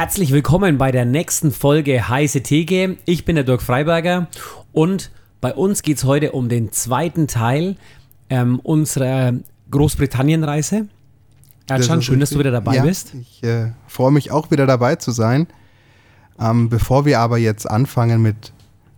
[0.00, 2.96] Herzlich willkommen bei der nächsten Folge Heiße Theke.
[3.04, 4.28] Ich bin der Dirk Freiberger
[4.72, 5.10] und
[5.42, 7.76] bei uns geht es heute um den zweiten Teil
[8.30, 9.34] ähm, unserer
[9.70, 10.88] Großbritannien-Reise.
[11.68, 13.12] Ercan, schön, dass du wieder dabei ja, bist.
[13.12, 15.48] Ich äh, freue mich auch wieder dabei zu sein.
[16.40, 18.54] Ähm, bevor wir aber jetzt anfangen mit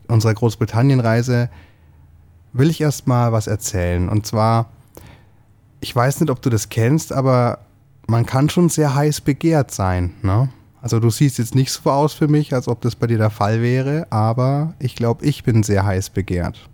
[0.06, 1.50] unserer Großbritannien-Reise,
[2.52, 4.08] will ich erst mal was erzählen.
[4.08, 4.70] Und zwar,
[5.80, 7.58] ich weiß nicht, ob du das kennst, aber
[8.06, 10.14] man kann schon sehr heiß begehrt sein.
[10.22, 10.48] Ne?
[10.82, 13.30] Also du siehst jetzt nicht so aus für mich, als ob das bei dir der
[13.30, 16.68] Fall wäre, aber ich glaube, ich bin sehr heiß begehrt.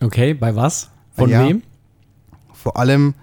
[0.00, 0.90] Okay, bei was?
[1.16, 1.46] Von Ja.
[1.46, 1.62] wem?
[2.52, 3.14] Vor allem,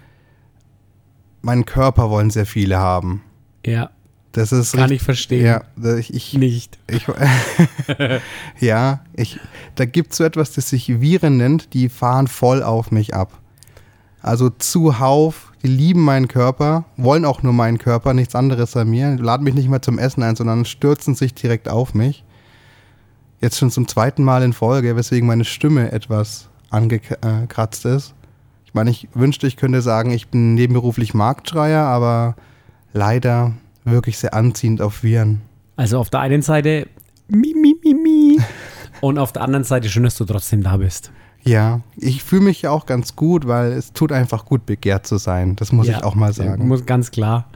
[1.42, 3.24] meinen Körper wollen sehr viele haben.
[3.66, 3.90] Ja,
[4.34, 5.46] Das ist kann ich verstehen.
[5.46, 5.64] Ja,
[5.98, 6.78] ich, ich, Nicht.
[6.88, 7.08] ich
[8.60, 9.40] ja, ich,
[9.76, 13.40] da gibt es so etwas, das sich Viren nennt, die fahren voll auf mich ab.
[14.22, 19.18] Also zuhauf, die lieben meinen Körper, wollen auch nur meinen Körper, nichts anderes an mir,
[19.18, 22.24] laden mich nicht mehr zum Essen ein, sondern stürzen sich direkt auf mich.
[23.42, 28.14] Jetzt schon zum zweiten Mal in Folge, weswegen meine Stimme etwas angekratzt ist.
[28.66, 32.36] Ich meine, ich wünschte, ich könnte sagen, ich bin nebenberuflich Marktschreier, aber
[32.94, 33.54] leider
[33.84, 35.42] wirklich sehr anziehend auf Viren.
[35.76, 36.88] Also auf der einen Seite
[37.28, 38.38] mi, mi, mi, mi.
[39.02, 41.12] und auf der anderen Seite schön, dass du trotzdem da bist.
[41.44, 45.18] Ja, ich fühle mich ja auch ganz gut, weil es tut einfach gut, begehrt zu
[45.18, 45.56] sein.
[45.56, 46.68] Das muss Ja, ich auch mal sagen.
[46.68, 47.50] Muss ganz klar.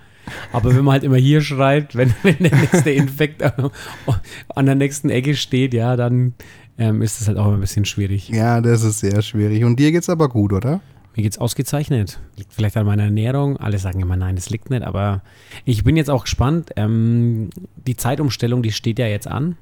[0.54, 5.10] Aber wenn man halt immer hier schreibt, wenn, wenn der nächste Infekt an der nächsten
[5.10, 6.34] Ecke steht, ja, dann
[6.78, 8.30] ähm, ist das halt auch ein bisschen schwierig.
[8.30, 9.64] Ja, das ist sehr schwierig.
[9.64, 10.80] Und dir geht's aber gut, oder?
[11.16, 12.20] Mir geht's ausgezeichnet.
[12.38, 13.58] Liegt vielleicht an meiner Ernährung.
[13.58, 14.84] Alle sagen immer, nein, es liegt nicht.
[14.84, 15.22] Aber
[15.66, 16.72] ich bin jetzt auch gespannt.
[16.76, 17.50] Ähm,
[17.86, 19.58] die Zeitumstellung, die steht ja jetzt an.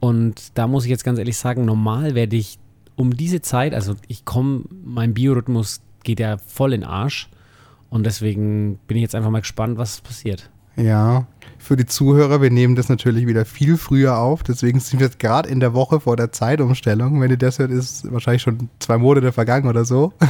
[0.00, 2.58] Und da muss ich jetzt ganz ehrlich sagen, normal werde ich
[2.96, 7.28] um diese Zeit, also ich komme, mein Biorhythmus geht ja voll in den Arsch.
[7.90, 10.50] Und deswegen bin ich jetzt einfach mal gespannt, was passiert.
[10.76, 11.26] Ja.
[11.58, 14.42] Für die Zuhörer, wir nehmen das natürlich wieder viel früher auf.
[14.42, 17.20] Deswegen sind wir jetzt gerade in der Woche vor der Zeitumstellung.
[17.20, 20.12] Wenn ihr das hört, ist wahrscheinlich schon zwei Monate vergangen oder so.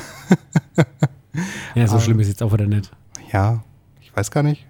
[1.74, 2.92] Ja, so Aber- schlimm ist jetzt auch wieder nicht.
[3.32, 3.64] Ja,
[4.00, 4.64] ich weiß gar nicht.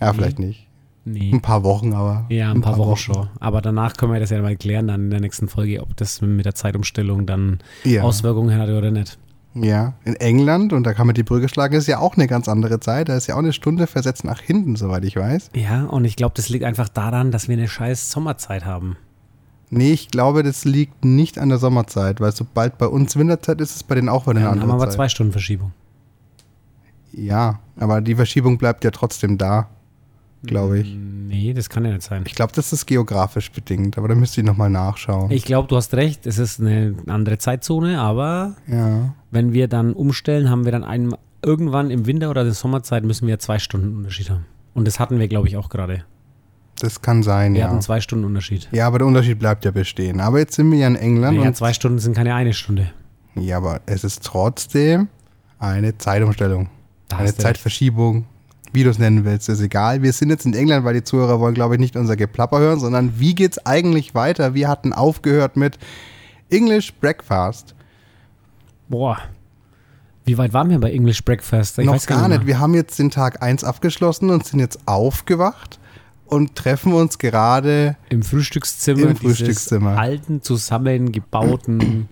[0.00, 0.65] Ja, vielleicht nicht.
[1.08, 1.30] Nee.
[1.32, 2.26] Ein paar Wochen, aber.
[2.30, 3.28] Ja, ein, paar, Wochen, schon.
[3.38, 6.20] Aber danach können wir das ja mal klären, dann in der nächsten Folge, ob das
[6.20, 8.02] mit der Zeitumstellung dann Ja.
[8.02, 9.16] Auswirkungen hat oder nicht.
[9.54, 12.48] Ja, in England, und da kann man die Brücke schlagen, ist ja auch eine ganz
[12.48, 13.08] andere Zeit.
[13.08, 15.50] Da ist ja auch eine Stunde versetzt nach hinten, soweit ich weiß.
[15.54, 18.96] Ja, und ich glaube, das liegt einfach daran, dass wir eine scheiß Sommerzeit haben.
[19.70, 23.70] Nee, ich glaube, das liegt nicht an der Sommerzeit, weil sobald bei uns Winterzeit ist,
[23.70, 24.96] ist es bei denen auch wieder eine Ja, dann haben andere wir aber Zeit.
[24.96, 25.72] zwei Stunden Verschiebung.
[27.12, 29.68] Ja, aber die Verschiebung bleibt ja trotzdem da,
[30.42, 30.94] glaube ich.
[30.94, 32.22] Nee, das kann ja nicht sein.
[32.26, 35.30] Ich glaube, das ist geografisch bedingt, aber da müsste ich nochmal nachschauen.
[35.30, 39.92] Ich glaube, du hast recht, es ist eine andere Zeitzone, aber ja, wenn wir dann
[39.92, 43.96] umstellen, haben wir dann einen, irgendwann im Winter oder der Sommerzeit müssen wir zwei Stunden
[43.96, 44.46] Unterschied haben.
[44.74, 46.04] Und das hatten wir, glaube ich, auch gerade.
[46.78, 47.68] das kann sein, Wir ja.
[47.68, 48.68] hatten zwei Stunden Unterschied.
[48.72, 50.20] Ja, aber der Unterschied bleibt ja bestehen.
[50.20, 52.90] Aber jetzt sind wir ja in England Naja, und zwei Stunden sind keine eine Stunde.
[53.34, 55.08] ja, aber es ist trotzdem
[55.58, 56.68] eine Zeitumstellung.
[57.08, 58.26] Da eine du recht.
[58.76, 60.02] Wie du es nennen willst, ist egal.
[60.02, 62.78] Wir sind jetzt in England, weil die Zuhörer wollen, glaube ich, nicht unser Geplapper hören,
[62.78, 64.52] sondern wie geht's eigentlich weiter?
[64.52, 65.78] Wir hatten aufgehört mit
[66.50, 67.74] English Breakfast.
[68.90, 69.16] Boah.
[70.26, 71.78] Wie weit waren wir bei English Breakfast?
[71.78, 72.36] Ich Noch weiß gar mehr.
[72.36, 72.46] nicht.
[72.46, 75.80] Wir haben jetzt den Tag 1 abgeschlossen und sind jetzt aufgewacht
[76.26, 77.96] und treffen uns gerade.
[78.10, 79.00] Im Frühstückszimmer.
[79.00, 79.96] Im dieses Frühstückszimmer.
[79.98, 82.08] alten, zusammengebauten,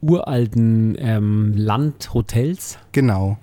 [0.00, 2.78] uralten ähm, Landhotels.
[2.90, 3.38] Genau,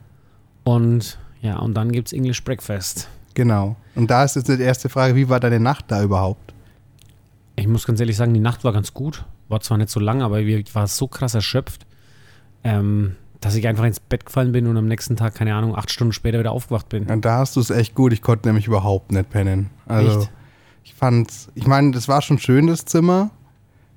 [0.66, 3.08] Und ja, und dann gibt es English Breakfast.
[3.34, 3.76] genau.
[3.96, 6.54] Und da ist jetzt die erste Frage, wie war deine Nacht da überhaupt?
[7.56, 9.26] Ich muss ganz ehrlich sagen, die Nacht war ganz gut.
[9.50, 11.86] War zwar nicht so lang, aber ich war so krass erschöpft,
[12.64, 15.90] ähm, dass ich einfach ins Bett gefallen bin und am nächsten Tag, keine Ahnung, acht
[15.92, 17.06] Stunden später wieder aufgewacht bin.
[17.06, 18.14] Und da hast du es echt gut.
[18.14, 19.70] Ich konnte nämlich überhaupt nicht pennen.
[19.88, 20.32] Also, Echt?
[20.84, 23.32] ich fand's, ich meine, das war schon schön, das Zimmer,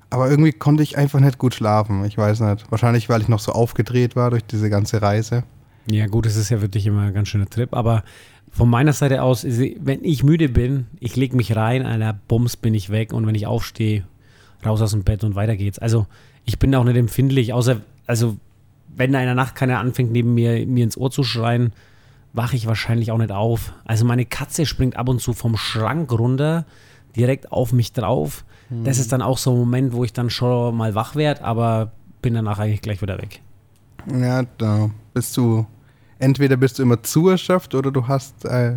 [0.09, 2.05] aber irgendwie konnte ich einfach nicht gut schlafen.
[2.05, 2.71] Ich weiß nicht.
[2.71, 5.43] Wahrscheinlich, weil ich noch so aufgedreht war durch diese ganze Reise.
[5.87, 8.03] Ja, gut, es ist ja wirklich immer ein ganz schöner Trip, aber
[8.51, 12.73] von meiner Seite aus, wenn ich müde bin, ich lege mich rein, einer Bums bin
[12.73, 14.03] ich weg und wenn ich aufstehe,
[14.65, 15.79] raus aus dem Bett und weiter geht's.
[15.79, 16.05] Also,
[16.45, 18.37] ich bin auch nicht empfindlich, außer, also,
[18.95, 21.71] wenn da in der Nacht keiner anfängt, neben mir, mir ins Ohr zu schreien,
[22.33, 23.73] wache ich wahrscheinlich auch nicht auf.
[23.85, 26.65] Also, meine Katze springt ab und zu vom Schrank runter,
[27.15, 28.43] direkt auf mich drauf.
[28.85, 31.91] Das ist dann auch so ein Moment, wo ich dann schon mal wach werde, aber
[32.21, 33.41] bin danach eigentlich gleich wieder weg.
[34.09, 35.65] Ja, da bist du,
[36.19, 38.73] entweder bist du immer zu erschöpft oder du hast, äh,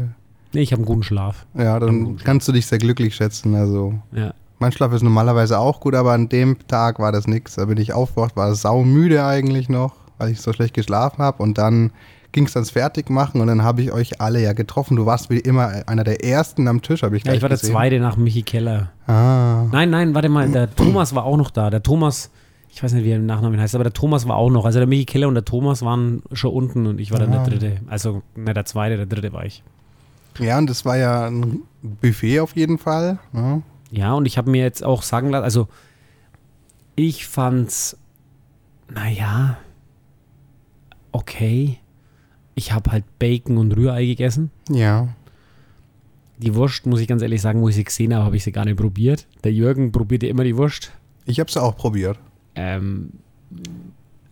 [0.52, 1.46] Nee, ich habe einen guten Schlaf.
[1.54, 3.54] ja, dann kannst du dich sehr glücklich schätzen.
[3.56, 4.32] Also, Ja.
[4.60, 7.56] mein Schlaf ist normalerweise auch gut, aber an dem Tag war das nix.
[7.56, 11.58] Da bin ich aufgewacht, war saumüde eigentlich noch, weil ich so schlecht geschlafen habe und
[11.58, 11.90] dann
[12.30, 14.96] ging es ans Fertigmachen und dann habe ich euch alle ja getroffen.
[14.96, 17.48] Du warst wie immer einer der Ersten am Tisch, habe ich Ja, gleich ich war
[17.48, 17.72] der gesehen.
[17.74, 18.90] Zweite nach Michi Keller.
[19.08, 21.70] Ah, Nein, nein, warte mal, der Thomas war auch noch da.
[21.70, 22.30] Der Thomas,
[22.74, 24.64] ich weiß nicht, wie er im Nachnamen heißt, aber der Thomas war auch noch.
[24.64, 27.44] Also der Michi Keller und der Thomas waren schon unten und ich war dann Ah.
[27.44, 27.80] der Dritte.
[27.86, 29.62] Also, ne, der Zweite, der Dritte war ich.
[30.40, 33.18] ja, und das war ja ein Buffet auf jeden Fall.
[33.32, 33.62] ne?
[33.92, 34.06] Ja.
[34.06, 35.68] Ja, und ich habe mir jetzt auch sagen lassen, also
[36.96, 37.96] ich fand's,
[38.92, 39.56] naja,
[41.12, 41.78] okay.
[42.56, 44.50] Ich habe halt Bacon und Rührei gegessen.
[44.68, 45.08] ja.
[46.38, 48.50] Die Wurst, muss ich ganz ehrlich sagen, wo ich sie gesehen habe, habe ich sie
[48.50, 49.28] gar nicht probiert.
[49.44, 50.90] Der Jürgen probierte immer die Wurst.
[51.26, 52.18] Ich habe es auch probiert.
[52.54, 53.12] Ähm,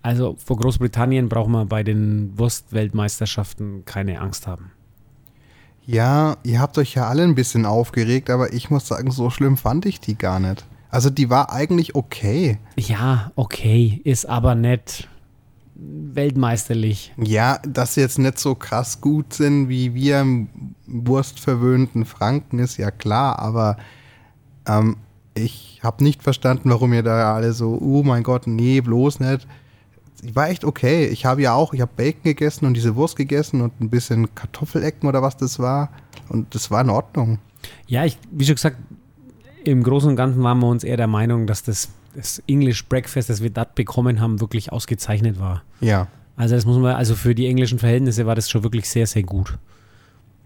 [0.02, 4.72] also vor Großbritannien braucht man bei den Wurstweltmeisterschaften keine Angst haben.
[5.84, 9.56] Ja, ihr habt euch ja alle ein bisschen aufgeregt, aber ich muss sagen, so schlimm
[9.56, 10.64] fand ich die gar nicht.
[10.90, 12.58] Also die war eigentlich okay.
[12.76, 15.08] Ja, okay, ist aber nicht
[15.74, 17.12] weltmeisterlich.
[17.16, 20.48] Ja, dass sie jetzt nicht so krass gut sind wie wir im
[20.86, 23.76] wurstverwöhnten Franken, ist ja klar, aber
[24.66, 24.96] ähm,
[25.34, 29.46] ich habe nicht verstanden, warum ihr da alle so, oh mein Gott, nee, bloß nicht.
[30.22, 31.06] Ich war echt okay.
[31.06, 34.32] Ich habe ja auch, ich habe Bacon gegessen und diese Wurst gegessen und ein bisschen
[34.34, 35.90] Kartoffelecken oder was das war.
[36.28, 37.38] Und das war in Ordnung.
[37.86, 38.76] Ja, ich, wie schon gesagt,
[39.64, 43.30] im Großen und Ganzen waren wir uns eher der Meinung, dass das, das English Breakfast,
[43.30, 45.62] das wir dort bekommen haben, wirklich ausgezeichnet war.
[45.80, 46.06] Ja.
[46.36, 49.22] Also das muss man, also für die englischen Verhältnisse war das schon wirklich sehr, sehr
[49.22, 49.58] gut.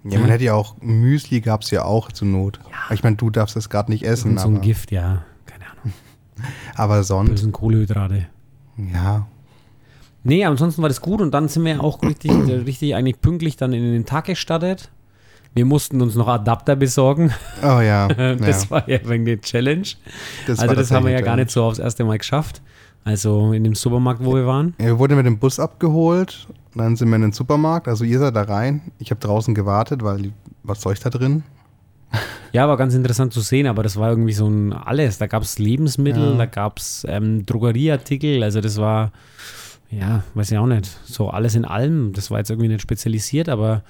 [0.08, 0.35] Ja, man Ja.
[0.35, 2.61] hätte ja auch, Müsli gab es ja auch zur Not.
[2.91, 5.64] Ich meine, du darfst das gerade nicht essen, Und so ein aber, Gift, ja, keine
[5.64, 5.93] Ahnung.
[6.75, 8.26] aber sonst, Bösen Kohlehydrate.
[8.93, 9.26] ja.
[10.29, 13.56] Nee, ansonsten war das gut und dann sind wir auch richtig, äh, richtig eigentlich pünktlich
[13.56, 14.91] dann in den Tag gestartet.
[15.55, 17.32] Wir mussten uns noch Adapter besorgen.
[17.62, 18.08] Oh ja.
[18.37, 18.70] Das ja.
[18.70, 19.87] war ja wegen der Challenge.
[20.47, 22.61] Das also das haben wir ja gar nicht so aufs erste Mal geschafft.
[23.06, 24.75] Also in dem Supermarkt, wo wir waren.
[24.79, 28.35] Wir wurden mit dem Bus abgeholt, dann sind wir in den Supermarkt, also ihr seid
[28.35, 28.91] da rein.
[28.99, 30.32] Ich habe draußen gewartet, weil
[30.64, 31.44] was soll ich da drin?
[32.53, 35.19] Ja, war ganz interessant zu sehen, aber das war irgendwie so ein alles.
[35.19, 36.37] Da gab es Lebensmittel, Ja.
[36.38, 39.12] da gab es ähm, Drogerieartikel, also das war,
[39.91, 42.12] ja, weiß ich auch nicht, so alles in allem.
[42.14, 43.82] Das war jetzt irgendwie nicht spezialisiert, aber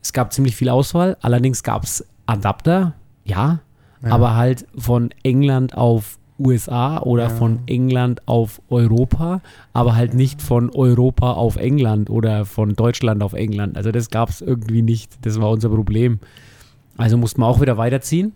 [0.00, 1.16] es gab ziemlich viel Auswahl.
[1.22, 2.94] Allerdings gab es Adapter,
[3.24, 3.60] ja,
[4.04, 4.10] Ja.
[4.12, 7.28] aber halt von England auf USA oder Ja.
[7.30, 9.40] von England auf Europa,
[9.72, 13.76] aber halt nicht von Europa auf England oder von Deutschland auf England.
[13.76, 15.12] Also das gab es irgendwie nicht.
[15.24, 16.18] Das war unser Problem.
[16.96, 18.32] Also mussten wir auch wieder weiterziehen.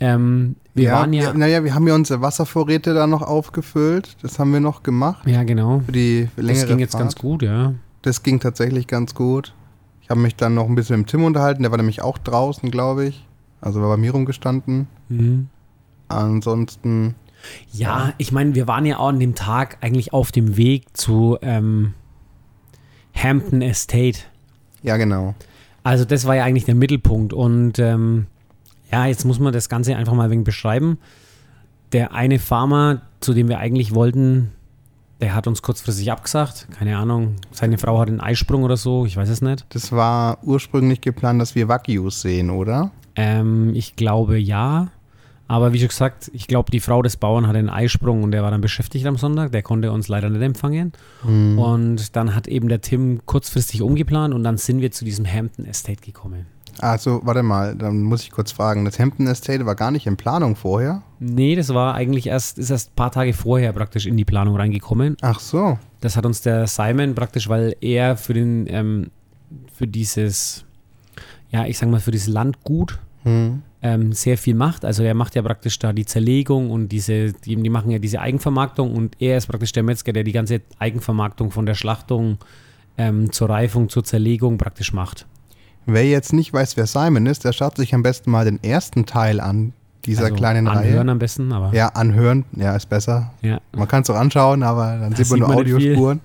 [0.00, 4.16] Ähm, wir waren ja, Naja, wir haben ja unsere Wasservorräte da noch aufgefüllt.
[4.22, 5.80] Das haben wir noch gemacht ja genau.
[5.86, 7.02] für die längere Das ging jetzt Fahrt.
[7.02, 7.72] ganz gut, ja.
[8.02, 9.54] Das ging tatsächlich ganz gut.
[10.02, 11.62] Ich habe mich dann noch ein bisschen mit Tim unterhalten.
[11.62, 13.26] Der war nämlich auch draußen, glaube ich.
[13.60, 14.86] Also war bei mir rumgestanden.
[15.08, 15.48] Mhm.
[16.08, 17.14] Ansonsten,
[17.72, 21.38] Ja, ich meine, wir waren ja auch an dem Tag eigentlich auf dem Weg zu
[21.42, 21.94] ähm,
[23.14, 24.18] Hampton Estate.
[24.82, 25.34] ja genau.
[25.84, 27.32] Also das war ja eigentlich der Mittelpunkt.
[27.32, 28.26] Und ähm,
[28.92, 30.98] ja, jetzt muss man das Ganze einfach mal ein wenig beschreiben.
[31.92, 34.52] Der eine Farmer, zu dem wir eigentlich wollten,
[35.20, 36.68] der hat uns kurzfristig abgesagt.
[36.78, 39.66] Keine Ahnung, seine Frau hat einen Eisprung oder so, ich weiß es nicht.
[39.70, 42.90] Das war ursprünglich geplant, dass wir Wagyus sehen, oder?
[43.16, 44.88] Ähm, ich glaube ja.
[45.48, 48.42] Aber wie schon gesagt, ich glaube, die Frau des Bauern hatte einen Eisprung und der
[48.42, 49.50] war dann beschäftigt am Sonntag.
[49.50, 50.92] Der konnte uns leider nicht empfangen.
[51.24, 51.58] Mhm.
[51.58, 55.64] Und dann hat eben der Tim kurzfristig umgeplant und dann sind wir zu diesem Hampton
[55.64, 56.46] Estate gekommen.
[56.80, 58.84] Also, warte mal, dann muss ich kurz fragen.
[58.84, 61.02] Das Hampton Estate war gar nicht in Planung vorher?
[61.18, 64.54] Nee, das war eigentlich erst, ist erst ein paar Tage vorher praktisch in die Planung
[64.54, 65.16] reingekommen.
[65.22, 65.78] Ach so.
[66.00, 69.10] Das hat uns der Simon praktisch, weil er für den, ähm,
[69.72, 70.66] für dieses,
[71.50, 73.62] ja, ich sag mal, für dieses Landgut Hm.
[73.82, 74.84] Ähm, sehr viel macht.
[74.84, 78.20] Also er macht ja praktisch da die Zerlegung und diese, die, die machen ja diese
[78.20, 82.38] Eigenvermarktung und er ist praktisch der Metzger, der die ganze Eigenvermarktung von der Schlachtung
[82.96, 85.26] ähm, zur Reifung, zur Zerlegung praktisch macht.
[85.86, 89.06] Wer jetzt nicht weiß, wer Simon ist, der schaut sich am besten mal den ersten
[89.06, 89.72] Teil an
[90.04, 91.10] dieser also kleinen anhören Reihe.
[91.12, 93.32] am besten, aber Ja, anhören, ja, ist besser.
[93.42, 93.60] ja.
[93.72, 95.58] Man kann es auch anschauen, aber dann Da sieht man nur.
[95.58, 96.20] Audiospuren.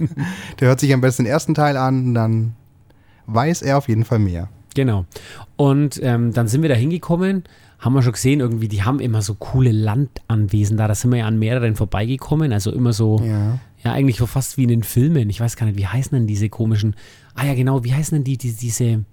[0.60, 2.54] der hört sich am besten den ersten Teil an, dann
[3.26, 4.48] weiß er auf jeden Fall mehr.
[4.74, 5.04] Genau.
[5.56, 7.44] Und ähm, dann sind wir da hingekommen,
[7.78, 10.86] haben wir schon gesehen, irgendwie, die haben immer so coole Landanwesen da.
[10.88, 12.52] Da sind wir ja an mehreren vorbeigekommen.
[12.52, 13.92] Also immer so, ja, Ja.
[13.92, 15.28] eigentlich so fast wie in den Filmen.
[15.30, 16.94] Ich weiß gar nicht, wie heißen denn diese komischen.
[17.34, 19.04] Ah ja, genau, wie heißen denn die, die diese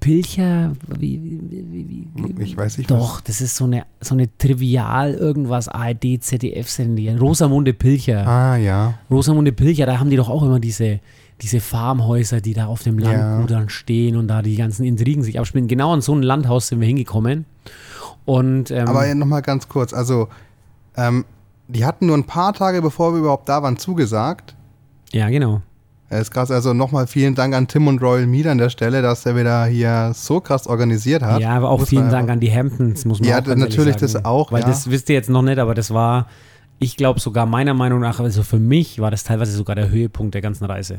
[0.00, 0.72] Pilcher?
[0.98, 2.06] Wie, wie, wie,
[2.36, 7.18] wie, Ich weiß nicht, Doch, das ist so eine, so eine trivial irgendwas ARD, ZDF-Sendung.
[7.18, 8.26] Rosamunde Pilcher.
[8.26, 8.98] Ah, ja.
[9.10, 11.00] Rosamunde Pilcher, da haben die doch auch immer diese,
[11.42, 15.38] diese Farmhäuser, die da auf dem Landgut dann stehen und da die ganzen Intrigen sich
[15.38, 15.68] abspielen.
[15.68, 17.46] Genau an so ein Landhaus sind wir hingekommen.
[18.24, 20.28] Und ähm, Aber nochmal ganz kurz, also,
[20.96, 21.24] ähm,
[21.68, 24.54] die hatten nur ein paar Tage, bevor wir überhaupt da waren, zugesagt.
[25.12, 25.62] ja, genau.
[26.12, 26.50] Er ist krass.
[26.50, 29.66] Also nochmal vielen Dank an Tim und Royal Mead an der Stelle, dass er wieder
[29.66, 31.40] hier so krass organisiert hat.
[31.40, 33.94] Ja, aber auch Muss vielen Dank an die Hamptons, muss man Ja, auch ganz natürlich
[33.94, 34.12] sagen.
[34.14, 34.66] das auch, Weil ja.
[34.66, 36.26] das wisst ihr jetzt noch nicht, aber das war,
[36.80, 40.34] ich glaube sogar meiner Meinung nach, also für mich war das teilweise sogar der Höhepunkt
[40.34, 40.98] der ganzen Reise.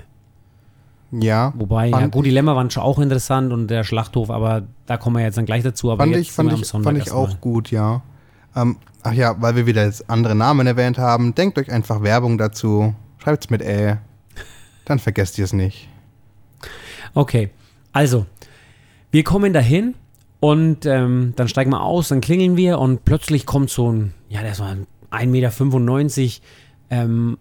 [1.12, 1.53] Ja.
[1.58, 5.18] Wobei, ja gut, die Lämmer waren schon auch interessant und der Schlachthof, aber da kommen
[5.18, 5.91] wir jetzt dann gleich dazu.
[5.91, 8.01] Aber Fand jetzt ich, fand ich, fand ich auch gut, ja.
[8.56, 12.38] Ähm, ach ja, weil wir wieder jetzt andere Namen erwähnt haben, denkt euch einfach Werbung
[12.38, 12.96] dazu.
[13.18, 13.98] Schreibt's mit Ä.
[14.86, 15.89] Dann vergesst ihr es nicht.
[17.13, 17.50] Okay,
[17.91, 18.25] also,
[19.12, 19.96] wir kommen dahin
[20.39, 24.41] und ähm, dann steigen wir aus, dann klingeln wir und plötzlich kommt so ein, ja,
[24.41, 26.41] der ist mal 1,95 Meter
[26.89, 27.38] ähm,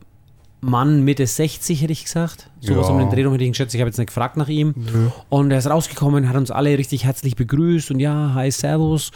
[0.62, 2.50] Mann, Mitte 60, hätte ich gesagt.
[2.60, 2.92] Sowas Ja.
[2.92, 3.74] um den Dreh rum hätte ich geschätzt.
[3.74, 4.74] Ich habe jetzt nicht gefragt nach ihm.
[5.30, 9.10] Und er ist rausgekommen, hat uns alle richtig herzlich begrüßt und ja, hi, servus.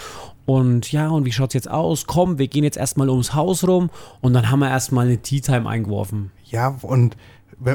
[0.47, 2.07] Und ja, und wie schaut's jetzt aus?
[2.07, 5.41] Komm, wir gehen jetzt erstmal ums Haus rum und dann haben wir erstmal eine Tea
[5.41, 6.31] Time eingeworfen.
[6.45, 7.17] Ja, und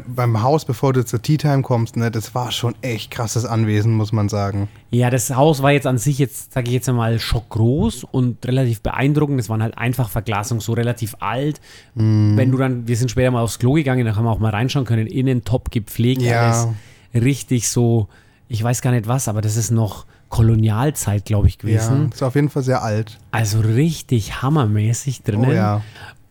[0.07, 3.93] beim Haus, bevor du zur Tea Time kommst, ne, das war schon echt krasses Anwesen,
[3.93, 4.67] muss man sagen.
[4.91, 8.81] Ja, das Haus war jetzt an sich jetzt, sage ich jetzt einmal, schockgroß und relativ
[8.81, 9.39] beeindruckend.
[9.39, 11.59] Es waren halt einfach Verglasung, so relativ alt.
[11.95, 12.37] Mhm.
[12.37, 14.51] Wenn du dann, wir sind später mal aufs Klo gegangen, da haben wir auch mal
[14.51, 15.07] reinschauen können.
[15.07, 16.47] Innen top gepflegt, Ja.
[16.49, 16.67] alles
[17.13, 18.07] richtig so,
[18.47, 22.09] ich weiß gar nicht was, aber das ist noch Kolonialzeit, glaube ich, Ja, gewesen.
[22.13, 23.17] ist auf jeden Fall sehr alt.
[23.31, 25.49] Also richtig hammermäßig drinnen.
[25.49, 25.81] Oh ja.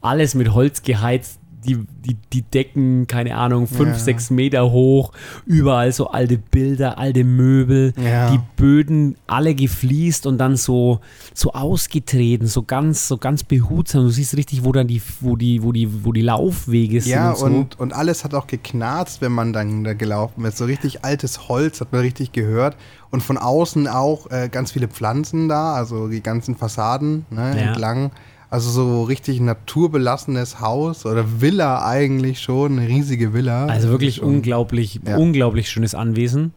[0.00, 1.40] Alles mit Holz geheizt.
[1.66, 3.98] Die, die, die Decken, keine Ahnung, fünf, Ja.
[3.98, 5.12] sechs Meter hoch,
[5.44, 8.30] überall so alte Bilder, alte Möbel, Ja.
[8.30, 11.00] die Böden alle gefliest und dann so,
[11.34, 14.02] so ausgetreten, so ganz, so ganz behutsam.
[14.04, 17.30] Du siehst richtig, wo dann die, wo die, wo die, wo die Laufwege sind Ja,
[17.30, 17.44] und so.
[17.46, 20.58] und, und alles hat auch geknarzt, wenn man dann da gelaufen ist.
[20.58, 22.76] So richtig altes Holz hat man richtig gehört.
[23.10, 27.68] Und von außen auch äh, ganz viele Pflanzen da, also die ganzen Fassaden ne, Ja.
[27.68, 28.10] entlang.
[28.50, 33.66] Also so richtig naturbelassenes Haus oder Villa eigentlich schon, eine riesige Villa.
[33.66, 34.28] Also wirklich schon.
[34.28, 35.16] unglaublich, Ja.
[35.18, 36.52] unglaublich schönes Anwesen.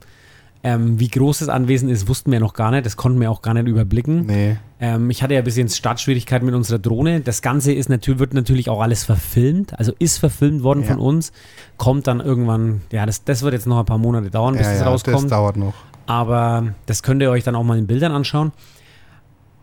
[0.63, 2.86] Ähm, wie groß das Anwesen ist, wussten wir noch gar nicht.
[2.86, 4.27] Das konnten wir auch gar nicht überblicken.
[4.27, 4.57] Nee.
[4.79, 7.19] Ähm, ich hatte ja ein bisschen Startschwierigkeiten mit unserer Drohne.
[7.21, 10.89] Das Ganze ist natürlich, wird natürlich auch alles verfilmt, also ist verfilmt worden Ja.
[10.91, 11.31] von uns.
[11.77, 14.71] Kommt dann irgendwann, ja, das, das wird jetzt noch ein paar Monate dauern, bis Ja,
[14.74, 15.31] das ja, das rauskommt.
[15.31, 15.74] dauert noch.
[16.05, 18.51] aber das könnt ihr euch dann auch mal in Bildern anschauen.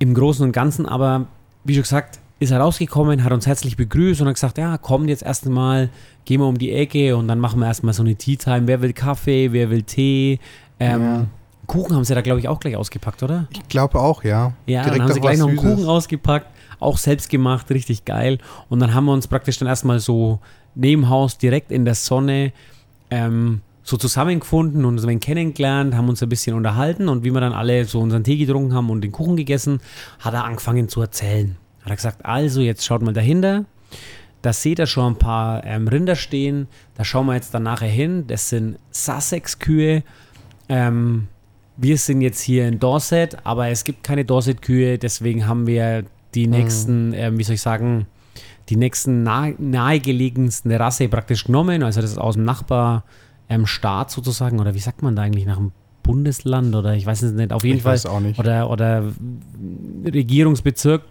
[0.01, 1.27] Im Großen und Ganzen, aber
[1.69, 5.09] wie schon gesagt, ist er rausgekommen, hat uns herzlich begrüßt und hat gesagt, ja, kommt
[5.09, 5.91] jetzt erst mal,
[6.25, 8.63] gehen wir um die Ecke und dann machen wir erstmal so eine Tea Time.
[8.67, 10.39] Wer will Kaffee, wer will Tee?
[10.81, 11.27] Ähm, Ja.
[11.67, 13.47] Kuchen haben sie da, glaube ich, auch gleich ausgepackt, oder?
[13.53, 14.55] Ich glaube auch, ja.
[14.67, 15.75] Ja, dann haben sie gleich noch einen Süßes.
[15.77, 16.47] Kuchen ausgepackt,
[16.81, 18.39] auch selbst gemacht, richtig geil.
[18.71, 20.39] Und dann haben wir uns praktisch dann erstmal so
[20.75, 22.53] neben Haus direkt in der Sonne
[23.11, 27.41] ähm, so zusammengefunden und uns ein kennengelernt, haben uns ein bisschen unterhalten und wie wir
[27.41, 29.81] dann alle so unseren Tee getrunken haben und den Kuchen gegessen,
[30.19, 31.57] hat er angefangen zu erzählen.
[31.81, 33.65] Hat er gesagt, also jetzt schaut mal dahinter,
[34.43, 37.89] da seht ihr schon ein paar ähm, Rinder stehen, da schauen wir jetzt dann nachher
[37.89, 40.03] hin, das sind Sussex-Kühe,
[40.69, 41.29] ähm,
[41.79, 46.05] wir sind jetzt hier in Dorset, aber es gibt keine Dorset-Kühe, deswegen haben wir
[46.35, 48.07] die nächsten, ähm, wie soll ich sagen,
[48.69, 51.83] die nächsten nahe, nahegelegensten Rasse praktisch genommen.
[51.83, 53.05] Also das ist aus dem Nachbarstaat
[53.49, 57.23] ähm, Staat sozusagen, oder wie sagt man da eigentlich, nach dem Bundesland oder ich weiß
[57.23, 57.93] es nicht, auf jeden Ich Fall.
[57.93, 58.39] weiß auch nicht.
[58.39, 59.05] Oder, oder
[60.05, 61.03] Regierungsbezirk.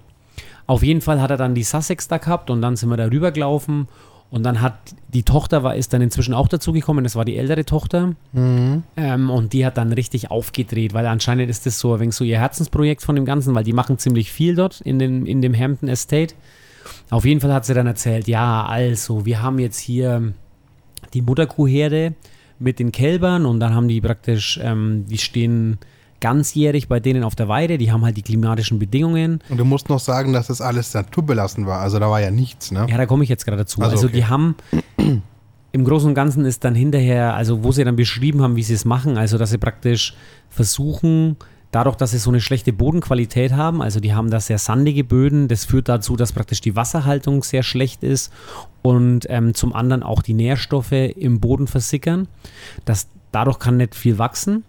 [0.66, 3.06] Auf jeden Fall hat er dann die Sussex da gehabt und dann sind wir da
[3.06, 3.88] rübergelaufen
[4.30, 4.74] und dann hat
[5.08, 8.16] die Tochter war ist dann inzwischen auch dazugekommen, das war die ältere Tochter.
[8.34, 8.84] Mhm.
[8.98, 12.24] Ähm, und die hat dann richtig aufgedreht, weil anscheinend ist das so ein wenig so
[12.26, 15.58] ihr Herzensprojekt von dem Ganzen, weil die machen ziemlich viel dort in, den, in dem
[15.58, 16.34] Hampton Estate.
[17.10, 20.34] Auf jeden Fall hat sie dann erzählt, ja, also, wir haben jetzt hier
[21.14, 22.14] die Mutterkuhherde
[22.60, 25.78] mit den Kälbern und dann haben die praktisch, ähm, die stehen
[26.20, 29.40] ganzjährig bei denen auf der Weide, die haben halt die klimatischen Bedingungen.
[29.50, 31.80] Und du musst noch sagen, dass das alles naturbelassen war.
[31.80, 32.88] Also da war ja nichts, ne?
[32.90, 33.82] Ja, da komme ich jetzt gerade dazu.
[33.82, 34.16] Also, Also, okay.
[34.18, 34.56] die haben
[35.72, 38.74] im Großen und Ganzen ist dann hinterher, also wo sie dann beschrieben haben, wie sie
[38.74, 40.16] es machen, also dass sie praktisch
[40.50, 41.38] versuchen,
[41.78, 45.48] dadurch, dass sie so eine schlechte Bodenqualität haben, also die haben da sehr sandige Böden,
[45.48, 48.34] das führt dazu, dass praktisch die Wasserhaltung sehr schlecht ist
[48.82, 52.28] und ähm, zum anderen auch die Nährstoffe im Boden versickern.
[52.86, 54.64] Das, dadurch kann nicht viel wachsen.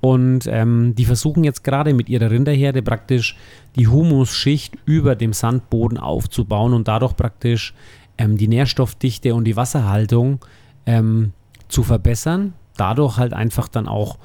[0.00, 3.36] Und ähm, die versuchen jetzt gerade mit ihrer Rinderherde praktisch
[3.76, 7.74] die Humusschicht über dem Sandboden aufzubauen und dadurch praktisch
[8.16, 10.40] ähm, die Nährstoffdichte und die Wasserhaltung
[10.86, 11.34] ähm,
[11.68, 12.54] zu verbessern.
[12.78, 14.16] Dadurch halt einfach dann auch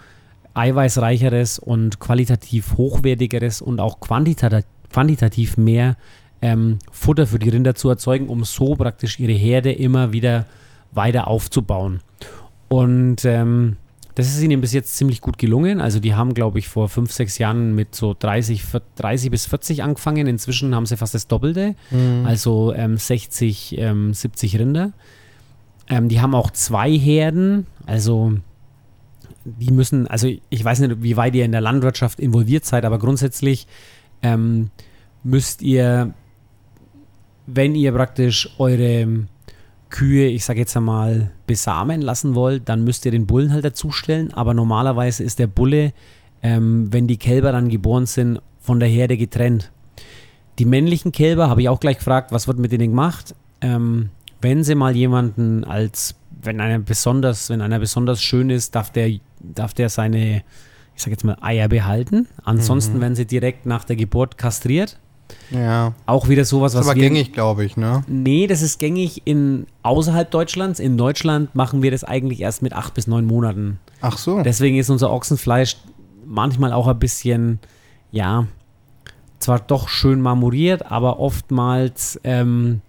[0.53, 5.95] eiweißreicheres und qualitativ hochwertigeres und auch quantitativ, quantitativ mehr
[6.41, 10.45] ähm, Futter für die Rinder zu erzeugen, um so praktisch ihre Herde immer wieder
[10.91, 11.99] weiter aufzubauen.
[12.67, 13.77] Und ähm,
[14.15, 15.79] das ist ihnen bis jetzt ziemlich gut gelungen.
[15.79, 18.63] Also die haben, glaube ich, vor fünf, sechs Jahren mit so 30,
[18.95, 20.27] 30 bis 40 angefangen.
[20.27, 21.75] Inzwischen haben sie fast das Doppelte,
[22.25, 24.91] also ähm, 60, ähm, 70 Rinder.
[25.89, 28.33] Ähm, die haben auch zwei Herden, also
[29.45, 32.99] die müssen, also ich weiß nicht, wie weit ihr in der Landwirtschaft involviert seid, aber
[32.99, 33.67] grundsätzlich
[34.21, 34.69] ähm,
[35.23, 36.13] müsst ihr,
[37.47, 39.27] wenn ihr praktisch eure
[39.89, 44.33] Kühe, ich sage jetzt einmal, besamen lassen wollt, dann müsst ihr den Bullen halt dazustellen.
[44.33, 45.93] Aber normalerweise ist der Bulle,
[46.43, 49.71] ähm, wenn die Kälber dann geboren sind, von der Herde getrennt.
[50.59, 53.33] Die männlichen Kälber habe ich auch gleich gefragt, was wird mit denen gemacht?
[53.61, 54.09] Ähm,
[54.41, 59.09] wenn sie mal jemanden als, wenn einer besonders, wenn einer besonders schön ist, darf der,
[59.39, 60.43] darf der seine,
[60.95, 62.27] ich sage jetzt mal, Eier behalten.
[62.43, 63.01] Ansonsten mhm.
[63.01, 64.97] werden sie direkt nach der Geburt kastriert.
[65.51, 65.93] Ja.
[66.05, 66.79] Auch wieder sowas, was.
[66.79, 68.03] Das ist aber wir, gängig, glaube ich, ne?
[68.07, 70.79] Nee, das ist gängig in außerhalb Deutschlands.
[70.79, 73.79] In Deutschland machen wir das eigentlich erst mit acht bis neun Monaten.
[74.01, 74.41] Ach so.
[74.41, 75.77] Deswegen ist unser Ochsenfleisch
[76.25, 77.59] manchmal auch ein bisschen,
[78.11, 78.47] ja,
[79.39, 82.81] zwar doch schön marmoriert, aber oftmals ähm,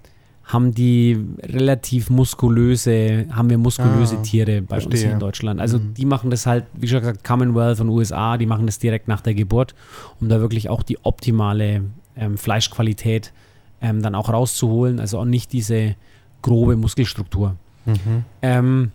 [0.53, 4.91] haben die relativ muskulöse, haben wir muskulöse ah, Tiere bei verstehe.
[4.93, 5.61] uns hier in Deutschland.
[5.61, 5.95] Also mhm.
[5.95, 9.21] die machen das halt, wie schon gesagt, Commonwealth und USA, die machen das direkt nach
[9.21, 9.75] der Geburt,
[10.21, 11.83] um da wirklich auch die optimale
[12.17, 13.33] ähm, Fleischqualität
[13.81, 14.99] ähm, dann auch rauszuholen.
[14.99, 15.95] Also auch nicht diese
[16.43, 17.57] grobe Muskelstruktur.
[17.87, 18.25] Mhm.
[18.43, 18.93] Ähm,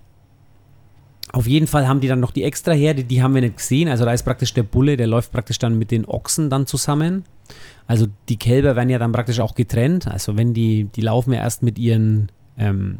[1.36, 3.90] auf jeden Fall haben die dann noch die Extraherde, die haben wir nicht gesehen.
[3.90, 7.26] Also da ist praktisch der Bulle, der läuft praktisch dann mit den Ochsen dann zusammen.
[7.88, 10.08] Also die Kälber werden ja dann praktisch auch getrennt.
[10.08, 13.00] Also wenn die, die laufen ja erst mit ihren ähm,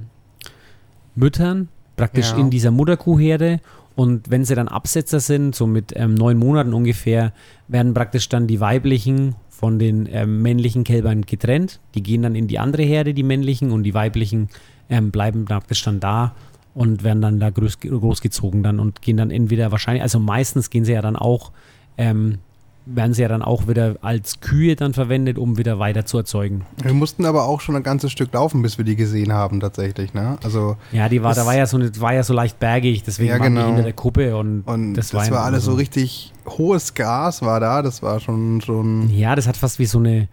[1.16, 2.38] Müttern praktisch ja.
[2.38, 3.62] in dieser Mutterkuhherde
[3.96, 7.32] und wenn sie dann Absetzer sind, so mit ähm, neun Monaten ungefähr,
[7.70, 11.80] werden praktisch dann die weiblichen von den ähm, männlichen Kälbern getrennt.
[11.96, 14.50] Die gehen dann in die andere Herde, die männlichen, und die weiblichen
[14.90, 16.36] ähm, bleiben praktisch dann da
[16.76, 20.86] und werden dann da groß, großgezogen dann und gehen dann entweder wahrscheinlich, also meistens gehen
[20.86, 21.52] sie ja dann auch,
[21.98, 22.38] ähm,
[22.86, 26.66] werden sie ja dann auch wieder als Kühe dann verwendet, um wieder weiter zu erzeugen.
[26.84, 30.14] Wir mussten aber auch schon ein ganzes Stück laufen, bis wir die gesehen haben tatsächlich,
[30.14, 30.38] ne?
[30.44, 33.38] Also ja, die war, da war ja so, war ja so leicht bergig, deswegen ja,
[33.38, 33.62] genau.
[33.62, 36.94] waren die hinter der Kuppe und, und das, das war, war alles so richtig hohes
[36.94, 39.10] Gras war da, das war schon schon.
[39.10, 40.28] Ja, das hat fast wie so eine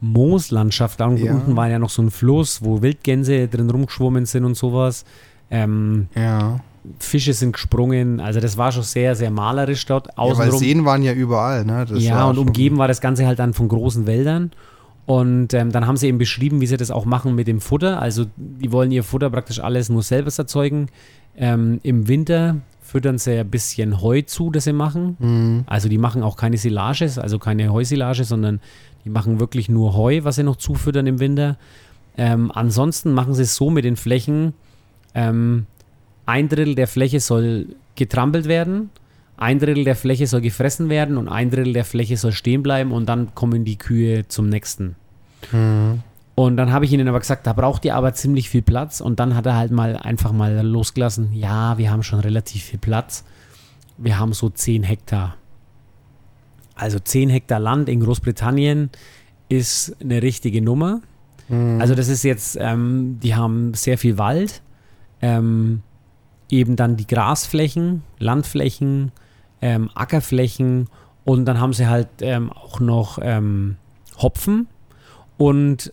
[0.00, 1.00] Mooslandschaft.
[1.00, 1.32] Da ja.
[1.32, 5.04] unten war ja noch so ein Fluss, wo Wildgänse drin rumgeschwommen sind und sowas.
[5.50, 6.60] Ähm, ja.
[6.98, 10.16] Fische sind gesprungen, also das war schon sehr, sehr malerisch dort.
[10.16, 10.46] Außenrum.
[10.46, 11.84] Ja, weil Seen waren ja überall, ne?
[11.88, 14.52] Das ja, und umgeben war das Ganze halt dann von großen Wäldern.
[15.06, 18.02] Und ähm, dann haben sie eben beschrieben, wie sie das auch machen mit dem Futter.
[18.02, 20.88] Also die wollen ihr Futter praktisch alles nur selber erzeugen.
[21.36, 25.16] Ähm, Im Winter füttern sie ein bisschen Heu zu, das sie machen.
[25.18, 25.64] Mhm.
[25.66, 28.60] Also die machen auch keine Silage, also keine Heusilage, sondern
[29.04, 31.56] die machen wirklich nur Heu, was sie noch zufüttern im Winter.
[32.18, 34.54] Ähm, ansonsten machen sie es so mit den Flächen,
[35.16, 35.66] ähm,
[36.26, 38.90] ein Drittel der Fläche soll getrampelt werden,
[39.38, 42.92] ein Drittel der Fläche soll gefressen werden und ein Drittel der Fläche soll stehen bleiben
[42.92, 44.94] und dann kommen die Kühe zum nächsten.
[45.52, 46.02] Mhm.
[46.34, 49.00] Und dann habe ich ihnen aber gesagt, da braucht ihr aber ziemlich viel Platz.
[49.00, 52.78] Und dann hat er halt mal einfach mal losgelassen, ja, wir haben schon relativ viel
[52.78, 53.24] Platz.
[53.96, 55.36] Wir haben so 10 Hektar.
[56.74, 58.90] Also 10 Hektar Land in Großbritannien
[59.48, 61.00] ist eine richtige Nummer.
[61.48, 61.80] Mhm.
[61.80, 64.60] Also das ist jetzt, ähm, die haben sehr viel Wald
[65.20, 65.82] ähm,
[66.50, 69.12] eben dann die Grasflächen, Landflächen,
[69.60, 70.88] ähm, Ackerflächen
[71.24, 73.76] und dann haben sie halt ähm, auch noch ähm,
[74.18, 74.68] Hopfen
[75.36, 75.92] und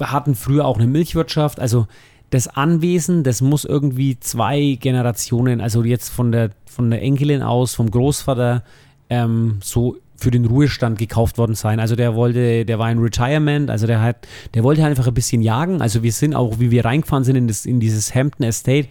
[0.00, 1.60] hatten früher auch eine Milchwirtschaft.
[1.60, 1.86] Also
[2.30, 7.74] das Anwesen, das muss irgendwie zwei Generationen, also jetzt von der, von der Enkelin aus,
[7.74, 8.62] vom Großvater,
[9.10, 11.80] ähm, so für den Ruhestand gekauft worden sein.
[11.80, 15.42] Also der wollte, der war in Retirement, also der hat, der wollte einfach ein bisschen
[15.42, 15.82] jagen.
[15.82, 18.88] Also wir sind auch, wie wir reingefahren sind in, das, in dieses Hampton Estate,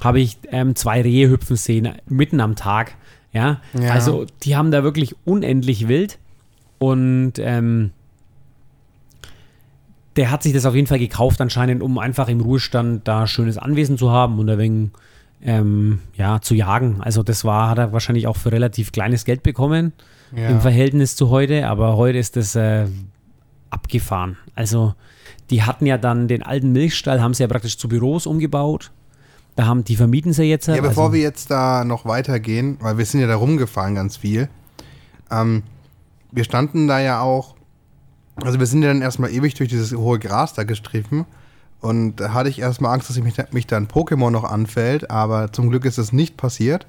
[0.00, 2.96] habe ich ähm, zwei Rehe hüpfen sehen, mitten am Tag.
[3.32, 3.60] Ja?
[3.78, 3.92] ja?
[3.92, 6.18] also die haben da wirklich unendlich wild
[6.78, 7.92] und ähm,
[10.16, 13.56] der hat sich das auf jeden Fall gekauft anscheinend, um einfach im Ruhestand da schönes
[13.56, 14.90] Anwesen zu haben und ein wenig
[15.44, 17.00] ähm, ja, zu jagen.
[17.00, 19.92] Also das war, hat er wahrscheinlich auch für relativ kleines Geld bekommen
[20.34, 20.48] ja.
[20.48, 22.86] im Verhältnis zu heute, aber heute ist das äh,
[23.70, 24.36] abgefahren.
[24.54, 24.94] Also
[25.50, 28.90] die hatten ja dann den alten Milchstall, haben sie ja praktisch zu Büros umgebaut.
[29.56, 30.66] Da haben die vermieten sie jetzt.
[30.68, 34.16] Ja, bevor also, wir jetzt da noch weitergehen, weil wir sind ja da rumgefahren ganz
[34.16, 34.48] viel.
[35.30, 35.62] Ähm,
[36.30, 37.54] wir standen da ja auch,
[38.36, 41.26] also wir sind ja dann erstmal ewig durch dieses hohe Gras da gestriffen.
[41.80, 45.52] Und da hatte ich erstmal Angst, dass mich, mich da ein Pokémon noch anfällt, aber
[45.52, 46.86] zum Glück ist es nicht passiert.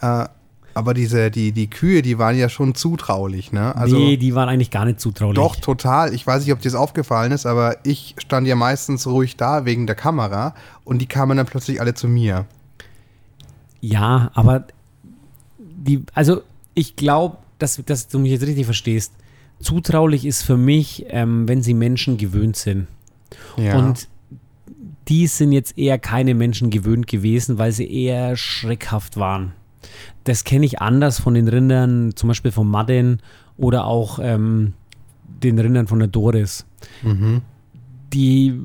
[0.00, 0.26] Äh,
[0.74, 3.74] aber diese, die, die Kühe, die waren ja schon zutraulich, ne?
[3.76, 5.36] Also, nee, die waren eigentlich gar nicht zutraulich.
[5.36, 6.14] Doch, total.
[6.14, 9.64] Ich weiß nicht, ob dir das aufgefallen ist, aber ich stand ja meistens ruhig da
[9.64, 10.54] wegen der Kamera
[10.84, 12.46] und die kamen dann plötzlich alle zu mir.
[13.80, 14.64] Ja, aber
[15.58, 16.42] die, also
[16.74, 19.12] ich glaube, dass, dass du mich jetzt richtig verstehst.
[19.60, 22.88] Zutraulich ist für mich, ähm, wenn sie Menschen gewöhnt sind.
[23.56, 23.78] Ja.
[23.78, 24.08] Und
[25.08, 29.52] die sind jetzt eher keine Menschen gewöhnt gewesen, weil sie eher schreckhaft waren.
[30.24, 33.20] Das kenne ich anders von den Rindern, zum Beispiel von Madden
[33.56, 34.74] oder auch ähm,
[35.42, 36.64] den Rindern von der Doris.
[37.02, 37.42] Mhm.
[38.12, 38.58] Die,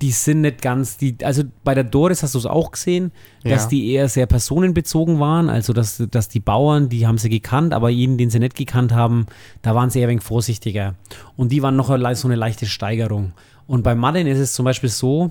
[0.00, 3.12] die sind nicht ganz, die, also bei der Doris hast du es auch gesehen,
[3.44, 3.68] dass Ja.
[3.68, 7.90] die eher sehr personenbezogen waren, also dass, dass die Bauern, die haben sie gekannt, aber
[7.90, 9.26] jeden, den sie nicht gekannt haben,
[9.62, 10.94] da waren sie eher ein wenig vorsichtiger.
[11.36, 13.32] Und die waren noch so eine leichte Steigerung.
[13.66, 15.30] Und bei Madden ist es zum Beispiel so,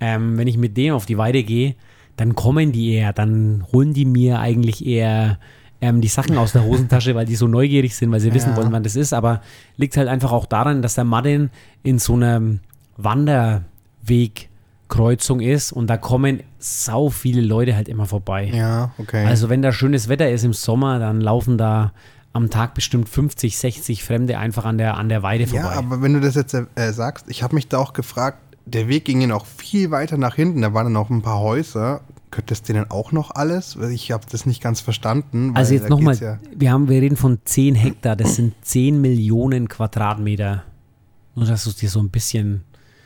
[0.00, 1.74] ähm, wenn ich mit denen auf die Weide gehe,
[2.16, 5.38] dann kommen die eher, dann holen die mir eigentlich eher
[5.80, 8.56] ähm, die Sachen aus der Hosentasche, weil die so neugierig sind, weil sie wissen Ja.
[8.56, 9.12] wollen, wann das ist.
[9.12, 9.40] Aber
[9.76, 11.50] liegt halt einfach auch daran, dass der Madden
[11.82, 12.40] in so einer
[12.96, 18.50] Wanderwegkreuzung ist und da kommen sau viele Leute halt immer vorbei.
[18.54, 19.26] Ja, okay.
[19.26, 21.92] Also wenn da schönes Wetter ist im Sommer, dann laufen da
[22.32, 25.64] am Tag bestimmt 50, 60 Fremde einfach an der, an der Weide vorbei.
[25.64, 28.88] ja, aber wenn du das jetzt äh, sagst, ich habe mich da auch gefragt, der
[28.88, 32.02] Weg ging ja noch viel weiter nach hinten, da waren dann noch ein paar Häuser.
[32.30, 33.76] Könnte es denen auch noch alles?
[33.92, 35.52] Ich habe das nicht ganz verstanden.
[35.54, 39.68] Also jetzt nochmal, Ja, wir, haben, wir reden von 10 Hektar, das sind 10 Millionen
[39.68, 40.64] Quadratmeter.
[41.34, 42.62] Nur, dass du es dir so ein bisschen,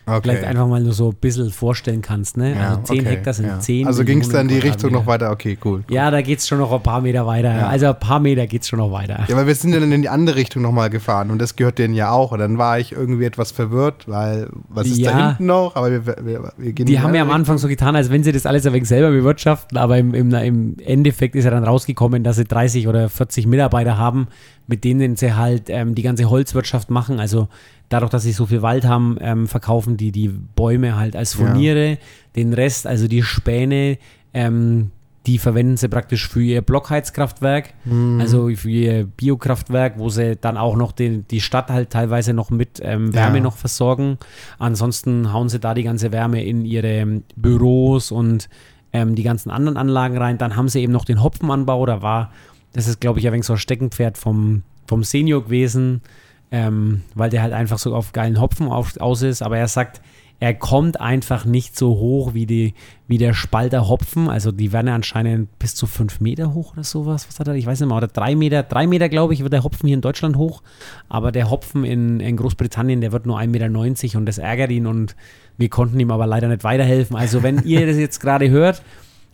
[0.07, 0.47] vielleicht okay.
[0.47, 2.37] einfach mal nur so ein bisschen vorstellen kannst.
[2.37, 2.55] Ne?
[2.55, 3.59] Ja, also 10 okay, Hektar sind ja.
[3.59, 5.33] 10 Also ging es da in die Richtung noch weiter?
[5.33, 5.83] Okay, cool.
[5.91, 7.53] Ja, da geht es schon noch ein paar Meter weiter.
[7.53, 7.67] Ja.
[7.67, 9.25] Also ein paar Meter geht es schon noch weiter.
[9.29, 11.79] Ja, weil wir sind ja dann in die andere Richtung nochmal gefahren und das gehört
[11.79, 12.31] denen ja auch.
[12.31, 15.75] Und dann war ich irgendwie etwas verwirrt, weil was ist da hinten noch?
[15.75, 18.31] Aber wir, wir, wir gehen Die haben ja am Anfang so getan, als wenn sie
[18.31, 22.23] das alles ein wenig selber bewirtschaften, aber im, im, im Endeffekt ist ja dann rausgekommen,
[22.23, 24.29] dass sie 30 oder 40 Mitarbeiter haben,
[24.69, 27.19] mit denen sie halt ähm, die ganze Holzwirtschaft machen.
[27.19, 27.49] Also
[27.89, 31.47] dadurch, dass sie so viel Wald haben, ähm, verkaufen die die Bäume halt als Ja.
[31.47, 31.99] Furniere.
[32.35, 33.99] Den Rest, also die Späne,
[34.35, 34.91] ähm,
[35.27, 38.21] die verwenden sie praktisch für ihr Blockheizkraftwerk, Mhm.
[38.21, 42.51] also für ihr Biokraftwerk, wo sie dann auch noch den, die Stadt halt teilweise noch
[42.51, 43.43] mit ähm, Wärme Ja.
[43.43, 44.19] noch versorgen.
[44.61, 48.49] Ansonsten hauen sie da die ganze Wärme in ihre ähm, Büros und
[48.93, 50.39] ähm, die ganzen anderen Anlagen rein.
[50.39, 51.85] Dann haben sie eben noch den Hopfenanbau.
[51.87, 52.31] Da war,
[52.73, 56.03] das ist glaube ich ein wenig so ein Steckenpferd vom, vom Senior gewesen,
[56.51, 59.43] ähm, weil der halt einfach so auf geilen Hopfen auf, aus ist.
[59.43, 60.01] Aber er sagt,
[60.39, 62.75] er kommt einfach nicht so hoch wie, die,
[63.09, 64.29] wie der Spalter Hopfen.
[64.29, 67.27] Also die werden ja anscheinend bis zu fünf Meter hoch oder sowas.
[67.29, 67.55] Was hat er?
[67.55, 67.97] Ich weiß nicht mehr.
[67.97, 68.63] Oder drei Meter.
[68.63, 70.63] Drei Meter, glaube ich, wird der Hopfen hier in Deutschland hoch.
[71.09, 74.87] Aber der Hopfen in, in Großbritannien, der wird nur 1,90 Meter und das ärgert ihn
[74.87, 75.17] und
[75.57, 77.17] wir konnten ihm aber leider nicht weiterhelfen.
[77.17, 78.83] Also wenn ihr das jetzt gerade hört,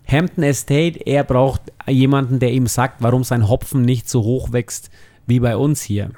[0.07, 4.90] Hampton Estate, er braucht jemanden, der ihm sagt, warum sein Hopfen nicht so hoch wächst
[5.27, 6.11] wie bei uns hier.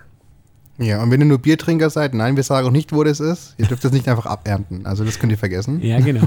[0.79, 3.55] Ja, und wenn ihr nur Biertrinker seid, nein, wir sagen auch nicht, wo das ist.
[3.59, 4.87] Ihr dürft es nicht einfach abernten.
[4.87, 5.81] Also das könnt ihr vergessen.
[5.83, 6.23] Ja, genau.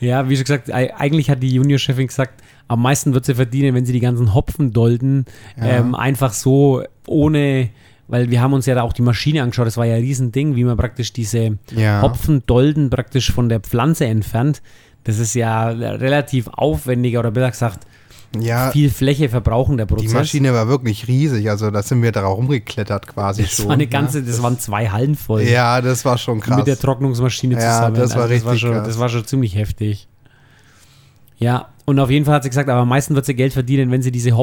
[0.00, 3.74] ja, wie schon gesagt, ei- eigentlich hat die Juniorchefin gesagt, am meisten wird sie verdienen,
[3.74, 5.24] wenn sie die ganzen Hopfendolden
[5.56, 5.64] Ja.
[5.78, 7.70] ähm, einfach so ohne,
[8.08, 10.54] weil wir haben uns ja da auch die Maschine angeschaut, das war ja ein Riesending,
[10.54, 12.02] wie man praktisch diese Ja.
[12.02, 14.62] Hopfendolden praktisch von der Pflanze entfernt.
[15.04, 17.86] Das ist ja relativ aufwendiger oder besser gesagt,
[18.38, 20.12] Ja, viel Fläche verbrauchen der die Prozess.
[20.12, 21.48] Maschine war wirklich riesig.
[21.48, 23.66] Also da sind wir da rumgeklettert quasi das schon.
[23.66, 24.24] war eine ganze, ne?
[24.26, 25.42] das waren zwei Hallen voll.
[25.42, 26.58] Ja, das war schon krass.
[26.58, 27.94] mit der Trocknungsmaschine Ja, zusammen.
[27.96, 28.86] das war das, war richtig schon, krass.
[28.86, 30.08] das war schon ziemlich heftig.
[31.38, 33.90] Ja, und auf jeden Fall hat sie gesagt, aber am meisten wird sie Geld verdienen,
[33.90, 34.36] wenn sie diese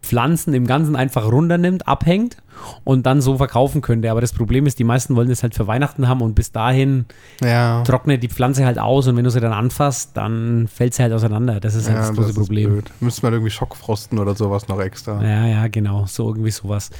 [0.00, 2.36] Hopfenpflanzen im Ganzen einfach runternimmt, abhängt
[2.84, 4.10] und dann so verkaufen könnte.
[4.10, 7.06] Aber das Problem ist, die meisten wollen das halt für Weihnachten haben und bis dahin
[7.42, 7.82] ja.
[7.82, 11.12] trocknet die Pflanze halt aus und wenn du sie dann anfasst, dann fällt sie halt
[11.12, 11.60] auseinander.
[11.60, 12.70] Das ist halt ja, das große ist Problem.
[12.70, 12.90] blöd.
[13.00, 15.22] Müsste man irgendwie Schockfrosten oder sowas noch extra.
[15.22, 16.90] Ja, ja, genau, so irgendwie sowas.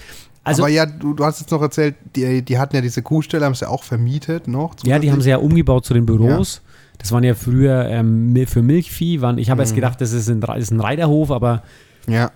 [0.43, 3.45] Also, Aber ja, du, du hast jetzt noch erzählt, die, die hatten ja diese Kuhstelle,
[3.45, 4.75] haben sie auch vermietet noch.
[4.85, 6.63] Ja, die haben sie ja umgebaut zu den Büros.
[6.97, 9.21] Das waren ja früher ähm, für Milchvieh.
[9.21, 9.65] Waren, ich habe Mhm.
[9.65, 11.63] erst gedacht, das ist ein, das ist ein Reiterhof, aber
[12.09, 12.31] Ja,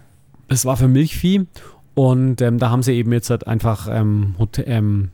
[0.49, 1.47] es war für Milchvieh.
[1.95, 5.11] Und ähm, da haben sie eben jetzt halt einfach ähm, Hotel, ähm,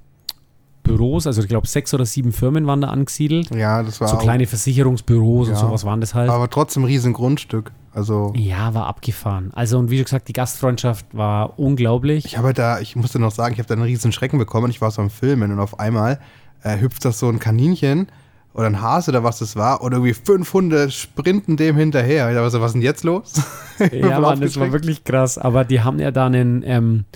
[0.83, 3.55] Büros, also ich glaube sechs oder sieben Firmen waren da angesiedelt.
[3.55, 5.61] ja, das war So kleine Versicherungsbüros und Ja.
[5.61, 6.31] sowas waren das halt.
[6.31, 7.71] aber trotzdem ein riesen Grundstück.
[7.93, 9.51] Also ja, war abgefahren.
[9.53, 12.25] Also und wie gesagt, die Gastfreundschaft war unglaublich.
[12.25, 14.71] ich habe da, ich musste noch sagen, ich habe da einen riesen Schrecken bekommen.
[14.71, 16.19] Ich war so am Filmen und auf einmal
[16.63, 18.07] äh, hüpft das so ein Kaninchen
[18.55, 22.29] oder ein Hase oder was das war und irgendwie fünf Hunde sprinten dem hinterher.
[22.29, 23.35] Ich dachte so, was ist denn jetzt los?
[23.93, 25.39] Ja, Mann, das war wirklich krass.
[25.39, 27.07] Aber die haben ja da einen, ähm,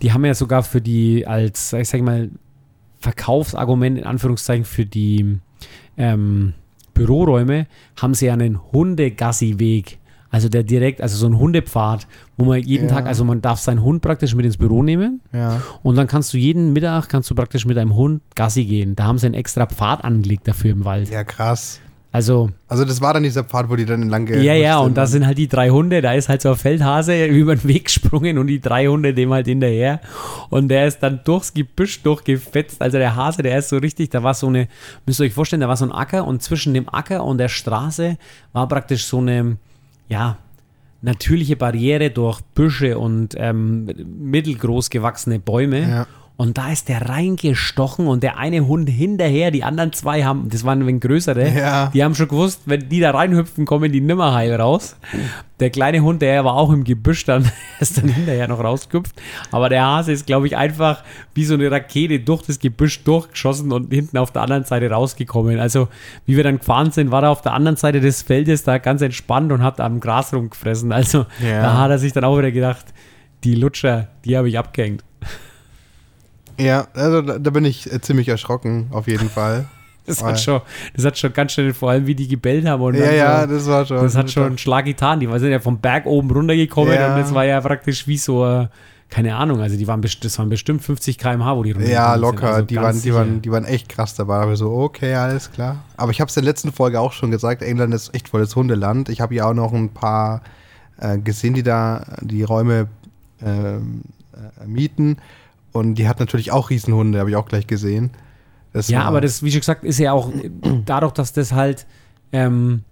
[0.00, 2.30] die haben ja sogar für die, als, ich sag mal,
[2.98, 5.38] Verkaufsargument in Anführungszeichen für die
[5.98, 6.54] ähm,
[6.94, 7.66] Büroräume,
[8.00, 9.98] haben sie ja einen Hundegassi-Weg.
[10.34, 12.94] Also der direkt, also so ein Hundepfad, wo man jeden Ja.
[12.96, 15.62] Tag, also man darf seinen Hund praktisch mit ins Büro nehmen Ja.
[15.84, 18.96] und dann kannst du jeden Mittag, kannst du praktisch mit deinem Hund Gassi gehen.
[18.96, 21.08] Da haben sie einen extra Pfad angelegt dafür im Wald.
[21.10, 21.78] ja, krass.
[22.10, 24.96] Also, Also das war dann dieser Pfad, wo die dann entlang ge- ja, ja, und
[24.96, 27.84] da sind halt die drei Hunde, da ist halt so ein Feldhase über den Weg
[27.86, 30.00] gesprungen und die drei Hunde dem halt hinterher.
[30.50, 32.80] Und der ist dann durchs Gebüsch durchgefetzt.
[32.82, 34.66] Also der Hase, der ist so richtig, da war so eine,
[35.06, 37.48] müsst ihr euch vorstellen, da war so ein Acker und zwischen dem Acker und der
[37.48, 38.16] Straße
[38.52, 39.56] war praktisch so eine,
[40.08, 40.38] ja,
[41.02, 45.80] natürliche Barriere durch Büsche und ähm, mittelgroß gewachsene Bäume.
[45.80, 46.06] Ja.
[46.36, 50.64] Und da ist der reingestochen und der eine Hund hinterher, die anderen zwei haben, das
[50.64, 51.90] waren ein wenig größere, Ja.
[51.94, 54.96] die haben schon gewusst, wenn die da reinhüpfen, kommen die nimmer heil raus.
[55.60, 57.48] Der kleine Hund, der war auch im Gebüsch dann,
[57.80, 59.14] ist dann hinterher noch rausgehüpft.
[59.52, 63.70] Aber der Hase ist, glaube ich, einfach wie so eine Rakete durch das Gebüsch durchgeschossen
[63.70, 65.60] und hinten auf der anderen Seite rausgekommen.
[65.60, 65.86] Also,
[66.26, 69.02] wie wir dann gefahren sind, war er auf der anderen Seite des Feldes da ganz
[69.02, 70.90] entspannt und hat am Gras rumgefressen.
[70.90, 71.62] Also, Ja.
[71.62, 72.86] da hat er sich dann auch wieder gedacht,
[73.44, 75.04] die Lutscher, die habe ich abgehängt.
[76.58, 79.66] Ja, also da, da bin ich äh, ziemlich erschrocken, auf jeden Fall.
[80.06, 80.60] Das hat, schon,
[80.94, 82.82] das hat schon ganz schön, vor allem wie die gebellt haben.
[82.82, 84.02] Und ja, dann ja, das war schon.
[84.02, 85.18] das hat schon einen Schlag getan.
[85.18, 87.14] Die sind ja vom Berg oben runtergekommen Ja.
[87.14, 88.66] und das war ja praktisch wie so, äh,
[89.08, 92.20] keine Ahnung, also die waren, das waren bestimmt 50 km/h, wo die Ja, runtergekommen sind.
[92.20, 92.46] locker.
[92.54, 94.34] Also die, waren, die, waren, die waren echt krass dabei.
[94.40, 95.82] Aber so, okay, alles klar.
[95.96, 98.54] Aber ich habe es in der letzten Folge auch schon gesagt, England ist echt volles
[98.54, 99.08] Hundeland.
[99.08, 100.42] Ich habe ja auch noch ein paar
[101.00, 102.88] äh, gesehen, die da die Räume
[103.42, 104.02] ähm,
[104.34, 105.16] äh, mieten.
[105.74, 108.10] Und die hat natürlich auch Riesenhunde, habe ich auch gleich gesehen.
[108.72, 110.30] Das Ja, aber das, wie schon gesagt, ist ja auch
[110.86, 111.86] dadurch, dass das halt
[112.32, 112.82] ähm,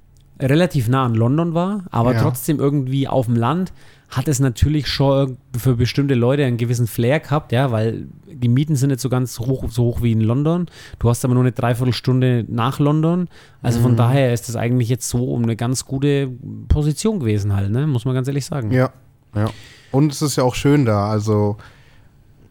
[0.41, 2.23] relativ nah an London war, aber Ja.
[2.23, 3.73] trotzdem irgendwie auf dem Land,
[4.09, 8.77] hat es natürlich schon für bestimmte Leute einen gewissen Flair gehabt, ja, weil die Mieten
[8.77, 10.67] sind nicht so ganz hoch, so hoch wie in London.
[10.99, 13.29] Du hast aber nur eine Dreiviertelstunde nach London.
[13.63, 13.83] Also Mhm.
[13.85, 16.29] von daher ist das eigentlich jetzt so um eine ganz gute
[16.69, 17.87] Position gewesen halt, ne?
[17.87, 18.71] Muss man ganz ehrlich sagen.
[18.71, 18.91] Ja,
[19.35, 19.47] ja.
[19.93, 21.09] Und es ist ja auch schön da.
[21.09, 21.57] Also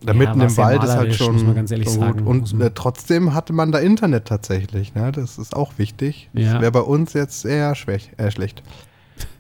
[0.04, 1.96] da Ja, mitten im Wald ist halt schon, muss man ganz ehrlich gut.
[2.00, 2.26] sagen.
[2.28, 4.94] Und äh, trotzdem hatte man da Internet tatsächlich.
[4.96, 5.12] Ne?
[5.12, 6.30] Das ist auch wichtig.
[6.34, 6.62] Das Ja.
[6.62, 8.64] wäre bei uns jetzt eher schwäch, äh, schlecht.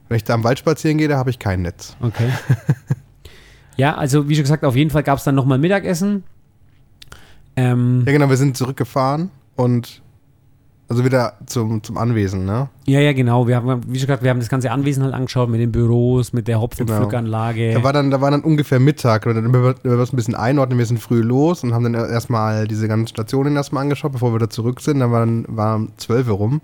[0.07, 1.95] Wenn ich da am Wald spazieren gehe, da habe ich kein Netz.
[2.01, 2.29] Okay.
[3.77, 6.23] ja, also wie schon gesagt, auf jeden Fall gab es dann nochmal Mittagessen.
[7.55, 10.01] Ähm, Ja, genau, wir sind zurückgefahren und
[10.91, 12.67] also wieder zum, zum Anwesen, ne?
[12.85, 13.47] Ja, ja, genau.
[13.47, 16.33] Wir haben, wie schon gesagt, wir haben das ganze Anwesen halt angeschaut mit den Büros,
[16.33, 17.73] mit der Hopfenpflückanlage.
[17.73, 20.77] Da war dann, da war dann ungefähr Mittag dann wir es ein bisschen einordnen.
[20.77, 24.39] Wir sind früh los und haben dann erstmal diese ganzen Stationen erstmal angeschaut, bevor wir
[24.39, 24.99] da zurück sind.
[24.99, 26.61] Dann waren, waren 12 Uhr rum.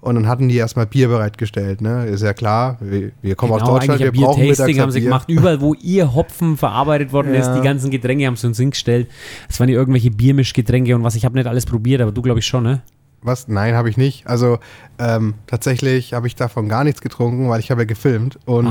[0.00, 2.06] Und dann hatten die erstmal Bier bereitgestellt, ne?
[2.06, 4.82] Ist ja klar, wir, wir kommen aus Genau, Deutschland, wir eigentlich ein brauchen Bier-Tasting mittags
[4.82, 5.08] haben sie Bier.
[5.10, 5.28] gemacht.
[5.28, 7.54] Überall, wo ihr Hopfen verarbeitet worden ist, Ja.
[7.56, 9.08] die ganzen Getränke haben sie uns hingestellt.
[9.48, 11.16] Es waren ja irgendwelche Biermischgetränke und was.
[11.16, 12.80] Ich habe nicht alles probiert, aber du glaube ich schon, ne?
[13.22, 13.48] Was?
[13.48, 14.26] Nein, habe ich nicht.
[14.26, 14.58] Also
[14.98, 18.38] ähm, tatsächlich habe ich davon gar nichts getrunken, weil ich habe ja gefilmt.
[18.46, 18.68] Und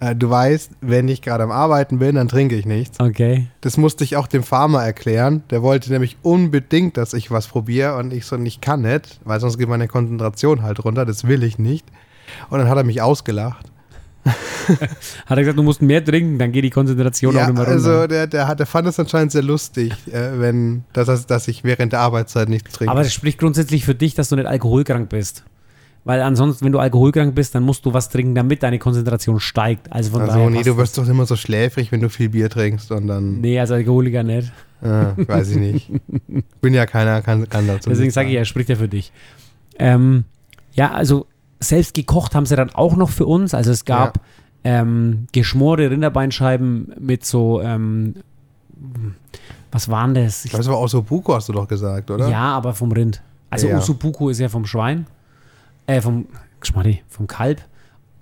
[0.00, 3.00] äh, du weißt, wenn ich gerade am Arbeiten bin, dann trinke ich nichts.
[3.00, 3.46] okay.
[3.62, 5.42] Das musste ich auch dem Farmer erklären.
[5.50, 9.40] Der wollte nämlich unbedingt, dass ich was probiere und ich so, ich kann nicht, weil
[9.40, 11.06] sonst geht meine Konzentration halt runter.
[11.06, 11.86] Das will ich nicht.
[12.50, 13.71] Und dann hat er mich ausgelacht.
[15.26, 17.72] Hat er gesagt, du musst mehr trinken, dann geht die Konzentration ja, auch immer runter.
[17.72, 21.64] also der, der, hat, der fand es anscheinend sehr lustig, äh, wenn, dass, dass ich
[21.64, 22.90] während der Arbeitszeit nichts trinke.
[22.90, 25.44] aber das spricht grundsätzlich für dich, dass du nicht alkoholkrank bist.
[26.04, 29.90] Weil ansonsten, wenn du alkoholkrank bist, dann musst du was trinken, damit deine Konzentration steigt.
[29.92, 32.50] Also von also, daher nee, du wirst doch immer so schläfrig, wenn du viel Bier
[32.50, 34.52] trinkst und dann, Nee, als Alkoholiker nicht.
[34.82, 35.90] äh, weiß ich nicht.
[36.60, 39.12] Bin ja keiner, kann, kann dazu Deswegen sage ich, er spricht ja für dich.
[39.78, 40.24] Ähm,
[40.72, 41.26] ja, also
[41.62, 43.54] selbst gekocht haben sie dann auch noch für uns.
[43.54, 44.20] Also es gab
[44.64, 48.14] ähm, geschmorte Rinderbeinscheiben mit so, ähm,
[49.70, 50.44] was waren das?
[50.44, 52.28] Ich, Das war auch so Buko, hast du doch gesagt, oder?
[52.28, 53.22] ja, aber vom Rind.
[53.50, 53.78] Also Ja.
[53.78, 55.06] Usubuku ist ja vom Schwein,
[55.86, 56.26] äh, vom,
[56.60, 57.60] Geschmarri, vom Kalb.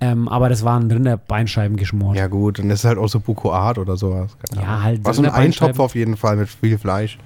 [0.03, 2.17] Ähm, aber das waren Rinderbeinscheiben geschmort.
[2.17, 4.35] Ja, gut, dann ist es halt auch so Buko Art oder sowas.
[4.49, 5.29] Keine Ja, halt War so ein.
[5.29, 7.19] Eintopf auf jeden Fall mit viel Fleisch.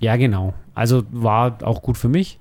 [0.00, 0.54] Ja, genau.
[0.74, 2.40] Also war auch gut für mich.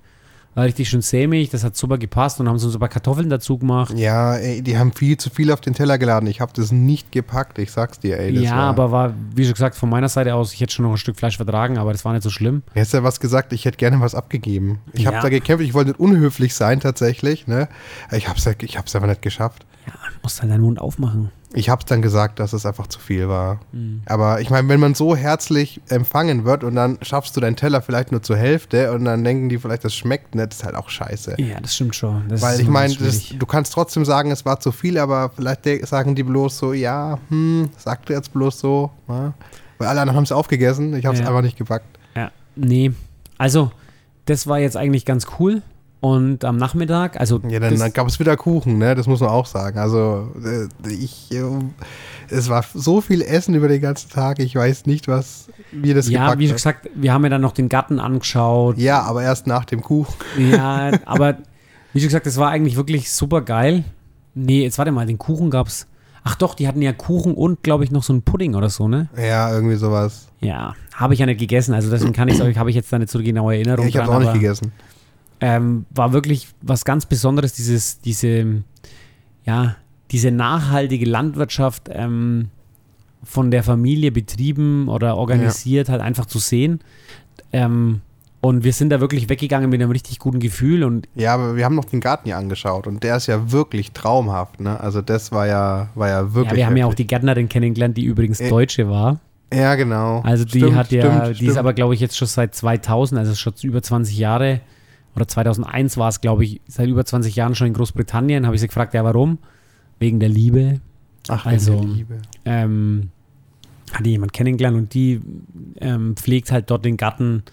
[0.58, 3.60] War richtig schön sämig, das hat super gepasst und haben so ein paar Kartoffeln dazu
[3.60, 3.94] gemacht.
[3.96, 6.28] Ja, ey, die haben viel zu viel auf den Teller geladen.
[6.28, 8.32] Ich habe das nicht gepackt, ich sag's dir, ey.
[8.40, 10.92] Ja, war, aber war, wie schon gesagt, von meiner Seite aus, ich hätte schon noch
[10.94, 12.64] ein Stück Fleisch vertragen, aber das war nicht so schlimm.
[12.74, 14.80] Du hast ja was gesagt, ich hätte gerne was abgegeben.
[14.94, 15.22] Ich habe Ja.
[15.22, 17.70] da gekämpft, ich wollte nicht unhöflich sein tatsächlich, ne?
[18.12, 19.64] Ich hab's, ich hab's einfach nicht geschafft.
[19.86, 19.94] Ja,
[20.24, 21.30] musst halt deinen Mund aufmachen.
[21.54, 23.62] Ich hab's dann gesagt, dass es einfach zu viel war.
[23.72, 24.02] Mhm.
[24.06, 27.82] Aber ich meine, wenn man so herzlich empfangen wird und dann schaffst du deinen Teller
[27.82, 30.90] vielleicht nur zur Hälfte und dann denken die vielleicht, das schmeckt nicht, ist halt auch
[30.90, 31.36] scheiße.
[31.40, 32.28] Ja, das stimmt schon.
[32.28, 36.16] Das Weil ich meine, du kannst trotzdem sagen, es war zu viel, aber vielleicht sagen
[36.16, 38.92] die bloß so, ja, hm, sagt jetzt bloß so.
[39.08, 39.34] Ja?
[39.78, 41.28] Weil alle anderen haben es aufgegessen, ich habe es Ja.
[41.28, 41.98] einfach nicht gepackt.
[42.16, 42.92] Ja, nee.
[43.38, 43.72] Also,
[44.26, 45.62] das war jetzt eigentlich ganz cool.
[46.08, 48.96] Und am Nachmittag, also Ja, dann, dann gab es wieder Kuchen, ne?
[48.96, 49.78] Das muss man auch sagen.
[49.78, 51.42] Also äh, ich, äh,
[52.30, 54.40] es war so viel Essen über den ganzen Tag.
[54.40, 56.56] Ich weiß nicht, was wie das ja, gepackt wie hat.
[56.56, 58.78] gesagt, wir haben ja dann noch den Garten angeschaut.
[58.78, 60.14] Ja, aber erst nach dem Kuchen.
[60.52, 61.40] Ja, aber
[61.94, 63.84] Wie schon gesagt, das war eigentlich wirklich super geil.
[64.34, 65.88] Nee, jetzt warte mal, den Kuchen gab's.
[66.24, 68.88] Ach doch, die hatten ja Kuchen und, glaube ich, noch so einen Pudding oder so,
[68.88, 69.08] ne?
[69.18, 70.28] Ja, irgendwie sowas.
[70.42, 71.74] Ja, habe ich ja nicht gegessen.
[71.74, 73.88] Also deswegen kann ich euch, habe ich jetzt da nicht so genaue Erinnerung.
[73.88, 74.72] ich habe auch nicht gegessen.
[75.40, 78.64] Ähm, war wirklich was ganz Besonderes, dieses, diese,
[79.46, 79.76] ja,
[80.12, 82.50] diese nachhaltige Landwirtschaft ähm,
[83.24, 86.80] von der Familie betrieben oder organisiert, halt einfach zu sehen.
[87.54, 88.02] Ähm,
[88.40, 91.66] und wir sind da wirklich weggegangen mit einem richtig guten Gefühl und Ja, aber wir
[91.66, 94.80] haben noch den Garten hier angeschaut und der ist ja wirklich traumhaft, ne?
[94.80, 96.52] Also das war ja, war ja wirklich.
[96.52, 97.06] ja, wir haben ja auch heftig.
[97.08, 99.20] die Gärtnerin kennengelernt, die übrigens Äh, Deutsche war.
[99.54, 100.22] Ja, genau.
[100.22, 101.58] Also die Stimmt, hat ja, stimmt, die ist stimmt.
[101.58, 104.62] aber glaube ich jetzt schon seit 2000, also schon über 20 Jahre
[105.18, 108.46] oder 2001 war es glaube ich, seit über 20 Jahren schon in Großbritannien.
[108.46, 109.40] Habe ich sie gefragt, ja warum?
[110.00, 110.80] Wegen der Liebe.
[111.28, 112.20] Ach, also- also, Liebe.
[112.46, 113.10] Ähm,
[113.94, 115.22] hat die jemand kennengelernt und die
[115.82, 117.44] ähm, pflegt halt dort den Garten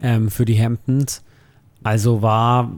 [0.00, 1.22] ähm, für die Hamptons.
[1.82, 2.70] Also war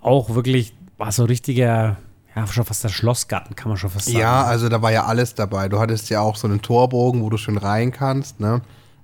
[0.00, 1.96] auch wirklich, war so richtiger,
[2.36, 4.18] ja schon fast der Schlossgarten, kann man schon fast sagen.
[4.18, 5.68] Ja, also da war ja alles dabei.
[5.68, 8.60] Du hattest ja auch so einen Torbogen, wo du schön rein kannst, ne?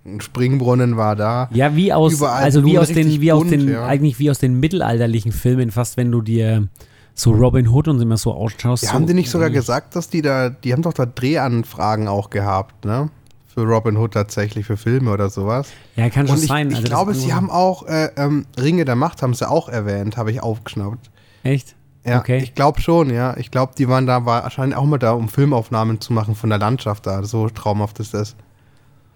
[0.07, 1.49] Ein Springbrunnen war da.
[1.53, 3.87] Ja, wie aus, Überall also wie aus den, wie aus bunt, den, ja.
[3.87, 6.69] eigentlich wie aus den mittelalterlichen Filmen, fast wenn du dir
[7.14, 8.83] so Robin Hood und immer so ausschaust.
[8.83, 12.09] Die so, haben die nicht sogar gesagt, dass die da, die haben doch da Drehanfragen
[12.09, 13.11] auch gehabt, ne?
[13.47, 15.69] Für Robin Hood tatsächlich, für Filme oder sowas.
[15.97, 16.69] Ja, kann schon ich, sein.
[16.69, 20.19] ich also glaube, sie haben auch äh, ähm, Ringe der Macht, haben sie auch erwähnt,
[20.19, 21.11] habe ich aufgeschnappt.
[21.42, 21.75] Echt?
[22.05, 22.38] Ja, Okay.
[22.38, 23.35] ich glaube schon, ja.
[23.38, 26.59] Ich glaube, die waren da wahrscheinlich auch mal da, um Filmaufnahmen zu machen von der
[26.59, 27.25] Landschaft da.
[27.25, 28.37] So traumhaft ist das.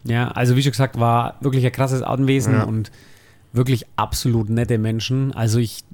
[0.05, 2.63] Ja, also wie schon gesagt, war wirklich ein krasses Anwesen Ja.
[2.65, 2.91] und
[3.53, 5.33] wirklich absolut nette Menschen.
[5.33, 5.85] Also ich,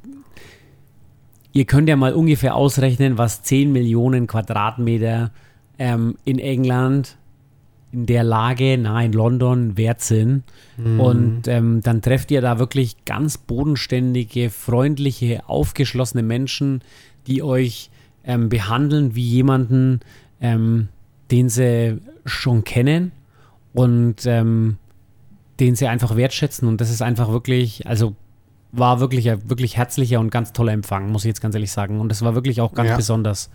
[1.53, 5.31] ihr könnt ja mal ungefähr ausrechnen, was 10 Millionen Quadratmeter
[5.79, 7.17] ähm, in England
[7.93, 10.43] in der Lage nahe in London wert sind.
[10.77, 16.83] Und ähm, dann trefft ihr da wirklich ganz bodenständige, freundliche, aufgeschlossene Menschen,
[17.27, 17.89] die euch
[18.25, 20.01] ähm, behandeln wie jemanden,
[20.43, 20.89] ähm,
[21.31, 23.13] den sie schon kennen
[23.77, 24.79] und ähm,
[25.61, 26.69] den sie einfach wertschätzen.
[26.69, 28.15] Und das ist einfach wirklich, also
[28.73, 32.01] war wirklich ein wirklich herzlicher und ganz toller Empfang, muss ich jetzt ganz ehrlich sagen.
[32.01, 32.97] Und das war wirklich auch ganz Ja.
[32.97, 33.51] besonders.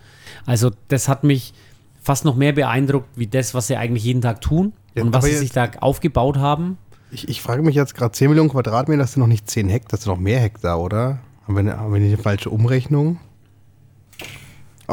[0.45, 1.53] Also das hat mich
[2.01, 5.25] fast noch mehr beeindruckt, wie das, was sie eigentlich jeden Tag tun Ja, und was
[5.25, 6.77] sie sich da aufgebaut haben.
[7.11, 9.97] Ich, ich frage mich jetzt gerade, 10 Millionen Quadratmeter, das sind noch nicht 10 Hektar,
[9.97, 11.19] das sind noch mehr Hektar, oder?
[11.45, 13.19] Haben wir eine, haben wir eine falsche Umrechnung?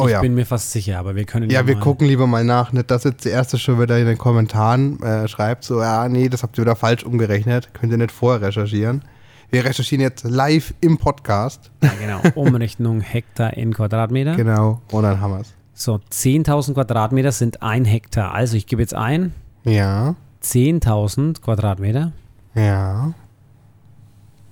[0.01, 0.21] Oh ich ja.
[0.21, 2.73] bin mir fast sicher, aber wir können Ja, wir gucken lieber mal nach.
[2.73, 6.29] Nicht, dass jetzt der Erste schon wieder in den Kommentaren äh, schreibt, so, ja, nee,
[6.29, 7.73] das habt ihr wieder falsch umgerechnet.
[7.75, 9.03] Könnt ihr nicht vorher recherchieren.
[9.51, 11.71] Wir recherchieren jetzt live im Podcast.
[11.83, 12.21] Ja, genau.
[12.35, 14.37] Umrechnung Hektar in Quadratmeter.
[14.37, 14.81] Genau.
[14.93, 15.55] Und dann haben wir es.
[15.73, 18.35] So, 10.000 Quadratmeter sind ein Hektar.
[18.35, 19.33] Also ich gebe jetzt ein,
[19.65, 20.17] Ja.
[20.43, 22.13] 10.000 Quadratmeter
[22.55, 23.15] Ja.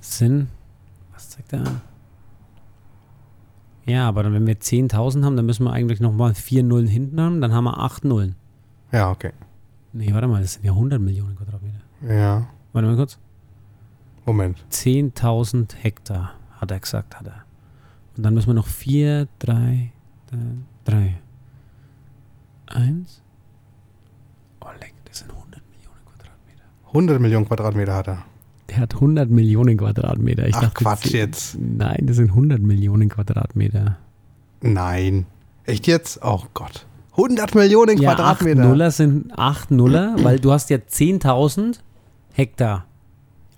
[0.01, 0.49] sind,
[1.15, 1.81] was zeigt er an?
[3.87, 7.21] Ja, aber dann, wenn wir 10.000 haben, dann müssen wir eigentlich nochmal vier Nullen hinten
[7.21, 8.35] haben, dann haben wir acht Nullen.
[8.91, 9.33] Ja, okay.
[9.93, 11.81] Nee, warte mal, das sind ja 100 Millionen Quadratmeter.
[12.03, 12.49] Ja.
[12.73, 13.19] Warte mal kurz.
[14.25, 14.59] Moment.
[14.73, 17.45] 10.000 Hektar, hat er gesagt, hat er.
[18.17, 19.93] Und dann müssen wir noch 4, 3,
[20.85, 21.19] 3,
[22.67, 23.23] 1.
[24.61, 26.65] Oh, leck, das sind 100 Millionen Quadratmeter.
[26.89, 28.25] 100 Millionen Quadratmeter hat er.
[28.71, 30.47] Der hat 100 Millionen Quadratmeter.
[30.49, 31.57] Ich Ach, dachte, Quatsch jetzt.
[31.61, 33.97] Nein, das sind 100 Millionen Quadratmeter.
[34.61, 35.27] Nein.
[35.65, 36.21] Echt jetzt?
[36.23, 36.87] Oh Gott.
[37.13, 38.63] 100 Millionen Ja, 8 Quadratmeter.
[38.65, 41.79] Nuller sind 8 Nuller, weil du hast ja 10.000
[42.33, 42.87] Hektar.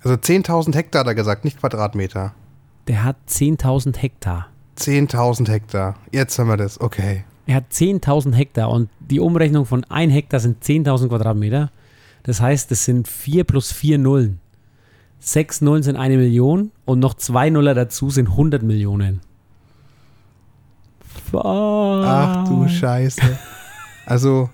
[0.02, 2.34] Also 10.000 Hektar hat er gesagt, nicht Quadratmeter.
[2.86, 4.48] Der hat 10.000 Hektar.
[4.78, 5.96] 10.000 Hektar.
[6.12, 6.80] Jetzt haben wir das.
[6.80, 7.24] Okay.
[7.46, 11.70] Er hat 10.000 Hektar und die Umrechnung von 1 Hektar sind 10.000 Quadratmeter.
[12.22, 14.38] Das heißt, das sind 4 plus 4 Nullen.
[15.20, 19.20] 6 Nullen sind eine Million und noch zwei Nuller dazu sind 100 Millionen.
[21.31, 21.44] Fuck.
[21.44, 23.20] Ach du Scheiße.
[24.07, 24.48] Also,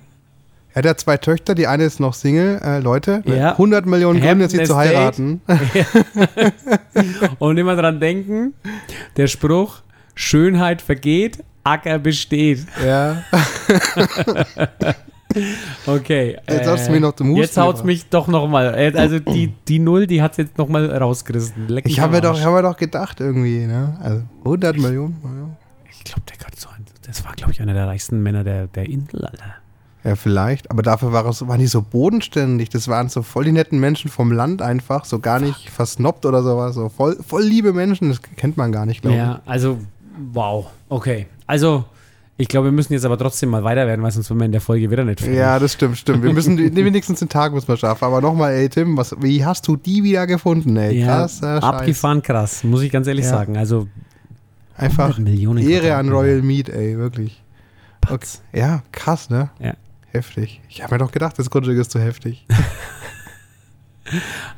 [0.72, 2.60] er hat ja zwei Töchter, die eine ist noch Single.
[2.64, 3.36] Äh, Leute, ne?
[3.38, 3.50] Ja.
[3.52, 5.40] 100 Millionen Gründe, sie zu heiraten.
[7.38, 8.54] Und immer dran denken,
[9.16, 9.82] der Spruch,
[10.16, 12.66] Schönheit vergeht, Acker besteht.
[12.84, 13.22] ja.
[15.86, 16.38] Okay.
[16.48, 18.74] Jetzt hast du mich noch zum Husten Jetzt haut's mich doch nochmal.
[18.96, 21.68] Also die, die Null, die hat's jetzt nochmal rausgerissen.
[21.68, 23.96] Leck Ich habe mir, doch, hab mir doch gedacht irgendwie, ne?
[24.00, 25.16] Also 100 Millionen.
[25.22, 25.56] ja.
[25.90, 28.66] Ich glaube, der gehört so ein, das war, glaube ich, einer der reichsten Männer der,
[28.68, 29.54] der Insel, Alter.
[30.04, 30.70] Ja, vielleicht.
[30.70, 32.68] Aber dafür war es, waren die so bodenständig.
[32.68, 35.06] Das waren so voll die netten Menschen vom Land einfach.
[35.06, 36.74] So gar nicht versnobbt oder sowas.
[36.74, 38.10] So voll, voll liebe Menschen.
[38.10, 39.78] Das kennt man gar nicht, glaube Ja, also,
[40.32, 40.66] wow.
[40.90, 41.26] Okay.
[41.46, 41.86] Also,
[42.36, 44.52] ich glaube, wir müssen jetzt aber trotzdem mal weiter werden, weil sonst werden wir in
[44.52, 45.26] der Folge wieder nicht ich.
[45.26, 45.38] fertig.
[45.38, 46.22] Ja, das stimmt, stimmt.
[46.24, 48.04] Wir müssen wenigstens den Tag müssen wir schaffen.
[48.04, 50.98] Aber nochmal, ey Tim, was, wie hast du die wieder gefunden, ey?
[51.00, 51.62] Ja, Krasser Scheiß.
[51.64, 53.30] abgefahren krass, muss ich ganz ehrlich Ja.
[53.30, 53.56] sagen.
[53.56, 53.86] Also,
[54.76, 56.08] Einfach Millionen Ehre an.
[56.08, 57.40] Royal Meat, ey, wirklich.
[58.10, 58.26] Okay.
[58.52, 59.50] Ja, krass, ne?
[59.60, 59.74] Ja.
[60.10, 60.60] Heftig.
[60.68, 62.44] Ich habe mir doch gedacht, das Grundstück ist zu heftig.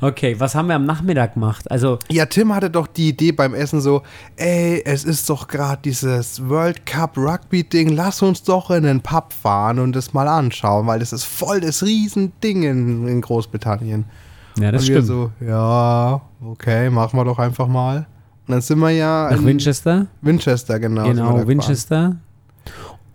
[0.00, 1.70] Okay, was haben wir am Nachmittag gemacht?
[1.70, 4.02] Also, Ja, Tim hatte doch die Idee beim Essen so,
[4.36, 9.00] ey, es ist doch gerade dieses World Cup Rugby Ding, lass uns doch in den
[9.00, 14.04] Pub fahren und das mal anschauen, weil das ist voll das Riesending in, in Großbritannien.
[14.58, 15.06] ja, das und wir stimmt.
[15.06, 18.06] so, ja, okay, machen wir doch einfach mal.
[18.48, 20.06] Und dann sind wir ja Nach in Winchester.
[20.22, 21.04] Winchester, genau.
[21.04, 22.20] Genau, gefahren.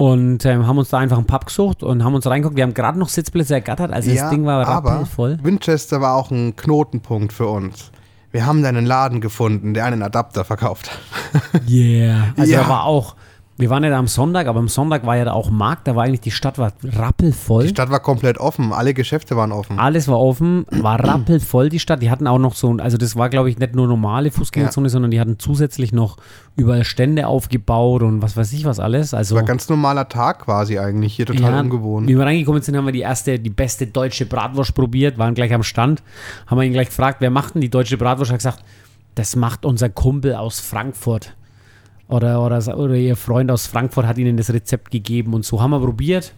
[0.01, 2.55] Und ähm, haben uns da einfach einen Pub gesucht und haben uns reingeguckt.
[2.57, 5.37] Wir haben gerade noch Sitzplätze ergattert, also Ja, das Ding war aber rappelvoll.
[5.43, 7.91] Winchester war auch ein Knotenpunkt für uns.
[8.31, 11.61] Wir haben da einen Laden gefunden, der einen Adapter verkauft hat.
[11.69, 12.33] Yeah.
[12.35, 12.63] Also Ja.
[12.63, 13.15] da war auch,
[13.57, 15.95] wir waren ja da am Sonntag, aber am Sonntag war ja da auch Markt, da
[15.95, 17.63] war eigentlich die Stadt war rappelvoll.
[17.63, 19.77] Die Stadt war komplett offen, alle Geschäfte waren offen.
[19.77, 22.01] Alles war offen, war rappelvoll die Stadt.
[22.01, 25.11] Die hatten auch noch so, also das war glaube ich nicht nur normale Fußgängerzone, sondern
[25.11, 26.17] die hatten zusätzlich noch
[26.55, 29.13] überall Stände aufgebaut und was weiß ich was alles.
[29.13, 32.07] Also War ganz normaler Tag quasi eigentlich, hier total ungewohnt.
[32.07, 35.53] Wie wir reingekommen sind, haben wir die erste, die beste deutsche Bratwurst probiert, waren gleich
[35.53, 36.01] am Stand,
[36.47, 38.31] haben wir ihn gleich gefragt, wer macht denn die deutsche Bratwurst?
[38.31, 38.63] Er hat gesagt,
[39.15, 41.35] das macht unser Kumpel aus Frankfurt.
[42.11, 45.71] Oder, oder, oder ihr Freund aus Frankfurt hat ihnen das Rezept gegeben und so haben
[45.71, 46.33] wir probiert.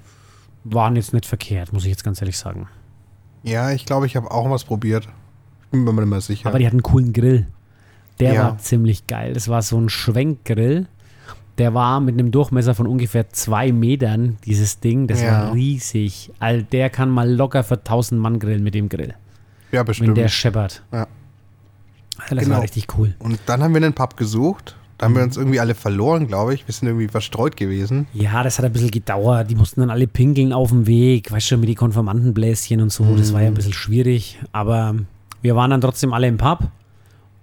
[0.64, 2.68] Waren jetzt nicht verkehrt, muss ich jetzt ganz ehrlich sagen.
[3.44, 5.10] Ja, ich glaube, ich habe auch was probiert.
[5.66, 6.48] Ich bin mir nicht mehr sicher.
[6.48, 7.48] Aber die hatten einen coolen Grill.
[8.20, 8.44] Der Ja.
[8.44, 9.34] war ziemlich geil.
[9.34, 10.86] Das war so ein Schwenkgrill.
[11.58, 15.08] Der war mit einem Durchmesser von ungefähr zwei Metern, dieses Ding.
[15.08, 15.32] Das Ja.
[15.48, 16.32] war riesig.
[16.40, 19.16] All der kann mal locker für 1000 Mann grillen mit dem Grill.
[19.72, 20.18] ja, Wenn bestimmt.
[20.18, 20.84] der scheppert.
[20.92, 21.08] Ja.
[22.20, 22.56] Also das Genau.
[22.58, 23.16] war richtig cool.
[23.20, 24.76] Und dann haben wir einen Pub gesucht.
[24.98, 26.68] Da haben wir uns irgendwie alle verloren, glaube ich.
[26.68, 28.08] Wir sind irgendwie verstreut gewesen.
[28.14, 29.50] Ja, das hat ein bisschen gedauert.
[29.50, 31.32] Die mussten dann alle pinkeln auf dem Weg.
[31.32, 33.04] Weißt du, mit die Konformantenbläschen und so.
[33.16, 33.44] Das war Mhm.
[33.46, 34.40] ja ein bisschen schwierig.
[34.52, 34.96] Aber
[35.42, 36.60] wir waren dann trotzdem alle im Pub.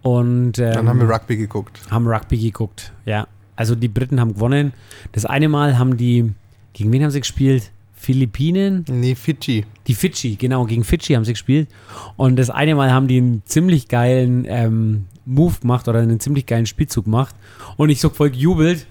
[0.03, 1.81] Und ähm, Dann haben wir Rugby geguckt.
[1.91, 2.93] haben Rugby geguckt.
[3.05, 3.27] Ja.
[3.57, 4.73] Also die Briten haben gewonnen.
[5.13, 6.33] Das eine Mal haben die,
[6.73, 7.71] gegen wen haben sie gespielt?
[7.93, 8.87] Philippinen?
[8.89, 9.67] Nee, Fidschi.
[9.87, 11.69] Die Fidschi, genau, gegen Fidschi haben sie gespielt.
[12.17, 16.47] Und das eine Mal haben die einen ziemlich geilen ähm, Move gemacht oder einen ziemlich
[16.47, 17.35] geilen Spielzug gemacht.
[17.77, 18.87] Und ich so voll gejubelt.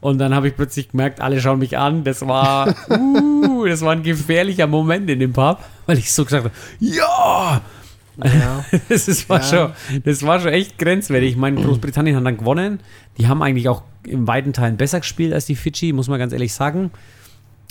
[0.00, 2.04] Und dann habe ich plötzlich gemerkt, alle schauen mich an.
[2.04, 6.44] Das war, uh, das war ein gefährlicher Moment in dem Pub, weil ich so gesagt
[6.44, 7.62] habe, ja!
[8.22, 8.64] Ja.
[8.88, 9.74] Das, ist, war Ja.
[9.88, 11.30] schon, das war schon echt grenzwertig.
[11.30, 12.80] Ich meine, Großbritannien hat dann gewonnen.
[13.18, 16.32] Die haben eigentlich auch in weiten Teilen besser gespielt als die Fidschi, muss man ganz
[16.32, 16.90] ehrlich sagen.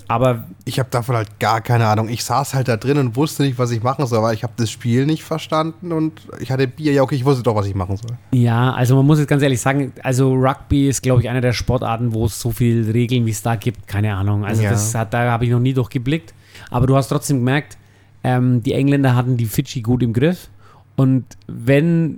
[0.07, 2.09] Aber Ich habe davon halt gar keine Ahnung.
[2.09, 4.53] Ich saß halt da drin und wusste nicht, was ich machen soll, weil ich habe
[4.57, 6.93] das Spiel nicht verstanden und ich hatte Bier.
[6.93, 8.17] Ja, okay, ich wusste doch, was ich machen soll.
[8.31, 11.53] Ja, also man muss jetzt ganz ehrlich sagen, also Rugby ist, glaube ich, eine der
[11.53, 14.45] Sportarten, wo es so viele Regeln, wie es da gibt, keine Ahnung.
[14.45, 14.69] Also Ja.
[14.71, 16.33] das hat, da habe ich noch nie durchgeblickt.
[16.69, 17.77] Aber du hast trotzdem gemerkt,
[18.23, 20.49] ähm, die Engländer hatten die Fidschi gut im Griff.
[20.95, 22.17] Und wenn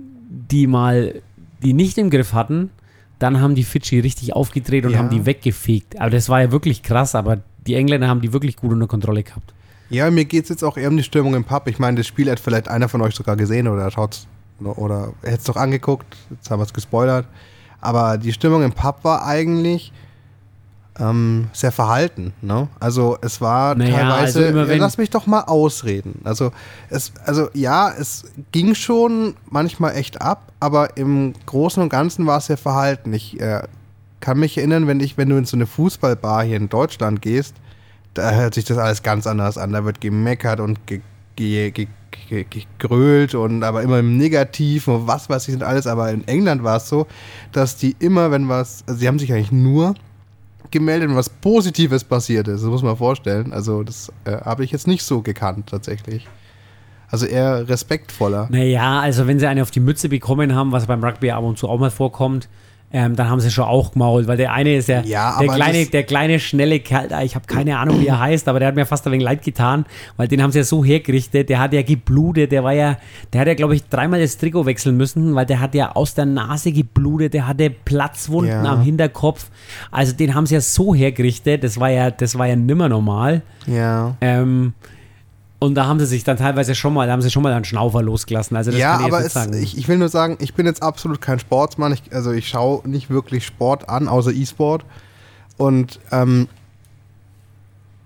[0.50, 1.14] die mal
[1.62, 2.70] die nicht im Griff hatten,
[3.18, 4.98] dann haben die Fidschi richtig aufgedreht und Ja.
[4.98, 5.98] haben die weggefegt.
[5.98, 9.22] Aber das war ja wirklich krass, aber die Engländer haben die wirklich gut unter Kontrolle
[9.22, 9.52] gehabt.
[9.88, 11.68] Ja, mir geht es jetzt auch eher um die Stimmung im Pub.
[11.68, 14.26] Ich meine, das Spiel hat vielleicht einer von euch sogar gesehen oder schaut's
[14.60, 16.16] oder hätte es doch angeguckt.
[16.30, 17.26] Jetzt haben wir es gespoilert.
[17.80, 19.92] Aber die Stimmung im Pub war eigentlich
[20.98, 22.32] ähm, sehr verhalten.
[22.40, 22.68] Ne?
[22.80, 24.46] Also es war Naja, teilweise.
[24.46, 26.20] also ja, lass mich doch mal ausreden.
[26.24, 26.52] Also
[26.88, 32.38] es, also ja, es ging schon manchmal echt ab, aber im Großen und Ganzen war
[32.38, 33.12] es sehr verhalten.
[33.12, 33.62] Ich äh,
[34.20, 37.54] kann mich erinnern, wenn ich, wenn du in so eine Fußballbar hier in Deutschland gehst,
[38.14, 39.72] da hört sich das alles ganz anders an.
[39.72, 41.00] Da wird gemeckert und ge
[41.36, 41.88] ge ge
[42.28, 45.86] ge gegrölt und aber immer im Negativen und was weiß ich und alles.
[45.86, 47.06] Aber in England war es so,
[47.52, 49.94] dass die immer, wenn was, also sie haben sich eigentlich nur
[50.70, 52.62] gemeldet, wenn was Positives passiert ist.
[52.62, 53.52] Das muss man vorstellen.
[53.52, 56.26] Also das äh, habe ich jetzt nicht so gekannt tatsächlich.
[57.08, 58.48] Also eher respektvoller.
[58.50, 61.56] Naja, also wenn sie eine auf die Mütze bekommen haben, was beim Rugby ab und
[61.56, 62.48] zu auch mal vorkommt,
[62.96, 65.84] ähm, dann haben sie schon auch gemault, weil der eine ist ja, Ja, der, kleine,
[65.84, 68.86] der kleine, schnelle Kerl, ich habe keine Ahnung, wie er heißt, aber der hat mir
[68.86, 69.84] fast ein wenig leid getan,
[70.16, 72.96] weil den haben sie ja so hergerichtet, der hat ja geblutet, der war ja,
[73.34, 76.14] der hat ja, glaube ich, dreimal das Trikot wechseln müssen, weil der hat ja aus
[76.14, 78.72] der Nase geblutet, der hatte Platzwunden Ja.
[78.72, 79.50] am Hinterkopf,
[79.90, 83.42] also den haben sie ja so hergerichtet, das war ja, das war ja nimmer normal.
[83.66, 84.16] Ja.
[84.22, 84.72] Ähm,
[85.58, 87.64] und da haben sie sich dann teilweise schon mal, da haben sie schon mal einen
[87.64, 88.56] Schnaufer losgelassen.
[88.56, 89.62] Also das ja, kann ich aber jetzt es, nicht sagen.
[89.62, 91.92] ich, ich will nur sagen, ich bin jetzt absolut kein Sportsmann.
[91.92, 94.84] Ich, also ich schaue nicht wirklich Sport an, außer E-Sport.
[95.56, 96.48] Und ähm,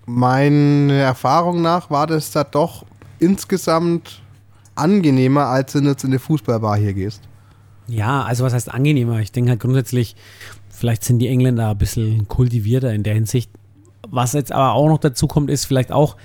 [0.06, 2.84] meiner Erfahrung nach war das da doch
[3.18, 4.22] insgesamt
[4.76, 7.22] angenehmer, als wenn du jetzt in eine Fußballbar hier gehst.
[7.88, 9.18] Ja, also was heißt angenehmer?
[9.18, 10.14] Ich denke halt grundsätzlich,
[10.68, 13.50] vielleicht sind die Engländer ein bisschen kultivierter in der Hinsicht.
[14.08, 16.16] Was jetzt aber auch noch dazu kommt, ist vielleicht auch,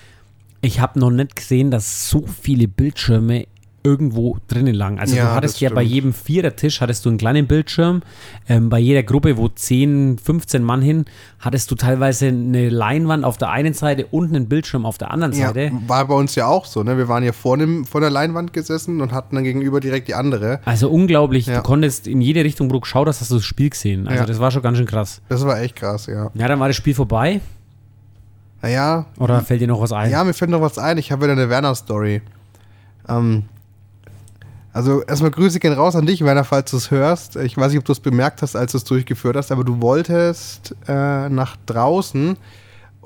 [0.66, 3.46] ich habe noch nicht gesehen, dass so viele Bildschirme
[3.84, 4.98] irgendwo drinnen lagen.
[5.00, 8.02] Also Ja, du hattest ja bei jedem Vierertisch hattest du einen kleinen Bildschirm.
[8.50, 11.06] Ähm, bei jeder Gruppe, wo 10, 15 Mann hin,
[11.40, 15.34] hattest du teilweise eine Leinwand auf der einen Seite und einen Bildschirm auf der anderen
[15.34, 15.72] Ja, Seite.
[15.86, 16.98] war bei uns ja auch so, ne?
[16.98, 20.16] Wir waren ja vor, dem, vor der Leinwand gesessen und hatten dann gegenüber direkt die
[20.16, 20.62] andere.
[20.66, 21.46] Also unglaublich.
[21.46, 21.58] Ja.
[21.58, 24.08] Du konntest in jede Richtung, wo du geschaut hast, hast du das Spiel gesehen.
[24.08, 24.26] Also Ja.
[24.26, 25.22] das war schon ganz schön krass.
[25.30, 26.32] Das war echt krass, ja.
[26.34, 27.40] Ja, dann war das Spiel vorbei.
[28.66, 30.10] Naja, Oder fällt dir noch was ein?
[30.10, 30.98] ja, mir fällt noch was ein.
[30.98, 32.24] Ich habe wieder eine Werner-Story.
[33.08, 33.44] Ähm,
[34.74, 37.36] also erstmal Grüße gehen raus an dich, Werner, falls du es hörst.
[37.36, 39.84] Ich weiß nicht, ob du es bemerkt hast, als du es durchgeführt hast, aber du
[39.84, 42.38] wolltest äh, nach draußen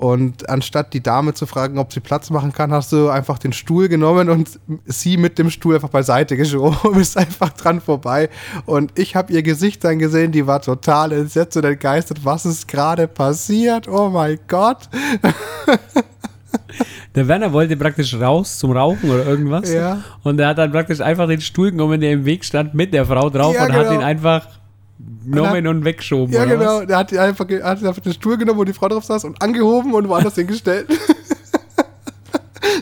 [0.00, 3.52] und anstatt die Dame zu fragen, ob sie Platz machen kann, hast du einfach den
[3.52, 8.30] Stuhl genommen und sie mit dem Stuhl einfach beiseite geschoben und bist einfach dran vorbei.
[8.64, 12.66] Und ich habe ihr Gesicht dann gesehen, die war total entsetzt und entgeistert, was ist
[12.66, 13.88] gerade passiert?
[13.88, 14.88] Oh mein Gott.
[17.14, 19.70] Der Werner wollte praktisch raus zum Rauchen oder irgendwas.
[19.70, 20.02] Ja.
[20.22, 23.04] Und er hat dann praktisch einfach den Stuhl genommen, der im Weg stand, mit der
[23.04, 24.00] Frau drauf Ja, und hat genau.
[24.00, 24.46] ihn einfach
[25.24, 26.34] genommen und, weggeschoben.
[26.34, 26.84] Ja, genau.
[26.84, 29.40] Der hat, die einfach, hat einfach den Stuhl genommen, wo die Frau drauf saß und
[29.42, 30.88] angehoben und woanders hingestellt.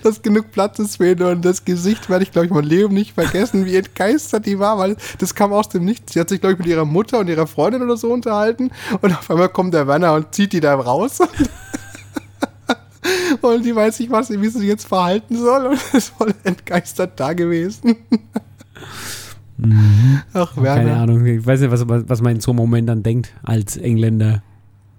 [0.03, 2.95] Dass genug Platz ist für ihn und das Gesicht werde ich, glaube ich, mein Leben
[2.95, 6.12] nicht vergessen, wie entgeistert die war, weil das kam aus dem Nichts.
[6.12, 9.12] Sie hat sich, glaube ich, mit ihrer Mutter und ihrer Freundin oder so unterhalten und
[9.12, 11.19] auf einmal kommt der Werner und zieht die da raus.
[13.41, 17.12] Und die weiß nicht, was, wie sie sich jetzt verhalten soll und ist voll entgeistert
[17.16, 17.97] da gewesen.
[20.33, 20.83] Ach, Werner.
[20.83, 21.27] Keine Ahnung.
[21.27, 24.43] Ich weiß nicht, was, was man in so einem Moment dann denkt als Engländer.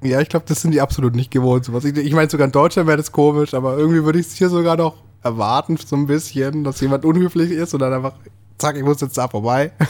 [0.01, 1.65] Ja, ich glaube, das sind die absolut nicht gewohnt.
[1.65, 1.85] sowas.
[1.85, 4.49] Ich, ich meine, sogar in Deutschland wäre das komisch, aber irgendwie würde ich es hier
[4.49, 8.13] sogar noch erwarten, so ein bisschen, dass jemand unhöflich ist und dann einfach,
[8.57, 9.71] zack, ich muss jetzt da vorbei.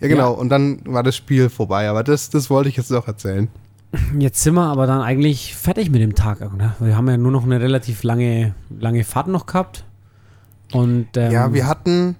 [0.00, 0.32] Ja, genau.
[0.32, 3.48] Und dann war das Spiel vorbei, aber das, das wollte ich jetzt noch erzählen.
[4.18, 6.40] Jetzt sind wir aber dann eigentlich fertig mit dem Tag.
[6.56, 6.74] Ne?
[6.80, 9.84] Wir haben ja nur noch eine relativ lange, lange Fahrt noch gehabt.
[10.72, 12.16] Und ähm, ja, wir hatten,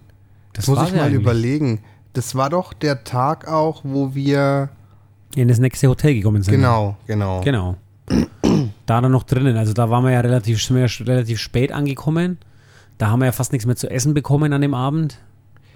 [0.54, 1.20] das muss ich mal eigentlich.
[1.20, 1.80] überlegen,
[2.14, 4.70] das war doch der Tag auch, wo wir,
[5.34, 6.54] in das nächste Hotel gekommen sind.
[6.54, 7.40] genau, genau.
[7.42, 7.76] Genau.
[8.86, 9.56] da dann noch drinnen.
[9.56, 12.38] Also da waren wir ja relativ, wir ja relativ spät angekommen.
[12.98, 15.18] Da haben wir ja fast nichts mehr zu essen bekommen an dem Abend.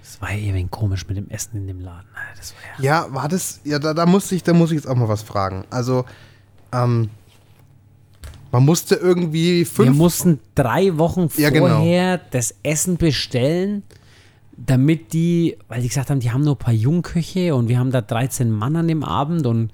[0.01, 2.07] Das war ja irgendwie komisch mit dem Essen in dem Laden.
[2.37, 4.87] Das war ja Ja, war das, ja, da, da musste ich, da muss ich jetzt
[4.87, 5.65] auch mal was fragen.
[5.69, 6.05] Also,
[6.71, 7.09] ähm,
[8.51, 11.67] man musste irgendwie wir fünf mussten drei Wochen Ja, genau.
[11.67, 13.83] vorher das Essen bestellen,
[14.65, 17.91] damit die, weil die gesagt haben, die haben nur ein paar Jungköche und wir haben
[17.91, 19.71] da 13 Mann an dem Abend und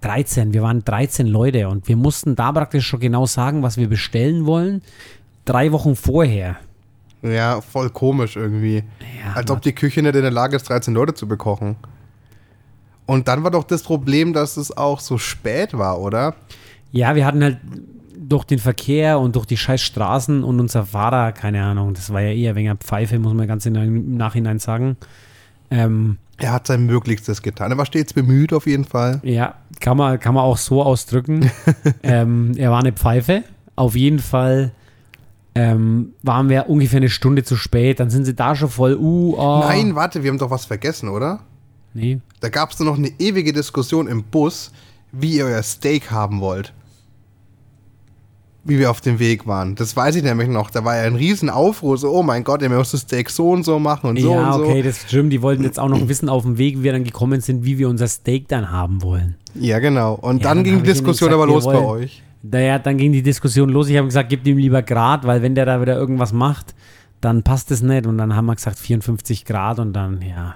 [0.00, 3.88] 13, wir waren 13 Leute und wir mussten da praktisch schon genau sagen, was wir
[3.88, 4.82] bestellen wollen.
[5.44, 6.56] Drei Wochen vorher.
[7.22, 8.76] Ja, voll komisch irgendwie.
[9.22, 11.76] Ja, Als ob die Küche nicht in der Lage ist, 13 Leute zu bekochen.
[13.04, 16.34] Und dann war doch das Problem, dass es auch so spät war, oder?
[16.92, 17.58] Ja, wir hatten halt
[18.30, 22.20] durch den Verkehr und durch die scheiß Straßen und unser Fahrer, keine Ahnung, das war
[22.20, 24.96] ja eher wegen Pfeife, muss man ganz im Nachhinein sagen.
[25.70, 27.72] Ähm, Er hat sein Möglichstes getan.
[27.72, 29.20] Er war stets bemüht, auf jeden Fall.
[29.24, 31.50] ja, kann man, kann man auch so ausdrücken.
[32.02, 33.42] ähm, er war eine Pfeife.
[33.74, 34.72] Auf jeden Fall
[35.56, 37.98] ähm, waren wir ungefähr eine Stunde zu spät.
[37.98, 39.60] Dann sind sie da schon voll, uh, oh.
[39.60, 41.40] Nein, warte, wir haben doch was vergessen, oder?
[41.94, 42.20] Nee.
[42.38, 44.70] Da gab es nur noch eine ewige Diskussion im Bus,
[45.10, 46.72] wie ihr euer Steak haben wollt.
[48.70, 49.74] Wie wir auf dem Weg waren.
[49.74, 50.70] Das weiß ich nämlich noch.
[50.70, 53.50] Da war ja ein riesen Aufruhr, so, oh mein Gott, ihr müsst das Steak so
[53.50, 54.64] und so machen und so ja, und so.
[54.70, 55.32] okay, das stimmt.
[55.32, 57.76] Die wollten jetzt auch noch wissen auf dem Weg, wie wir dann gekommen sind, wie
[57.78, 59.34] wir unser Steak dann haben wollen.
[59.54, 60.14] Ja, genau.
[60.14, 62.22] Und Ja, dann dann ging die Diskussion gesagt, aber los bei wollen- euch.
[62.42, 63.88] Naja, dann ging die Diskussion los.
[63.90, 66.74] Ich habe gesagt, gebt ihm lieber Grad, weil wenn der da wieder irgendwas macht,
[67.20, 68.06] dann passt es nicht.
[68.06, 70.54] Und dann haben wir gesagt 54 Grad und dann, ja.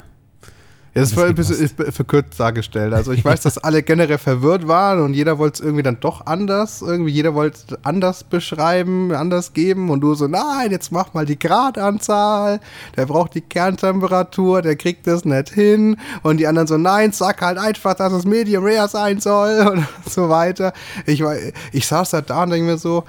[0.95, 2.95] Das war ein bisschen verkürzt dargestellt.
[2.95, 6.27] Also ich weiß, dass alle generell verwirrt waren und jeder wollte es irgendwie dann doch
[6.27, 6.83] anders.
[6.83, 11.27] Irgendwie jeder wollte es anders beschreiben, anders geben und du so, nein, jetzt mach mal
[11.27, 12.61] die Gradanzahl.
[12.97, 15.97] Der braucht die Kerntemperatur, der kriegt das nicht hin.
[16.23, 19.87] Und die anderen so, nein, sag halt einfach, dass es Medium Rare sein soll und
[20.09, 20.73] so weiter.
[21.07, 21.35] Ich, war,
[21.73, 23.05] ich saß da da und denke mir so,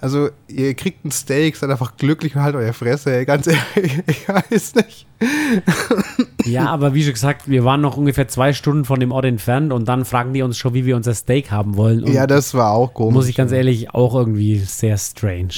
[0.00, 3.24] also ihr kriegt ein Steak, seid einfach glücklich und halt euer Fresse, ey.
[3.24, 5.06] ganz ehrlich, ich weiß nicht.
[6.50, 9.72] Ja, aber wie schon gesagt, wir waren noch ungefähr zwei Stunden von dem Ort entfernt
[9.72, 12.04] und dann fragen die uns schon, wie wir unser Steak haben wollen.
[12.04, 13.14] Und Ja, das war auch komisch.
[13.14, 15.48] muss ich ganz ehrlich auch irgendwie sehr strange.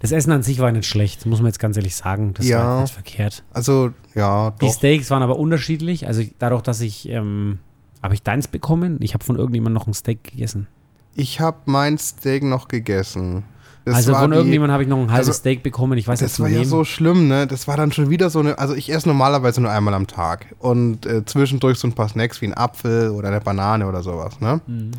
[0.00, 2.34] Das Essen an sich war nicht schlecht, muss man jetzt ganz ehrlich sagen.
[2.34, 2.58] Das Ja.
[2.64, 3.42] war nicht verkehrt.
[3.54, 4.72] Also, ja, Die doch.
[4.74, 6.06] Steaks waren aber unterschiedlich.
[6.06, 7.58] Also dadurch, dass ich, ähm,
[8.02, 8.98] habe ich deins bekommen?
[9.00, 10.66] Ich habe von irgendjemandem noch ein Steak gegessen.
[11.14, 13.44] Ich habe mein Steak noch gegessen.
[13.84, 15.98] Das also von irgendjemandem habe ich noch ein halbes also, Steak bekommen.
[15.98, 17.46] Ich weiß Das jetzt war ja so schlimm, ne?
[17.46, 18.58] Das war dann schon wieder so eine.
[18.58, 20.54] Also, ich esse normalerweise nur einmal am Tag.
[20.58, 24.40] Und äh, zwischendurch so ein paar Snacks wie ein Apfel oder eine Banane oder sowas,
[24.40, 24.62] ne?
[24.66, 24.92] Mhm.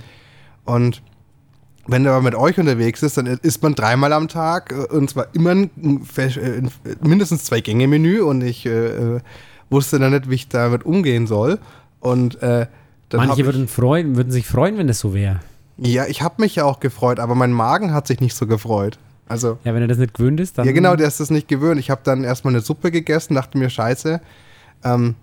[0.66, 1.02] Und
[1.88, 5.10] wenn er aber mit euch unterwegs ist, dann isst man dreimal am Tag äh, und
[5.10, 6.72] zwar immer ein, ein
[7.02, 9.20] mindestens zwei Gänge Menü und ich äh,
[9.72, 11.60] wusste dann nicht, wie ich damit umgehen soll.
[12.00, 12.68] Und äh,
[13.14, 15.40] Manche würden, freuen, würden sich freuen, wenn das so wäre.
[15.78, 18.98] Ja, ich habe mich ja auch gefreut, aber mein Magen hat sich nicht so gefreut.
[19.28, 20.66] Also, ja, wenn er das nicht gewöhnt ist, dann.
[20.66, 21.80] Ja, genau, der ist das nicht gewöhnt.
[21.80, 24.22] Ich habe dann erstmal eine Suppe gegessen, dachte mir, scheiße,
[24.84, 25.16] ähm,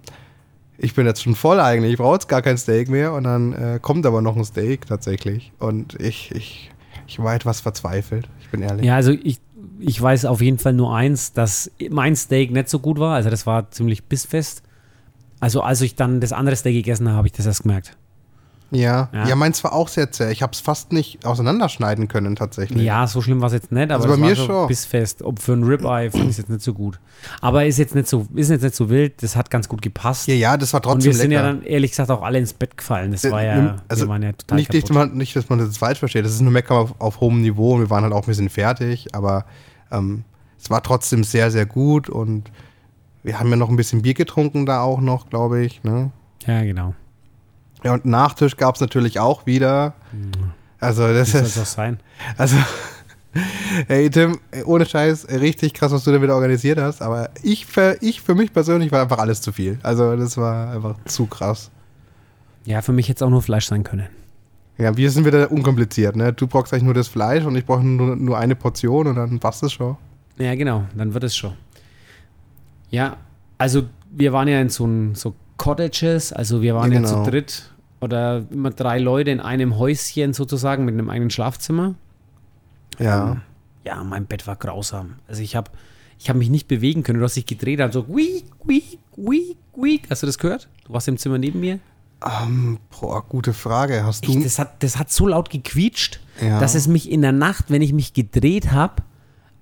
[0.77, 3.13] ich bin jetzt schon voll eigentlich, ich brauche jetzt gar kein Steak mehr.
[3.13, 5.53] Und dann äh, kommt aber noch ein Steak tatsächlich.
[5.59, 6.73] Und ich, ich,
[7.07, 8.85] ich war etwas verzweifelt, ich bin ehrlich.
[8.85, 9.41] Ja, also ich,
[9.79, 13.15] ich weiß auf jeden Fall nur eins, dass mein Steak nicht so gut war.
[13.15, 14.63] Also das war ziemlich bissfest.
[15.39, 17.97] Also als ich dann das andere Steak gegessen habe, habe ich das erst gemerkt.
[18.75, 20.33] Ja, ja, ja meins war auch sehr zäh.
[20.33, 22.83] Ich habe es fast nicht auseinanderschneiden können tatsächlich.
[22.83, 25.23] Ja, so schlimm war es jetzt nicht, aber also bei mir war schon bissfest.
[25.23, 26.99] Ob für ein Ribeye finde ich es jetzt nicht so gut.
[27.43, 29.23] Aber ist jetzt nicht so, ist jetzt nicht so wild.
[29.23, 30.27] Das hat ganz gut gepasst.
[30.27, 31.43] Ja, ja, das war trotzdem Und wir sind lecker.
[31.43, 33.13] ja dann ehrlich gesagt auch alle ins Bett gefallen.
[33.13, 36.25] Das war ja, also ja total nicht, nicht, nicht, dass man das falsch versteht.
[36.25, 38.49] Das ist nur Mecker auf, auf hohem Niveau und wir waren halt auch ein bisschen
[38.49, 39.45] fertig, aber
[39.91, 40.25] ähm,
[40.59, 42.51] es war trotzdem sehr, sehr gut und
[43.23, 45.83] wir haben ja noch ein bisschen Bier getrunken da auch noch, glaube ich.
[45.85, 46.11] Ne?
[46.47, 46.95] Ja, genau.
[47.85, 49.95] Ja, und Nachtisch gab es natürlich auch wieder.
[50.81, 51.59] Also, das Wie ist.
[51.59, 52.01] auch sein?
[52.37, 52.57] Also,
[53.89, 57.03] hey Tim, ohne Scheiß, richtig krass, was du da wieder organisiert hast.
[57.03, 59.79] Aber ich für, ich für mich persönlich war einfach alles zu viel.
[59.83, 61.71] Also, das war einfach zu krass.
[62.65, 64.09] Ja, für mich hätte es auch nur Fleisch sein können.
[64.79, 66.33] Ja, wir sind wieder unkompliziert, ne?
[66.33, 69.39] Du brauchst eigentlich nur das Fleisch und ich brauche nur, nur eine Portion und dann
[69.39, 69.97] passt es schon.
[70.39, 71.53] Ja, genau, dann wird es schon.
[72.91, 73.17] Ja,
[73.59, 77.25] also wir waren ja in so, ein, so Cottages, also wir waren ja, genau.
[77.25, 77.72] zu dritt
[78.03, 81.95] oder immer drei Leute in einem Häuschen sozusagen mit einem eigenen Schlafzimmer.
[82.99, 83.33] Ja.
[83.33, 83.41] Ähm,
[83.85, 85.15] ja, mein Bett war grausam.
[85.29, 85.71] Also ich habe
[86.19, 87.19] ich hab mich nicht bewegen können.
[87.19, 90.03] Du hast dich gedreht, also weak, weak, weak, weak.
[90.11, 90.69] Hast du das gehört?
[90.87, 91.79] Du warst im Zimmer neben mir.
[92.25, 94.05] Ähm, boah, gute Frage.
[94.05, 94.31] Hast du.
[94.37, 96.61] Ich, das, hat, das hat so laut gequietscht, Ja.
[96.61, 99.03] dass es mich in der Nacht, wenn ich mich gedreht habe,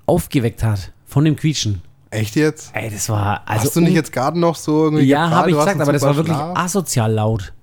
[0.05, 1.81] aufgeweckt hat von dem Quietschen.
[2.11, 2.71] echt jetzt?
[2.75, 3.43] Ey, das war.
[3.49, 5.05] Also Hast du nicht jetzt gerade noch so irgendwie.
[5.05, 7.55] Ja, habe ich gesagt, aber das war wirklich asozial laut.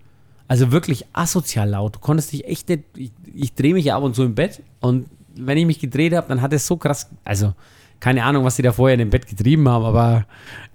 [0.47, 1.95] Also wirklich asozial laut.
[1.95, 2.83] Du konntest dich echt nicht.
[2.95, 6.13] Ich, ich drehe mich ja ab und zu im Bett und wenn ich mich gedreht
[6.15, 7.09] habe, dann hat es so krass.
[7.23, 7.53] Also,
[7.99, 10.25] keine Ahnung, was die da vorher in dem Bett getrieben haben, aber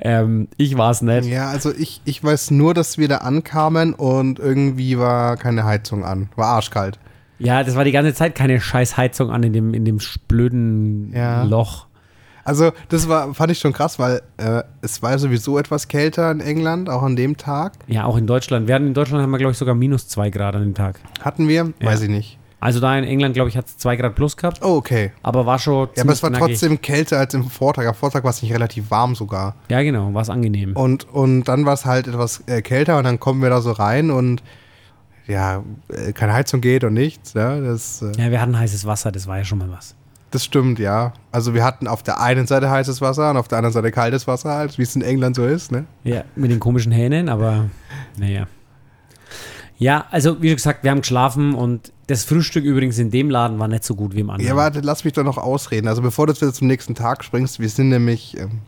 [0.00, 1.26] ähm, ich war es nicht.
[1.28, 6.04] Ja, also ich, ich weiß nur, dass wir da ankamen und irgendwie war keine Heizung
[6.04, 6.28] an.
[6.36, 6.98] War arschkalt.
[7.38, 9.98] Ja, das war die ganze Zeit keine scheiß Heizung an in dem, in dem
[10.28, 11.42] blöden Ja.
[11.44, 11.86] Loch.
[12.45, 16.40] Also das war, fand ich schon krass, weil äh, es war sowieso etwas kälter in
[16.40, 17.74] England, auch an dem Tag.
[17.86, 18.66] Ja, auch in Deutschland.
[18.68, 20.99] Wir hatten in Deutschland haben wir, glaube ich, sogar minus zwei Grad an dem Tag.
[21.20, 21.72] Hatten wir?
[21.80, 21.86] Ja.
[21.86, 22.38] Weiß ich nicht.
[22.59, 25.11] Also da in England, glaube ich, hat es zwei Grad plus gehabt, Oh, okay.
[25.24, 25.88] aber war schon.
[25.97, 26.47] Ja, aber es war knackig.
[26.49, 27.86] trotzdem kälter als im Vortag.
[27.88, 29.57] Am Vortag war es nicht relativ warm sogar.
[29.68, 30.76] Ja, genau, war es angenehm.
[30.76, 33.72] Und, und dann war es halt etwas äh, kälter und dann kommen wir da so
[33.72, 34.45] rein und
[35.26, 37.32] ja, äh, keine Heizung geht und nichts.
[37.34, 39.97] Ja, das, äh, Ja, wir hatten heißes Wasser, das war ja schon mal was.
[40.32, 41.12] Das stimmt, ja.
[41.30, 44.26] Also wir hatten auf der einen Seite heißes Wasser und auf der anderen Seite kaltes
[44.26, 45.70] Wasser, halt, wie es in England so ist.
[45.70, 45.84] Ne?
[46.04, 47.66] Ja, mit den komischen Hähnen, aber
[48.16, 48.46] naja.
[49.78, 53.68] Ja, also wie gesagt, wir haben geschlafen und das Frühstück übrigens in dem Laden war
[53.68, 54.48] nicht so gut wie im anderen.
[54.48, 55.88] Ja, warte, lass mich doch noch ausreden.
[55.88, 58.60] Also bevor du jetzt zum nächsten Tag springst, wir sind nämlich, ähm,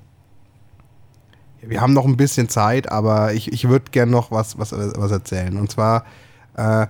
[1.63, 5.11] wir haben noch ein bisschen Zeit, aber ich, ich würde gern noch was, was, was
[5.11, 5.57] erzählen.
[5.57, 6.05] Und zwar,
[6.57, 6.87] äh,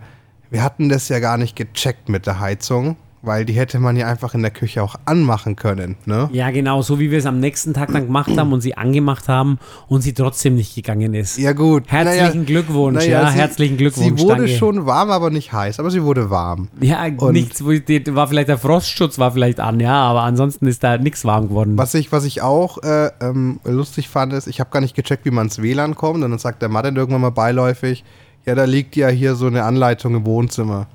[0.51, 4.07] wir hatten das ja gar nicht gecheckt mit der Heizung, weil die hätte man ja
[4.07, 5.97] einfach in der Küche auch anmachen können.
[6.07, 6.29] Ne?
[6.33, 9.29] Ja, genau, so wie wir es am nächsten Tag dann gemacht haben und sie angemacht
[9.29, 9.59] haben
[9.89, 11.39] und sie trotzdem nicht gegangen ist.
[11.39, 11.85] Ja gut.
[11.89, 14.21] Herzlichen Naja, Glückwunsch, naja, ja, sie- herzlichen Glückwunsch.
[14.21, 14.57] Sie wurde danke.
[14.57, 16.69] schon warm, aber nicht heiß, aber sie wurde warm.
[16.81, 20.99] Ja, Und- nichts, war vielleicht der Frostschutz war vielleicht an, ja, aber ansonsten ist da
[20.99, 21.77] nichts warm geworden.
[21.79, 25.25] Was ich, was ich auch äh, ähm, lustig fand, ist, ich habe gar nicht gecheckt,
[25.25, 26.23] wie man ins WLAN kommt.
[26.23, 28.05] Und dann sagt der Martin irgendwann mal beiläufig,
[28.47, 30.87] ja, da liegt ja hier so eine Anleitung im Wohnzimmer.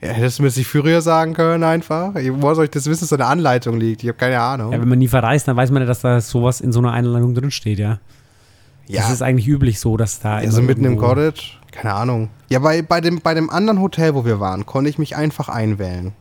[0.00, 2.14] Ja, hättest du mir das nicht früher sagen können einfach?
[2.16, 4.02] Ich- Woher soll ich das wissen, dass da eine Anleitung liegt?
[4.02, 4.72] Ich habe keine Ahnung.
[4.72, 6.92] Ja, wenn man nie verreist, dann weiß man ja, dass da sowas in so einer
[6.92, 7.98] Einladung drin steht, ja.
[8.88, 10.34] Das ist eigentlich üblich so, dass da.
[10.36, 11.52] also mitten im Cottage?
[11.72, 12.28] Keine Ahnung.
[12.50, 15.48] Ja, bei, bei, dem, bei dem anderen Hotel, wo wir waren, konnte ich mich einfach
[15.48, 16.12] einwählen.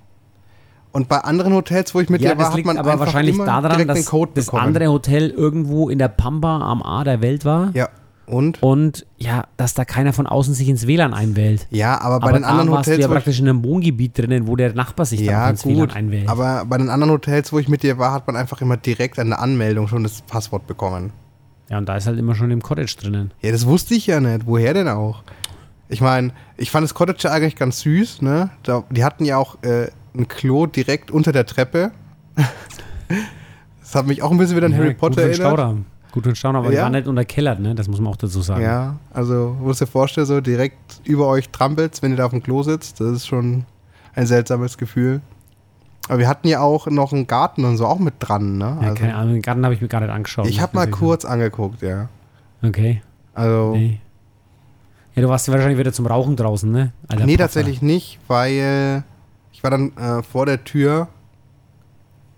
[0.94, 3.72] Und bei anderen Hotels, wo ich mit Ja, dir war, hat man aber wahrscheinlich daran,
[3.72, 7.46] direkt dass den Code das andere Hotel irgendwo in der Pampa am A der Welt
[7.46, 7.72] war.
[7.74, 7.90] Ja,
[8.26, 8.62] und?
[8.64, 11.68] Und ja, dass da keiner von außen sich ins WLAN einwählt.
[11.70, 13.64] Ja, aber bei aber den anderen warst du Hotels, ja wo ich praktisch in einem
[13.64, 15.96] Wohngebiet drinnen, wo der Nachbar sich dann Ja, auch ins WLAN gut.
[15.96, 16.30] einwählt.
[16.30, 19.20] Aber bei den anderen Hotels, wo ich mit dir war, hat man einfach immer direkt
[19.20, 21.12] an der Anmeldung schon das Passwort bekommen.
[21.70, 23.32] ja, und da ist halt immer schon im Cottage drinnen.
[23.42, 24.46] Ja, das wusste ich ja nicht.
[24.46, 25.24] Woher denn auch?
[25.90, 28.50] Ich meine, ich fand das Cottage ja eigentlich ganz süß, ne?
[28.64, 31.92] Da, die hatten ja auch äh, ein Klo direkt unter der Treppe.
[33.82, 35.84] das hat mich auch ein bisschen wieder an ja, Harry Potter erinnert.
[36.14, 36.84] Gut den Staudamm, aber die Ja.
[36.84, 37.76] war nicht unterkellert, ne?
[37.76, 38.62] Das muss man auch dazu sagen.
[38.64, 42.42] Ja, also, musst dir vorstellen, so direkt über euch trampelt wenn ihr da auf dem
[42.44, 43.02] Klo sitzt.
[43.02, 43.66] Das ist schon
[44.16, 45.20] ein seltsames Gefühl.
[46.08, 48.78] Aber wir hatten ja auch noch einen Garten und so auch mit dran, ne?
[48.82, 50.46] Ja, Also, keine Ahnung, den Garten habe ich mir gar nicht angeschaut.
[50.48, 52.10] ich habe mal kurz angeguckt, ja.
[52.62, 53.02] Okay.
[53.34, 54.00] Also, nee, Nee.
[55.16, 56.92] Ja, du warst wahrscheinlich wieder zum Rauchen draußen, ne?
[57.08, 57.38] Alter Puffer.
[57.38, 59.04] tatsächlich nicht, weil
[59.52, 61.08] ich war dann äh, vor der Tür,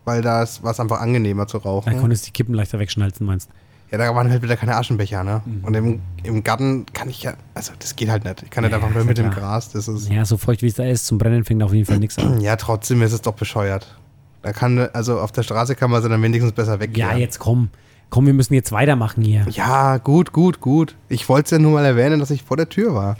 [0.05, 1.97] weil da war es einfach angenehmer zu Da rauchen.
[1.99, 3.49] konntest du die Kippen leichter wegschnalzen, meinst
[3.91, 5.41] Ja, da waren halt wieder keine Aschenbecher, ne?
[5.45, 5.63] Mhm.
[5.63, 8.41] Und im, im Garten kann ich ja, also das geht halt nicht.
[8.43, 9.31] Ich kann nicht Ja, einfach nur mit ja dem.
[9.31, 10.09] Gras, das ist.
[10.09, 12.39] Ja, so feucht wie es da ist, zum Brennen fängt auf jeden Fall nichts an.
[12.41, 13.95] Ja, trotzdem ist es doch bescheuert.
[14.41, 16.97] Da kann, also auf der Straße kann man sie dann wenigstens besser weg.
[16.97, 17.69] Ja, jetzt komm.
[18.11, 19.45] Komm, wir müssen jetzt weitermachen hier.
[19.49, 20.95] Ja, gut, gut, gut.
[21.09, 23.17] Ich wollte es ja nur mal erwähnen, dass ich vor der Tür war.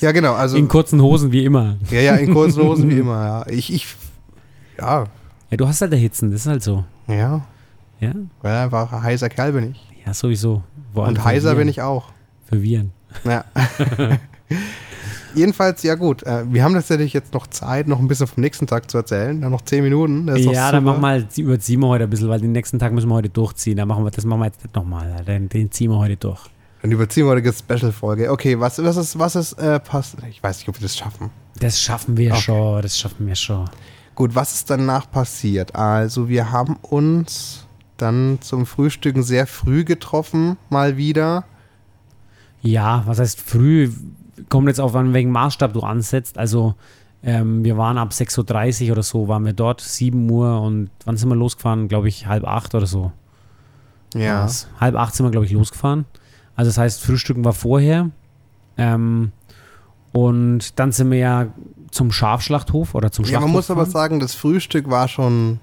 [0.00, 0.34] Ja, genau.
[0.34, 1.76] Also, In kurzen Hosen wie immer.
[1.90, 3.46] ja, ja, in kurzen Hosen wie immer, ja.
[3.48, 3.86] Ich, ich,
[4.78, 5.06] ja,
[5.50, 6.84] Ja, du hast halt Erhitzen, das ist halt so.
[7.08, 7.40] ja,
[8.00, 9.86] Ja, weil einfach ein heißer Kerl bin ich.
[10.06, 10.62] ja sowieso.
[10.94, 12.04] Vor Und heiser bin ich auch.
[12.48, 12.92] Für Viren.
[13.24, 13.44] Ja.
[15.34, 16.22] Jedenfalls, ja gut.
[16.22, 19.40] Äh, wir haben tatsächlich jetzt noch Zeit, noch ein bisschen vom nächsten Tag zu erzählen.
[19.40, 20.26] Dann noch zehn Minuten.
[20.36, 23.08] Ja, dann machen wir halt, überziehen wir heute ein bisschen, weil den nächsten Tag müssen
[23.08, 23.76] wir heute durchziehen.
[23.76, 25.22] Dann machen wir, das machen wir jetzt nicht nochmal.
[25.26, 26.40] Den, den ziehen wir heute durch.
[26.82, 28.30] Dann überziehen wir eine Special-Folge.
[28.32, 30.16] Okay, was, was ist, was ist äh, passt?
[30.30, 31.30] Ich weiß nicht, ob wir das schaffen.
[31.60, 32.40] Das schaffen wir Okay.
[32.42, 33.68] schon, das schaffen wir schon.
[34.14, 35.74] Gut, was ist danach passiert?
[35.76, 37.66] Also, wir haben uns
[38.02, 41.44] dann zum Frühstücken sehr früh getroffen, mal wieder.
[42.62, 43.90] Ja, was heißt früh?
[44.48, 46.38] Kommt jetzt auf an welchen Maßstab du ansetzt.
[46.38, 46.74] Also,
[47.22, 51.16] ähm, wir waren ab 6.30 Uhr oder so, waren wir dort, 7 Uhr und wann
[51.16, 51.88] sind wir losgefahren?
[51.88, 53.12] Glaube ich, halb acht oder so.
[54.14, 54.40] Ja.
[54.42, 54.68] war's.
[54.80, 56.04] Halb acht sind wir, glaube ich, losgefahren.
[56.56, 58.10] Also das heißt, Frühstücken war vorher.
[58.76, 59.32] Ähm,
[60.12, 61.46] und dann sind wir ja
[61.90, 63.46] zum Schafschlachthof oder zum Ja, Schlachthof.
[63.48, 64.02] man muss aber gefahren.
[64.10, 65.60] sagen, das Frühstück war schon,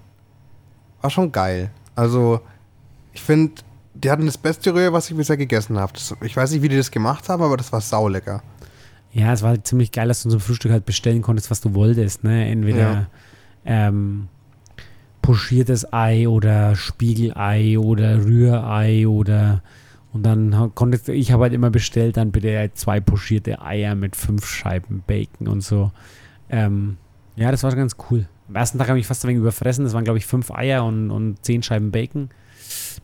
[1.02, 1.72] war schon geil.
[1.96, 2.42] Also,
[3.14, 3.54] ich finde,
[3.94, 5.94] die hatten das beste Rührei, was ich bisher gegessen habe.
[6.22, 8.44] Ich weiß nicht, wie die das gemacht haben, aber das war saulecker.
[9.14, 11.74] Ja, es war halt ziemlich geil, dass du zum Frühstück halt bestellen konntest, was du
[11.74, 12.26] wolltest.
[12.26, 12.50] Ne?
[12.50, 13.08] Entweder Ja.
[13.64, 14.28] ähm,
[15.22, 19.62] pochiertes Ei oder Spiegelei oder Rührei oder
[20.14, 24.16] und dann konntest du, ich habe halt immer bestellt, dann bitte zwei pochierte Eier mit
[24.16, 25.92] fünf Scheiben Bacon und so.
[26.50, 26.96] Ähm,
[27.36, 28.26] ja, das war ganz cool.
[28.48, 29.84] Am ersten Tag habe ich fast ein wenig überfressen.
[29.86, 32.30] Das waren, glaube ich, fünf Eier und, und zehn Scheiben Bacon.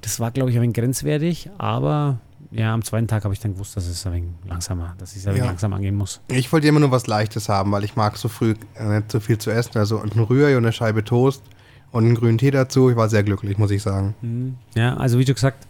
[0.02, 2.20] Das war, glaube ich, ein wenig grenzwertig, aber
[2.52, 5.20] ja, am zweiten Tag habe ich dann gewusst, dass es ein wenig langsamer, dass ich
[5.20, 5.48] es ein wenig Ja.
[5.50, 6.22] langsam angehen muss.
[6.28, 9.20] Ich wollte immer nur was Leichtes haben, weil ich mag so früh äh, nicht so
[9.20, 9.78] viel zu essen.
[9.78, 11.44] Also ein Rührei und eine Scheibe Toast
[11.92, 12.89] und einen grünen Tee dazu.
[12.89, 14.16] Ich war sehr glücklich, muss ich sagen.
[14.22, 14.56] Mhm.
[14.76, 15.68] Ja, also wie schon gesagt,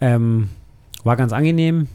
[0.00, 0.50] ähm,
[1.04, 1.88] war ganz angenehm.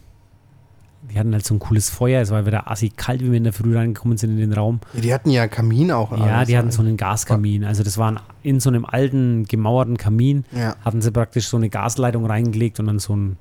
[1.13, 2.21] Die hatten halt so ein cooles Feuer.
[2.21, 4.79] Es war wieder assi kalt, wie wir in der Früh reingekommen sind in den Raum.
[4.93, 6.11] Die hatten ja Kamin auch.
[6.17, 6.47] Ja, alles.
[6.47, 7.63] die hatten so einen Gaskamin.
[7.65, 11.69] Also das waren in so einem alten, gemauerten Kamin, Ja, hatten sie praktisch so eine
[11.69, 13.37] Gasleitung reingelegt und dann so ein,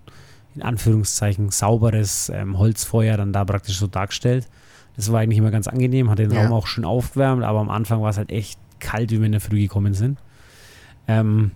[0.57, 4.49] in Anführungszeichen, sauberes ähm, Holzfeuer dann da praktisch so dargestellt.
[4.97, 6.43] Das war eigentlich immer ganz angenehm, hat den Ja.
[6.43, 9.33] Raum auch schön aufgewärmt, aber am Anfang war es halt echt kalt, wie wir in
[9.33, 10.19] der Früh gekommen sind.
[11.07, 11.53] Ähm,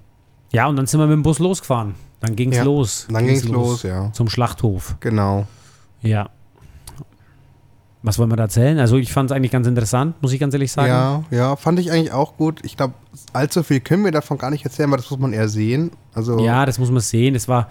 [0.53, 1.95] ja, und dann sind wir mit dem Bus losgefahren.
[2.21, 3.07] Dann ging es Ja, los.
[3.11, 4.11] dann ging's los, ja.
[4.13, 4.97] Zum Schlachthof.
[5.01, 5.47] Genau.
[6.05, 6.31] Ja.
[8.03, 8.79] Was wollen wir da erzählen?
[8.79, 10.89] Also ich fand es eigentlich ganz interessant, muss ich ganz ehrlich sagen.
[10.89, 12.61] Ja, ja, fand ich eigentlich auch gut.
[12.63, 12.93] Ich glaube,
[13.33, 15.91] allzu viel können wir davon gar nicht erzählen, weil das muss man eher sehen.
[16.13, 17.35] Also, Ja, das muss man sehen.
[17.35, 17.69] Es war,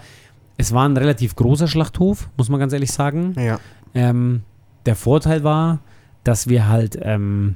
[0.56, 3.34] es war ein relativ großer Schlachthof, muss man ganz ehrlich sagen.
[3.38, 3.60] ja,
[3.94, 4.42] Ähm,
[4.86, 5.78] der Vorteil war,
[6.24, 7.54] dass wir halt ähm,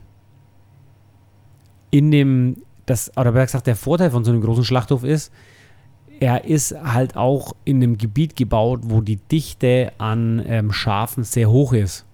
[1.91, 5.33] in dem, das, oder besser gesagt, der Vorteil von so einem großen Schlachthof ist,
[6.21, 11.51] er ist halt auch in einem Gebiet gebaut, wo die Dichte an ähm, Schafen sehr
[11.51, 12.05] hoch ist.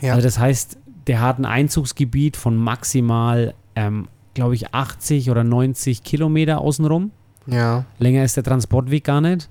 [0.00, 0.12] ja.
[0.14, 6.02] Also das heißt, der hat ein Einzugsgebiet von maximal, ähm, glaube ich, 80 oder 90
[6.02, 7.10] Kilometer außenrum.
[7.46, 7.84] ja.
[7.98, 9.48] Länger ist der Transportweg gar nicht.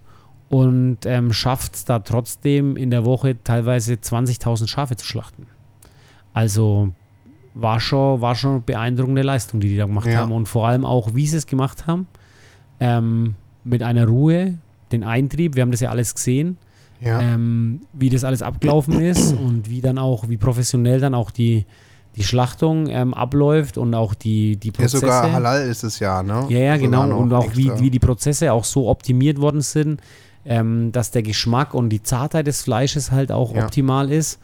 [0.49, 5.47] Und ähm, schafft es da trotzdem in der Woche teilweise 20.000 Schafe zu schlachten.
[6.33, 6.89] Also
[7.55, 10.19] war schon, war schon eine beeindruckende Leistung, die die da gemacht Ja.
[10.19, 10.31] haben.
[10.31, 12.07] Und vor allem auch, wie sie es gemacht haben.
[12.79, 14.57] Ähm, mit einer Ruhe,
[14.91, 16.57] den Eintrieb, wir haben das ja alles gesehen,
[17.01, 17.19] ja.
[17.21, 21.65] ähm, wie das alles abgelaufen ist und wie dann auch, wie professionell dann auch die,
[22.15, 24.99] die Schlachtung ähm, abläuft und auch die, die ja, Prozesse.
[24.99, 26.45] sogar halal ist es ja, ne?
[26.49, 27.17] Ja, ja, Sogar genau.
[27.17, 30.01] Und auch wie, wie die Prozesse auch so optimiert worden sind,
[30.45, 33.65] ähm, dass der Geschmack und die Zartheit des Fleisches halt auch Ja.
[33.65, 34.39] optimal ist.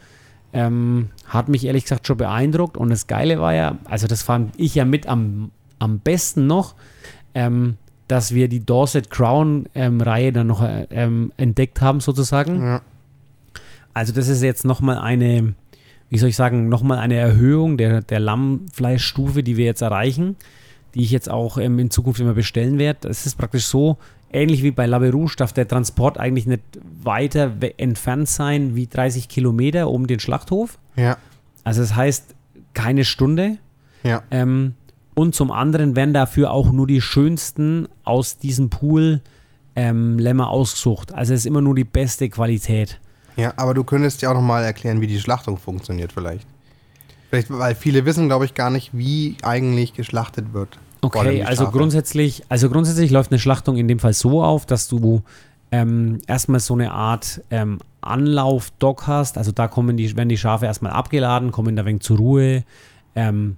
[0.52, 2.76] Ähm, hat mich ehrlich gesagt schon beeindruckt.
[2.76, 6.74] Und das Geile war ja, also das fand ich ja mit am, am besten noch,
[7.34, 7.76] ähm,
[8.10, 12.60] dass wir die Dorset Crown ähm, Reihe dann noch äh, ähm, entdeckt haben sozusagen.
[12.62, 12.80] Ja,
[13.94, 15.54] Also das ist jetzt nochmal eine,
[16.08, 20.36] wie soll ich sagen, nochmal eine Erhöhung der, der Lammfleischstufe, die wir jetzt erreichen,
[20.94, 23.08] die ich jetzt auch ähm, in Zukunft immer bestellen werde.
[23.08, 23.96] Es ist praktisch so,
[24.32, 26.62] ähnlich wie bei La Rouge darf der Transport eigentlich nicht
[27.02, 30.78] weiter we- entfernt sein wie 30 Kilometer um den Schlachthof.
[30.96, 31.16] ja,
[31.64, 32.34] Also das heißt,
[32.74, 33.58] keine Stunde.
[34.02, 34.22] Ja.
[34.30, 34.74] Ähm,
[35.14, 39.20] und zum anderen werden dafür auch nur die schönsten aus diesem Pool
[39.76, 41.12] ähm, Lämmer ausgesucht.
[41.12, 43.00] Also es ist immer nur die beste Qualität.
[43.36, 46.46] Ja, aber du könntest ja auch nochmal erklären, wie die Schlachtung funktioniert vielleicht.
[47.30, 50.78] Vielleicht, weil viele wissen, glaube ich, gar nicht, wie eigentlich geschlachtet wird.
[51.02, 55.22] Okay, also grundsätzlich, also grundsätzlich läuft eine Schlachtung in dem Fall so auf, dass du
[55.72, 59.38] ähm, erstmal so eine Art ähm, Anlaufdock hast.
[59.38, 62.64] Also da kommen die, werden die Schafe erstmal abgeladen, kommen da wenig zur Ruhe,
[63.14, 63.56] ähm,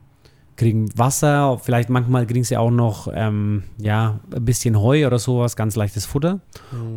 [0.56, 5.56] kriegen Wasser, vielleicht manchmal kriegen sie auch noch ähm, ja, ein bisschen Heu oder sowas,
[5.56, 6.40] ganz leichtes Futter.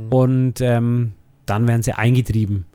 [0.10, 1.14] Und ähm,
[1.46, 2.66] dann werden sie eingetrieben.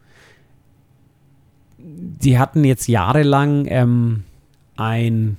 [1.79, 4.25] Die hatten jetzt jahrelang ähm,
[4.77, 5.37] ein,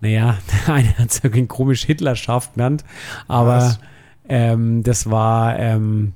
[0.00, 2.84] naja, einer hat es irgendwie komisch Hitlerschaf genannt,
[3.28, 3.76] aber
[4.28, 6.12] ähm, das war ähm,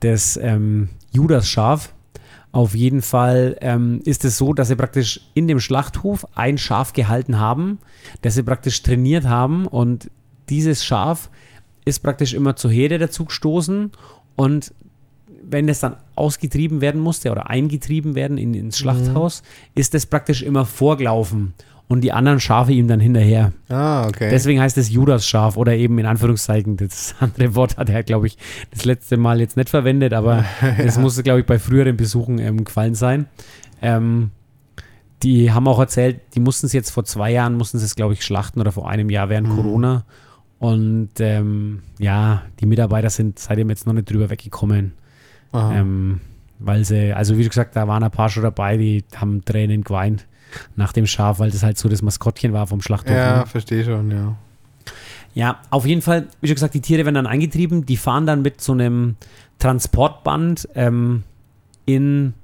[0.00, 1.94] das ähm, Judas-Schaf.
[2.50, 6.92] Auf jeden Fall ähm, ist es so, dass sie praktisch in dem Schlachthof ein Schaf
[6.92, 7.78] gehalten haben,
[8.22, 9.66] das sie praktisch trainiert haben.
[9.66, 10.10] Und
[10.48, 11.30] dieses Schaf
[11.84, 13.92] ist praktisch immer zur Herde dazu gestoßen.
[14.36, 14.72] Und
[15.42, 19.42] wenn es dann ausgetrieben werden musste oder eingetrieben werden in, ins Schlachthaus,
[19.74, 21.54] ist es praktisch immer vorgelaufen
[21.88, 23.52] und die anderen Schafe ihm dann hinterher.
[23.70, 24.28] Ah, okay.
[24.30, 28.36] Deswegen heißt es Judas-Schaf oder eben in Anführungszeichen, das andere Wort hat er, glaube ich,
[28.70, 30.44] das letzte Mal jetzt nicht verwendet, aber
[30.78, 33.26] es musste, glaube ich, bei früheren Besuchen ähm, gefallen sein.
[33.80, 34.30] Ähm,
[35.22, 38.12] die haben auch erzählt, die mussten es jetzt vor zwei Jahren, mussten sie es, glaube
[38.12, 40.04] ich, schlachten oder vor einem Jahr während Corona.
[40.60, 44.92] Und ähm, ja, die Mitarbeiter sind seitdem jetzt noch nicht drüber weggekommen.
[45.52, 46.20] Ähm,
[46.60, 50.27] weil sie, also wie gesagt, da waren ein paar schon dabei, die haben Tränen geweint
[50.76, 53.14] nach dem Schaf, weil das halt so das Maskottchen war vom Schlachthof.
[53.14, 53.46] ja, ne?
[53.46, 54.36] verstehe schon, ja.
[55.34, 58.42] Ja, auf jeden Fall, wie schon gesagt, die Tiere werden dann eingetrieben, die fahren dann
[58.42, 59.16] mit so einem
[59.58, 61.22] Transportband ähm,
[61.84, 62.34] in,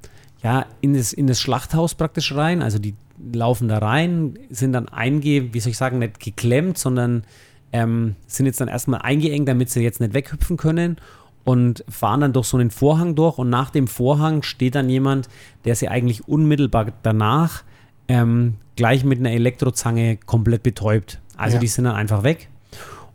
[0.43, 2.63] ja, in, das, in das Schlachthaus praktisch rein.
[2.63, 2.95] Also die
[3.33, 7.25] laufen da rein, sind dann einge, wie soll ich sagen, nicht geklemmt, sondern
[7.73, 10.97] ähm, sind jetzt dann erstmal eingeengt, damit sie jetzt nicht weghüpfen können
[11.45, 15.29] und fahren dann durch so einen Vorhang durch und nach dem Vorhang steht dann jemand,
[15.65, 17.65] der sie eigentlich unmittelbar danach
[18.09, 21.21] ähm, gleich mit einer Elektrozange komplett betäubt.
[21.37, 21.61] Also Ja.
[21.61, 22.49] die sind dann einfach weg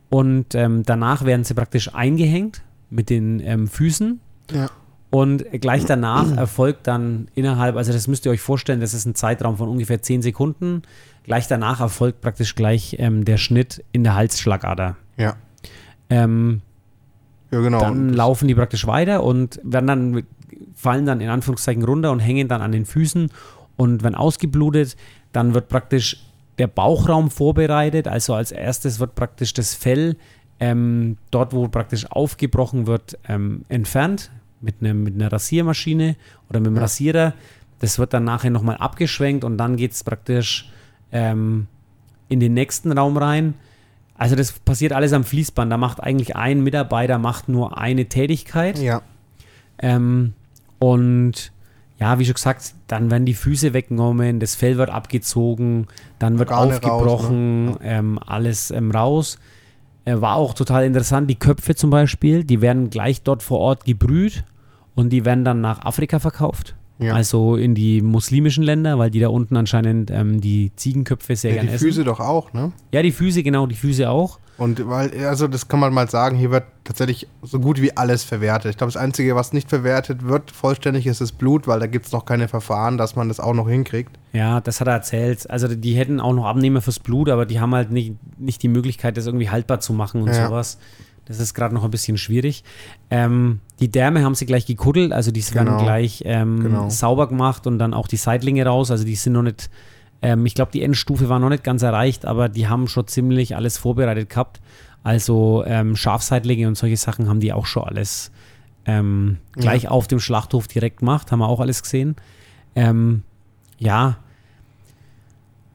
[0.10, 4.20] und ähm, danach werden sie praktisch eingehängt mit den ähm, Füßen
[4.52, 4.70] Ja.
[5.10, 9.16] und gleich danach erfolgt dann innerhalb, also das müsst ihr euch vorstellen, das ist ein
[9.16, 10.82] Zeitraum von ungefähr 10 Sekunden.
[11.24, 14.96] Gleich danach erfolgt praktisch gleich ähm, der Schnitt in der Halsschlagader.
[15.18, 15.36] Ja.
[16.10, 16.62] Ähm,
[17.52, 17.80] Ja, genau.
[17.80, 20.24] dann laufen die praktisch weiter und werden dann,
[20.76, 23.30] fallen dann in Anführungszeichen runter und hängen dann an den Füßen
[23.80, 24.98] und werden ausgeblutet.
[25.32, 26.18] Dann wird praktisch
[26.58, 28.10] der Bauchraum vorbereitet.
[28.10, 30.18] Also als erstes wird praktisch das Fell
[30.60, 36.18] ähm, dort, wo praktisch aufgebrochen wird, ähm, entfernt mit, einem, mit einer Rasiermaschine
[36.50, 36.82] oder mit einem Ja.
[36.82, 37.34] Rasierer.
[37.80, 40.70] Das wird dann nachher nochmal abgeschwenkt und dann geht es praktisch
[41.14, 41.68] ähm,
[42.28, 43.54] in den nächsten Raum rein.
[44.18, 45.72] Also das passiert alles am Fließband.
[45.72, 48.78] Da macht eigentlich ein Mitarbeiter macht nur eine Tätigkeit.
[48.78, 49.02] ja.
[49.82, 50.34] Ähm,
[50.80, 51.54] und
[52.00, 55.88] ja, wie schon gesagt, dann werden die Füße weggenommen, das Fell wird abgezogen,
[56.18, 57.90] dann wird Organe aufgebrochen, raus, ne?
[57.90, 59.38] ähm, alles ähm, raus.
[60.06, 61.30] Äh, war auch total interessant.
[61.30, 64.46] Die Köpfe zum Beispiel, die werden gleich dort vor Ort gebrüht
[64.96, 66.76] und die werden dann nach Afrika verkauft.
[67.00, 67.14] Ja.
[67.14, 71.56] Also in die muslimischen Länder, weil die da unten anscheinend ähm, die Ziegenköpfe sehr ja,
[71.58, 71.86] gerne die essen.
[71.86, 72.72] Füße doch auch, ne?
[72.92, 74.40] Ja, die Füße, genau, die Füße auch.
[74.60, 78.24] Und weil, also das kann man mal sagen, hier wird tatsächlich so gut wie alles
[78.24, 78.72] verwertet.
[78.72, 82.06] Ich glaube, das Einzige, was nicht verwertet wird, vollständig ist das Blut, weil da gibt
[82.08, 84.12] es noch keine Verfahren, dass man das auch noch hinkriegt.
[84.34, 85.50] Ja, das hat er erzählt.
[85.50, 88.68] Also die hätten auch noch Abnehmer fürs Blut, aber die haben halt nicht, nicht die
[88.68, 90.48] Möglichkeit, das irgendwie haltbar zu machen und Ja.
[90.48, 90.78] sowas.
[91.26, 92.64] Das ist gerade noch ein bisschen schwierig.
[93.12, 95.84] Ähm, die Därme haben sie gleich gekuddelt, also die werden Genau.
[95.84, 96.90] gleich ähm, Genau.
[96.90, 98.90] sauber gemacht und dann auch die Seitlinge raus.
[98.90, 99.70] Also die sind noch nicht,
[100.22, 103.56] ähm, ich glaube, die Endstufe war noch nicht ganz erreicht, aber die haben schon ziemlich
[103.56, 104.60] alles vorbereitet gehabt.
[105.04, 108.32] Also ähm, Schafseitlinge und solche Sachen haben die auch schon alles
[108.86, 112.16] ähm, gleich auf dem Schlachthof direkt gemacht, haben wir auch alles gesehen.
[112.76, 113.24] Ähm,
[113.78, 114.18] ja,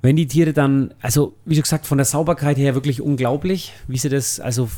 [0.03, 3.97] wenn die Tiere dann, also wie schon gesagt, von der Sauberkeit her wirklich unglaublich, wie
[3.97, 4.69] sie das, also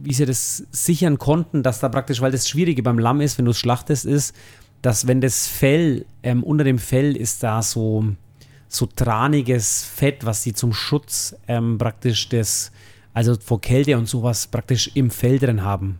[0.00, 3.46] wie sie das sichern konnten, dass da praktisch, weil das Schwierige beim Lamm ist, wenn
[3.46, 4.36] du es schlachtest, ist,
[4.82, 8.04] dass wenn das Fell, ähm, unter dem Fell ist da so,
[8.68, 12.72] so traniges Fett, was sie zum Schutz ähm, praktisch des,
[13.14, 15.98] also vor Kälte und sowas praktisch im Fell drin haben.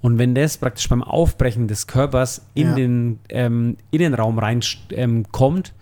[0.00, 2.74] Und wenn das praktisch beim Aufbrechen des Körpers in Ja.
[2.74, 4.60] den ähm, Innenraum rein
[4.90, 5.72] ähm, kommt,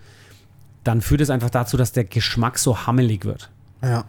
[0.83, 3.49] dann führt es einfach dazu, dass der Geschmack so hammelig wird.
[3.83, 4.05] Ja.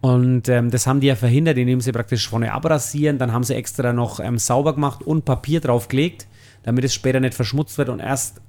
[0.00, 3.18] Und ähm, das haben die ja verhindert, indem sie praktisch vorne abrasieren.
[3.18, 6.26] Dann haben sie extra noch ähm, sauber gemacht und Papier draufgelegt,
[6.62, 7.88] damit es später nicht verschmutzt wird.
[7.88, 8.40] Und erst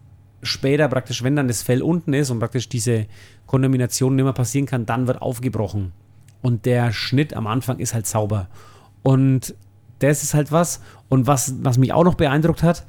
[0.41, 3.05] später praktisch, wenn dann das Fell unten ist und praktisch diese
[3.45, 5.91] Kontamination nicht mehr passieren kann, dann wird aufgebrochen.
[6.41, 8.47] Und der Schnitt am Anfang ist halt sauber.
[9.03, 9.55] Und
[9.99, 10.81] das ist halt was.
[11.09, 12.85] Und was, was mich auch noch beeindruckt hat,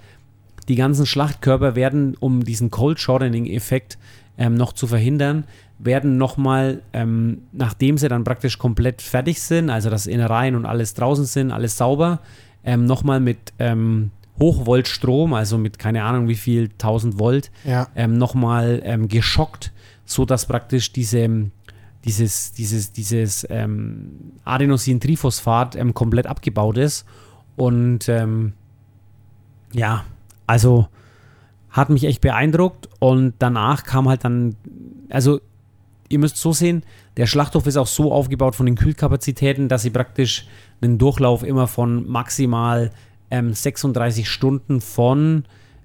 [0.69, 3.99] die ganzen Schlachtkörper werden, um diesen Cold Shortening-Effekt
[4.37, 5.45] ähm, noch zu verhindern,
[5.79, 10.95] werden nochmal, ähm, nachdem sie dann praktisch komplett fertig sind, also dass Innereien und alles
[10.95, 12.21] draußen sind, alles sauber,
[12.65, 17.89] ähm, nochmal mit ähm, Hochvoltstrom, also mit keine Ahnung wie viel 1000 Volt, Ja.
[17.95, 19.73] ähm, nochmal ähm, geschockt,
[20.05, 21.51] sodass praktisch diese,
[22.05, 27.05] dieses, dieses, dieses ähm, Adenosin-Triphosphat ähm, komplett abgebaut ist.
[27.57, 28.53] Und ähm,
[29.73, 30.05] ja,
[30.47, 30.89] also
[31.71, 32.89] hat mich echt beeindruckt.
[32.99, 34.57] Und danach kam halt dann,
[35.11, 35.41] also
[36.09, 36.83] ihr müsst so sehen,
[37.17, 40.47] der Schlachthof ist auch so aufgebaut von den Kühlkapazitäten, dass sie praktisch
[40.81, 42.91] einen Durchlauf immer von maximal
[43.31, 45.45] ähm, 36 Stunden von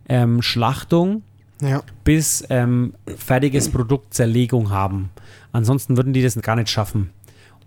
[0.09, 1.23] ähm, Schlachtung
[1.61, 1.81] Ja.
[2.03, 5.09] bis ähm, fertiges Produkt Zerlegung haben.
[5.51, 7.09] Ansonsten würden die das gar nicht schaffen.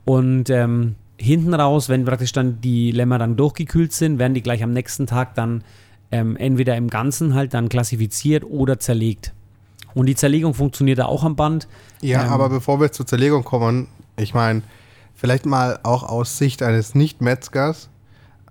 [0.05, 4.62] Und ähm, hinten raus, wenn praktisch dann die Lämmer dann durchgekühlt sind, werden die gleich
[4.62, 5.62] am nächsten Tag dann
[6.11, 9.33] ähm, entweder im Ganzen halt dann klassifiziert oder zerlegt.
[9.95, 11.68] Und die Zerlegung funktioniert da auch am Band.
[12.03, 14.62] Ja, Ähm, aber bevor wir zur Zerlegung kommen, ich meine,
[15.14, 17.89] vielleicht mal auch aus Sicht eines Nicht-Metzgers.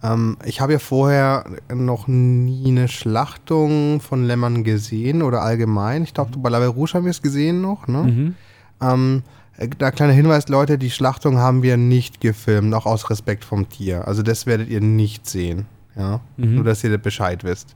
[0.04, 6.04] Ähm, ich habe ja vorher noch nie eine Schlachtung von Lämmern gesehen oder allgemein.
[6.04, 7.88] Ich glaube, bei La Rouge haben wir es gesehen noch.
[7.88, 8.04] Ne?
[8.04, 8.36] Mhm.
[8.82, 9.24] Ähm,
[9.58, 13.70] äh, da kleiner Hinweis, Leute, die Schlachtung haben wir nicht gefilmt, auch aus Respekt vom
[13.70, 14.08] Tier.
[14.08, 15.68] Also das werdet ihr nicht sehen.
[15.96, 16.20] Ja?
[16.36, 16.56] Mhm.
[16.56, 17.76] Nur, dass ihr Bescheid wisst.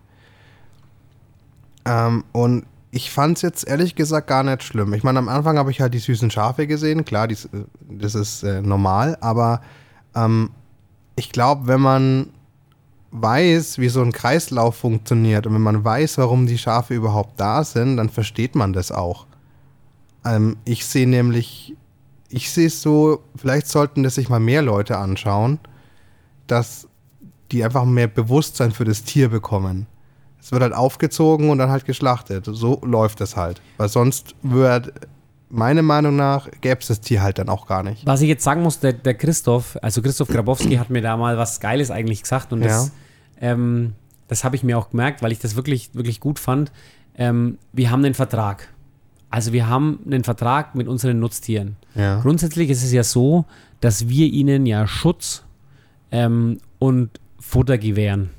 [1.86, 4.94] Ähm, und ich fand es jetzt ehrlich gesagt gar nicht schlimm.
[4.94, 7.06] Ich meine, am Anfang habe ich halt die süßen Schafe gesehen.
[7.06, 9.18] Klar, dies, äh, das ist äh, normal.
[9.22, 9.62] Aber
[10.14, 10.50] ähm,
[11.18, 12.30] ich glaube, wenn man
[13.11, 17.63] weiß, wie so ein Kreislauf funktioniert und wenn man weiß, warum die Schafe überhaupt da
[17.63, 19.26] sind, dann versteht man das auch.
[20.24, 21.76] Ähm, ich sehe nämlich,
[22.30, 25.59] ich sehe es so, vielleicht sollten das sich mal mehr Leute anschauen,
[26.45, 26.88] dass
[27.51, 29.88] die einfach mehr Bewusstsein für das Tier bekommen.
[30.39, 32.45] Es wird halt aufgezogen und dann halt geschlachtet.
[32.45, 33.61] So läuft es halt.
[33.78, 34.93] Weil sonst wird,
[35.50, 38.06] meiner Meinung nach, gäbe es das Tier halt dann auch gar nicht.
[38.06, 41.38] Was ich jetzt sagen muss, der, der Christoph, also Christoph Grabowski hat mir da mal
[41.38, 42.91] was Geiles eigentlich gesagt und das,
[43.39, 43.93] ähm,
[44.28, 46.72] das habe ich mir auch gemerkt, weil ich das wirklich, wirklich gut fand.
[47.18, 48.70] Ähm, wir haben einen Vertrag.
[49.30, 51.76] Also wir haben einen Vertrag mit unseren Nutztieren.
[51.95, 52.22] Ja.
[52.22, 53.45] Grundsätzlich ist es ja so,
[53.82, 55.43] dass wir ihnen ja Schutz
[56.12, 58.30] ähm, und Futter gewähren.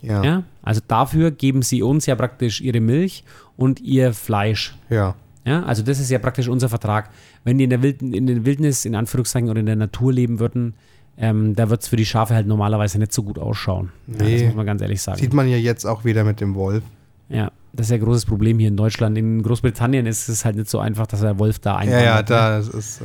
[0.00, 0.22] Ja.
[0.22, 0.42] Ja?
[0.62, 3.24] Also dafür geben sie uns ja praktisch ihre Milch
[3.56, 4.76] und ihr Fleisch.
[4.90, 5.14] Ja.
[5.48, 7.10] Ja, also das ist ja praktisch unser Vertrag.
[7.44, 10.38] Wenn die in der, Wilden, in der Wildnis, in Anführungszeichen, oder in der Natur leben
[10.40, 10.74] würden,
[11.16, 13.90] ähm, da wird es für die Schafe halt normalerweise nicht so gut ausschauen.
[14.06, 14.44] Ja, das Nee.
[14.46, 15.18] muss man ganz ehrlich sagen.
[15.18, 16.82] Sieht man ja jetzt auch wieder mit dem Wolf.
[17.28, 19.18] ja, das ist ja ein großes Problem hier in Deutschland.
[19.18, 22.04] In Großbritannien ist es halt nicht so einfach, dass der Wolf da Ja, einwandert.
[22.04, 22.24] ja, ne?
[22.24, 23.00] da das ist.
[23.02, 23.04] äh,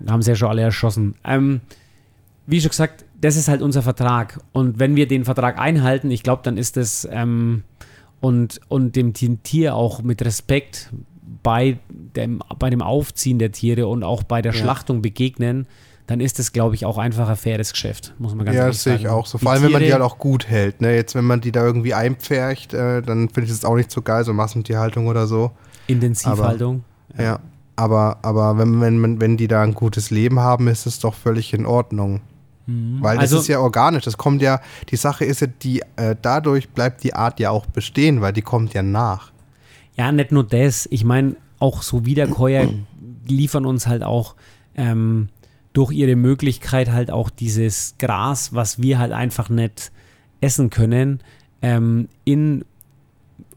[0.00, 1.14] Da haben sie ja schon alle erschossen.
[1.24, 1.60] Ähm,
[2.46, 4.40] wie schon gesagt, das ist halt unser Vertrag.
[4.52, 7.62] Und wenn wir den Vertrag einhalten, ich glaube, dann ist es ähm,
[8.20, 10.90] und, und dem Ti- Tier auch mit Respekt
[11.42, 14.58] bei dem, bei dem Aufziehen der Tiere und auch bei der Ja.
[14.60, 15.66] Schlachtung begegnen,
[16.06, 18.76] dann ist es, glaube ich, auch einfach ein faires Geschäft, muss man ganz Ja, ehrlich
[18.78, 19.02] das sehe sagen.
[19.04, 19.38] ich auch so.
[19.38, 20.80] Die Vor allem, wenn man die Tiere- halt auch gut hält.
[20.80, 20.94] Ne?
[20.96, 24.02] Jetzt, wenn man die da irgendwie einpfercht, äh, dann finde ich das auch nicht so
[24.02, 25.52] geil, so Massentierhaltung oder so.
[25.86, 26.84] Intensivhaltung.
[27.18, 27.38] Ja.
[27.76, 31.54] Aber, aber wenn, wenn, wenn, die da ein gutes Leben haben, ist es doch völlig
[31.54, 32.20] in Ordnung.
[32.66, 34.04] Weil das Also- ist ja organisch.
[34.04, 34.60] Das kommt ja,
[34.90, 38.42] die Sache ist ja, die, äh, dadurch bleibt die Art ja auch bestehen, weil die
[38.42, 39.32] kommt ja nach.
[39.96, 40.88] Ja, nicht nur das.
[40.90, 42.68] Ich meine, auch so Wiederkäuer
[43.26, 44.34] liefern uns halt auch
[44.74, 45.28] ähm,
[45.72, 49.92] durch ihre Möglichkeit halt auch dieses Gras, was wir halt einfach nicht
[50.40, 51.20] essen können,
[51.62, 52.64] ähm, in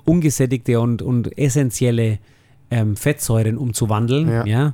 [0.05, 2.19] ungesättigte und, und essentielle
[2.69, 4.45] ähm, Fettsäuren umzuwandeln, ja.
[4.45, 4.73] Ja.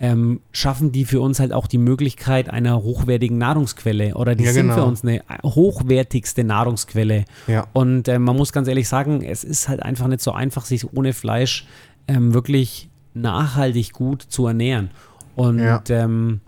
[0.00, 4.52] Ähm, schaffen die für uns halt auch die Möglichkeit einer hochwertigen Nahrungsquelle oder die Ja,
[4.52, 4.86] sind für genau.
[4.86, 7.24] uns eine hochwertigste Nahrungsquelle.
[7.48, 7.66] Ja.
[7.72, 10.92] Und äh, man muss ganz ehrlich sagen, es ist halt einfach nicht so einfach, sich
[10.92, 11.66] ohne Fleisch
[12.06, 14.90] ähm, wirklich nachhaltig gut zu ernähren.
[15.34, 15.82] Und Ja.
[15.88, 16.40] ähm,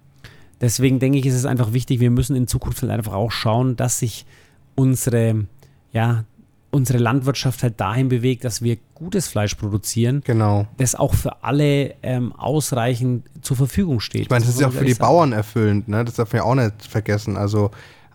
[0.60, 3.74] deswegen denke ich, ist es einfach wichtig, wir müssen in Zukunft halt einfach auch schauen,
[3.76, 4.26] dass sich
[4.76, 5.46] unsere,
[5.92, 6.24] ja,
[6.70, 10.66] unsere Landwirtschaft halt dahin bewegt, dass wir gutes Fleisch produzieren, Genau.
[10.76, 14.22] das auch für alle ähm, ausreichend zur Verfügung steht.
[14.22, 16.04] Ich meine, das ist ja auch für die Bauern erfüllend, ne?
[16.04, 17.36] Das darf man ja auch nicht vergessen.
[17.36, 17.70] Also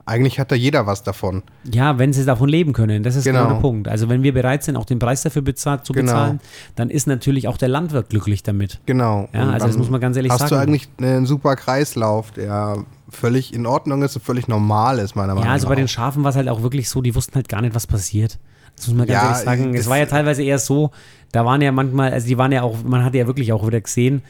[0.07, 1.41] eigentlich hat da jeder was davon.
[1.63, 3.53] Ja, wenn sie davon leben können, das ist genau, Genau.
[3.55, 3.87] der Punkt.
[3.87, 6.11] Also wenn wir bereit sind, auch den Preis dafür bezahlt, zu Genau.
[6.11, 6.39] bezahlen,
[6.75, 8.79] dann ist natürlich auch der Landwirt glücklich damit.
[8.85, 9.27] Genau.
[9.33, 10.51] Ja, also das muss man ganz ehrlich hast sagen.
[10.51, 15.33] du eigentlich einen super Kreislauf, der völlig in Ordnung ist und völlig normal ist, meiner
[15.35, 15.81] Meinung Ja, also bei nach.
[15.81, 18.39] den Schafen war es halt auch wirklich so, die wussten halt gar nicht, was passiert.
[18.75, 19.75] Das muss man ganz Ja, ehrlich sagen.
[19.75, 20.91] Es war ja teilweise eher so,
[21.31, 23.79] da waren ja manchmal, also die waren ja auch, man hat ja wirklich auch wieder
[23.79, 24.21] gesehen,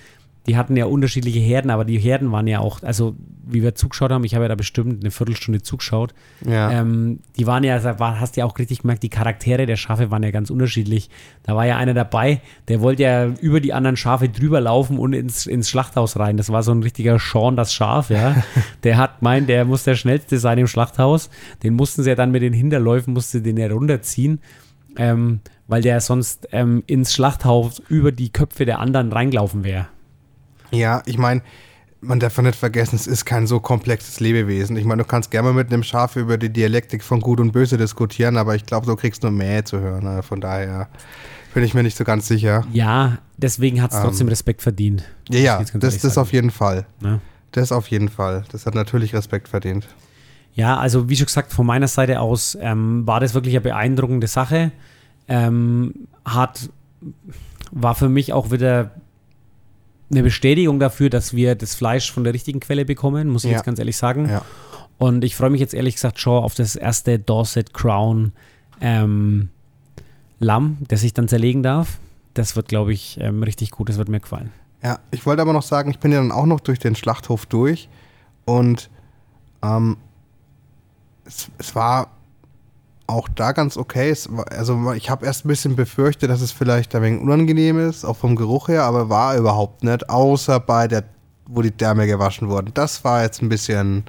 [0.48, 3.16] die hatten ja unterschaftliche Herden, aber die Herden waren ja auch, also
[3.48, 6.14] wie wir zugeschaut haben, ich habe ja da bestimmt eine Viertelstunde zugeschaut,
[6.46, 6.72] Ja.
[6.72, 10.10] ähm, die waren ja, war, hast du ja auch richtig gemerkt, die Charaktere der Schafe
[10.12, 11.10] waren ja ganz unterschiedlich.
[11.44, 15.14] Da war ja einer dabei, der wollte ja über die anderen Schafe drüber laufen und
[15.14, 16.38] ins, ins Schlachthaus rein.
[16.38, 18.44] Das war so ein richtiger Sean, das Schaf, ja.
[18.84, 21.30] Der hat meint, der muss der schnellste sein im Schlachthaus.
[21.64, 24.40] Den mussten sie ja dann mit den Hinterläufen, musste den ja runterziehen.
[24.98, 29.88] Ähm, weil der sonst ähm, ins Schlachthaus über die Köpfe der anderen reingelaufen wäre.
[30.76, 31.42] Ja, ich meine,
[32.02, 34.78] man darf nicht vergessen, es ist kein so komplexes Lebewesen.
[34.78, 37.52] Ich meine, du kannst gerne mal mit einem Schaf über die Dialektik von Gut und
[37.52, 40.04] Böse diskutieren, aber ich glaube, du kriegst nur Mäh zu hören.
[40.04, 40.24] Ne?
[40.24, 40.88] Von daher
[41.54, 42.66] bin ich mir nicht so ganz sicher.
[42.72, 45.04] Ja, deswegen hat es Ähm, trotzdem Respekt verdient.
[45.30, 46.86] Ja, ja, das, das auf jeden Fall.
[47.00, 47.22] Ne?
[47.52, 48.44] Das auf jeden Fall.
[48.52, 49.88] Das hat natürlich Respekt verdient.
[50.54, 54.28] Ja, also wie schon gesagt, von meiner Seite aus ähm, war das wirklich eine beeindruckende
[54.28, 54.72] Sache.
[55.28, 56.70] Ähm, hat,
[57.72, 58.92] war für mich auch wieder
[60.12, 63.58] eine Bestätigung dafür, dass wir das Fleisch von der richtigen Quelle bekommen, muss ich Ja.
[63.58, 64.30] jetzt ganz ehrlich sagen.
[64.30, 64.44] Ja.
[64.98, 68.32] Und ich freue mich jetzt ehrlich gesagt schon auf das erste Dorset Crown
[68.82, 69.50] ähm,
[70.40, 72.00] Lamm, das ich dann zerlegen darf.
[72.34, 73.90] Das wird, glaube ich, ähm, richtig gut.
[73.90, 74.52] Das wird mir gefallen.
[74.84, 77.46] Ja, ich wollte aber noch sagen, ich bin ja dann auch noch durch den Schlachthof
[77.46, 77.90] durch
[78.46, 78.90] und
[79.64, 79.98] ähm,
[81.26, 82.12] es, es war
[83.08, 84.10] auch da ganz okay.
[84.10, 87.80] Es war, also ich habe erst ein bisschen befürchtet, dass es vielleicht ein wenig unangenehm
[87.80, 91.04] ist, auch vom Geruch her, aber war überhaupt nicht, außer bei der,
[91.48, 92.72] wo die Därme gewaschen wurden.
[92.74, 94.04] Das war jetzt ein bisschen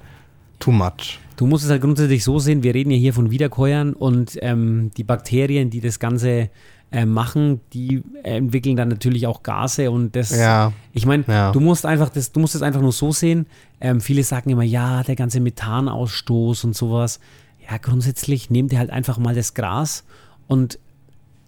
[0.59, 1.19] too much.
[1.37, 4.91] Du musst es halt grundsätzlich so sehen, wir reden ja hier von Wiederkäuern und ähm,
[4.97, 6.49] die Bakterien, die das Ganze
[6.91, 11.53] äh, machen, die entwickeln dann natürlich auch Gase und das, Ja, ich meine, Ja.
[11.53, 13.45] du musst einfach das, du musst es einfach nur so sehen.
[13.83, 17.21] Ähm, viele sagen immer, ja, der ganze Methanausstoß und sowas.
[17.69, 20.05] Ja, grundsätzlich nehmt ihr halt einfach mal das Gras
[20.47, 20.79] und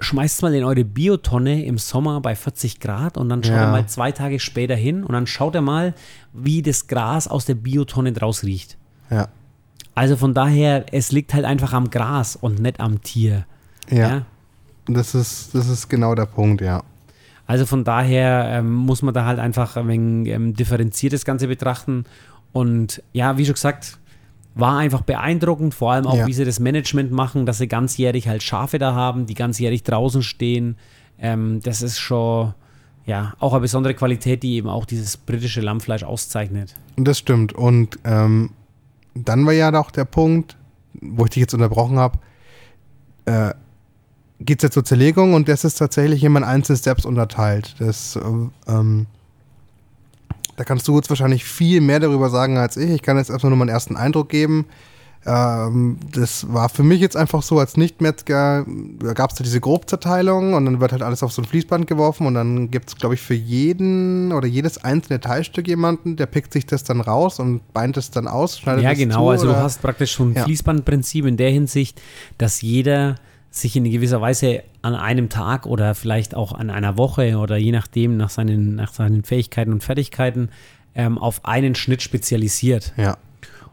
[0.00, 3.64] schmeißt mal in eure Biotonne im Sommer bei 40 Grad und dann schaut Ja.
[3.66, 5.94] ihr mal zwei Tage später hin und dann schaut ihr mal,
[6.32, 8.76] wie das Gras aus der Biotonne draus riecht.
[9.10, 9.28] ja,
[9.94, 13.46] Also von daher, es liegt halt einfach am Gras und nicht am Tier.
[13.90, 14.22] ja.
[14.90, 16.82] Das, ist, das ist genau der Punkt, ja.
[17.46, 21.46] Also von daher ähm, muss man da halt einfach ein wenig ähm, differenziert das Ganze
[21.48, 22.04] betrachten.
[22.52, 23.97] Und ja, wie schon gesagt,
[24.58, 26.26] war einfach beeindruckend, vor allem auch, Ja.
[26.26, 30.22] wie sie das Management machen, dass sie ganzjährig halt Schafe da haben, die ganzjährig draußen
[30.22, 30.76] stehen.
[31.18, 32.54] Ähm, das ist schon,
[33.06, 36.74] ja, auch eine besondere Qualität, die eben auch dieses britische Lammfleisch auszeichnet.
[36.96, 37.52] Das stimmt.
[37.52, 38.50] Und ähm,
[39.14, 40.56] dann war ja auch der Punkt,
[41.00, 42.18] wo ich dich jetzt unterbrochen habe,
[43.26, 43.54] äh,
[44.40, 47.76] geht es jetzt zur Zerlegung und das ist tatsächlich immer in einzelne Steps unterteilt.
[47.78, 48.20] Das, äh,
[48.72, 49.06] ähm,
[50.58, 52.90] da kannst du jetzt wahrscheinlich viel mehr darüber sagen als ich.
[52.90, 54.66] Ich kann jetzt erstmal nur meinen ersten Eindruck geben.
[55.26, 58.64] Ähm, das war für mich jetzt einfach so als Nicht-Metzger,
[59.00, 61.86] da gab es da diese Grobzerteilung und dann wird halt alles auf so ein Fließband
[61.86, 66.26] geworfen und dann gibt es, glaube ich, für jeden oder jedes einzelne Teilstück jemanden, der
[66.26, 69.24] pickt sich das dann raus und beint es dann aus, schneidet Ja, es genau.
[69.24, 69.62] zu, also du oder?
[69.62, 70.44] hast praktisch schon ein Ja.
[70.44, 72.00] Fließbandprinzip in der Hinsicht,
[72.38, 73.16] dass jeder
[73.50, 77.72] sich in gewisser Weise an einem Tag oder vielleicht auch an einer Woche oder je
[77.72, 80.50] nachdem nach seinen, nach seinen Fähigkeiten und Fertigkeiten
[80.94, 82.92] ähm, auf einen Schnitt spezialisiert.
[82.96, 83.16] Ja,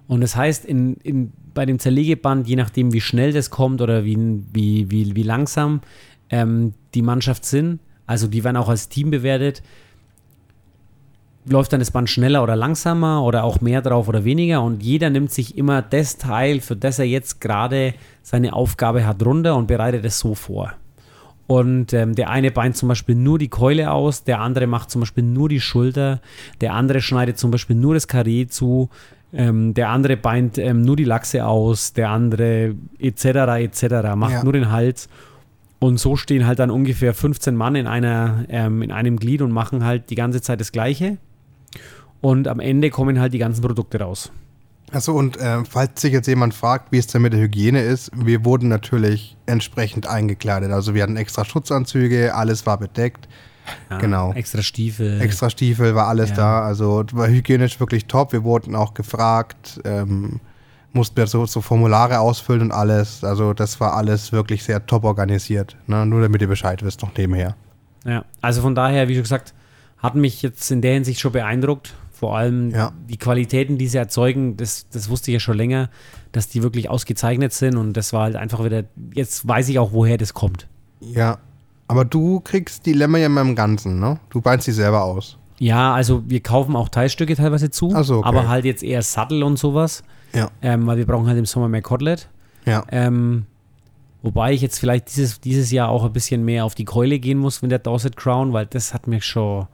[0.08, 4.06] Und das heißt, in, in, bei dem Zerlegeband, je nachdem, wie schnell das kommt oder
[4.06, 4.18] wie,
[4.54, 5.82] wie, wie, wie langsam
[6.30, 9.64] ähm, die Mannschaft sind, also die werden auch als Team bewertet,
[11.48, 15.10] läuft dann das Band schneller oder langsamer oder auch mehr drauf oder weniger und jeder
[15.10, 17.94] nimmt sich immer das Teil, für das er jetzt gerade
[18.24, 20.74] seine Aufgabe hat, runter und bereitet es so vor.
[21.48, 25.02] Und ähm, der eine beint zum Beispiel nur die Keule aus, der andere macht zum
[25.02, 26.20] Beispiel nur die Schulter,
[26.62, 28.90] der andere schneidet zum Beispiel nur das Karree zu,
[29.32, 33.26] ähm, der andere beint ähm, nur die Lachse aus, der andere etc.
[33.26, 34.16] etc.
[34.16, 34.44] macht Ja.
[34.44, 35.08] nur den Hals.
[35.78, 39.52] Und so stehen halt dann ungefähr 15 Mann in, einer, ähm, in einem Glied und
[39.52, 41.18] machen halt die ganze Zeit das Gleiche.
[42.22, 44.32] Und am Ende kommen halt die ganzen Produkte raus.
[44.92, 48.12] Achso, und äh, falls sich jetzt jemand fragt, wie es denn mit der Hygiene ist,
[48.16, 50.72] wir wurden natürlich entsprechend eingekleidet.
[50.72, 53.28] Also wir hatten extra Schutzanzüge, alles war bedeckt.
[53.90, 54.32] Ja, Genau.
[54.34, 55.20] Extra Stiefel.
[55.22, 56.36] Extra Stiefel war alles Ja.
[56.36, 56.62] da.
[56.66, 58.32] Also war hygienisch wirklich top.
[58.32, 60.40] Wir wurden auch gefragt, ähm,
[60.94, 63.24] mussten wir so, so Formulare ausfüllen und alles.
[63.24, 65.76] Also das war alles wirklich sehr top organisiert.
[65.88, 66.06] Ne?
[66.06, 67.56] Nur damit ihr Bescheid wisst, noch nebenher.
[68.06, 69.54] Ja, also von daher, wie schon gesagt,
[69.98, 71.94] hat mich jetzt in der Hinsicht schon beeindruckt.
[72.12, 72.94] Vor allem Ja.
[73.10, 75.90] die Qualitäten, die sie erzeugen, das, das wusste ich ja schon länger,
[76.32, 79.92] dass die wirklich ausgezeichnet sind und das war halt einfach wieder, jetzt weiß ich auch,
[79.92, 80.68] woher das kommt.
[81.02, 81.40] Ja.
[81.88, 84.20] Aber du kriegst die Lämmer ja immer im Ganzen, ne?
[84.30, 85.38] Du beinst sie selber aus.
[85.60, 88.28] Ja, also wir kaufen auch Teilstücke teilweise zu, so, okay.
[88.28, 90.04] aber halt jetzt eher Sattel und sowas,
[90.34, 90.50] Ja.
[90.62, 92.28] ähm, weil wir brauchen halt im Sommer mehr Kotelett.
[92.66, 92.84] Ja.
[92.92, 93.46] Ähm,
[94.26, 97.38] Wobei ich jetzt vielleicht dieses, dieses Jahr auch ein bisschen mehr auf die Keule gehen
[97.38, 99.68] muss mit der Dorset Crown, weil das hat mich schon,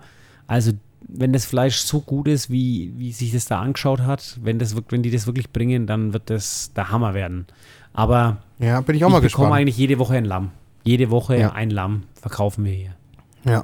[0.45, 0.73] also
[1.07, 4.75] wenn das Fleisch so gut ist, wie, wie sich das da angeschaut hat, wenn, das,
[4.89, 7.47] wenn die das wirklich bringen, dann wird das der Hammer werden.
[7.93, 9.31] Aber ja, bin ich auch mal gespannt.
[9.31, 10.51] Ich bekomme eigentlich jede Woche ein Lamm.
[10.83, 11.53] Jede Woche ja.
[11.53, 12.95] ein Lamm verkaufen wir hier.
[13.45, 13.63] Ja.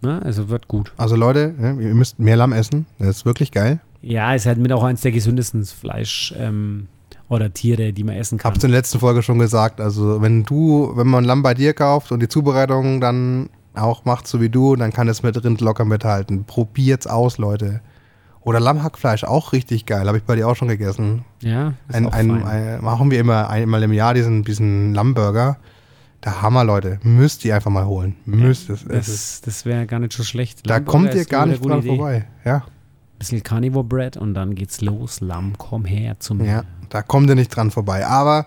[0.00, 0.92] Na, also wird gut.
[0.96, 2.86] Also Leute, ihr müsst mehr Lamm essen.
[2.98, 3.78] Das ist wirklich geil.
[4.02, 6.34] Ja, ist halt mit auch eins der gesündesten Fleisch.
[6.36, 6.88] Ähm,
[7.30, 8.52] oder Tiere, die man essen kann.
[8.52, 9.80] Hab's in der letzten Folge schon gesagt.
[9.80, 14.26] Also wenn du, wenn man Lamm bei dir kauft und die Zubereitung dann auch macht,
[14.26, 16.44] so wie du, dann kann es mit Rind locker mithalten.
[16.44, 17.80] Probiert's aus, Leute.
[18.42, 20.06] Oder Lammhackfleisch, auch richtig geil.
[20.08, 21.24] Habe ich bei dir auch schon gegessen.
[21.40, 25.58] Ja, ist ein, auch ein, ein, machen wir immer einmal im Jahr diesen, diesen Lammburger.
[26.24, 26.98] Der Hammer, Leute.
[27.02, 28.16] Müsst ihr einfach mal holen.
[28.26, 28.84] Müsst es.
[28.84, 30.68] Das, das wäre gar nicht so schlecht.
[30.68, 31.88] Da kommt ihr gar nicht dran Idee.
[31.88, 32.26] vorbei.
[32.44, 32.64] Ja.
[33.18, 35.20] Bisschen Carnivore Bread und dann geht's los.
[35.20, 36.46] Lamm, komm her zu mir.
[36.46, 36.64] Ja.
[36.90, 38.06] Da kommt ihr nicht dran vorbei.
[38.06, 38.46] Aber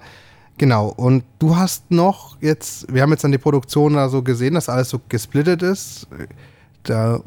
[0.57, 4.53] genau, und du hast noch jetzt, wir haben jetzt an die Produktion da so gesehen,
[4.53, 6.07] dass alles so gesplittet ist.
[6.84, 7.22] Da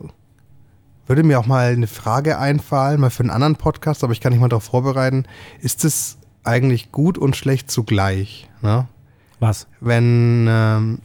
[1.06, 4.32] würde mir auch mal eine Frage einfallen, mal für einen anderen Podcast, aber ich kann
[4.32, 5.24] nicht mal darauf vorbereiten.
[5.60, 8.48] Ist es eigentlich gut und schlecht zugleich?
[8.62, 8.86] Ne?
[9.40, 9.66] Was?
[9.80, 10.98] Wenn ähm,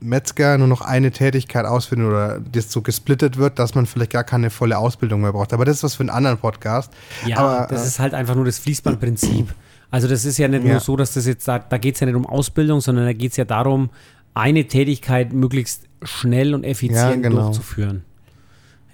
[0.00, 4.24] Metzger nur noch eine Tätigkeit ausführen oder das so gesplittet wird, dass man vielleicht gar
[4.24, 5.52] keine volle Ausbildung mehr braucht.
[5.52, 6.92] Aber das ist was für einen anderen Podcast.
[7.26, 9.54] Ja, Aber, das äh, ist halt einfach nur das Fließbandprinzip.
[9.90, 10.72] Also das ist ja nicht ja.
[10.72, 13.12] nur so, dass das jetzt, da, da geht es ja nicht um Ausbildung, sondern da
[13.12, 13.90] geht es ja darum,
[14.34, 17.42] eine Tätigkeit möglichst schnell und effizient ja, genau.
[17.42, 18.04] durchzuführen.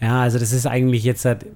[0.00, 1.46] Ja, also das ist eigentlich jetzt halt,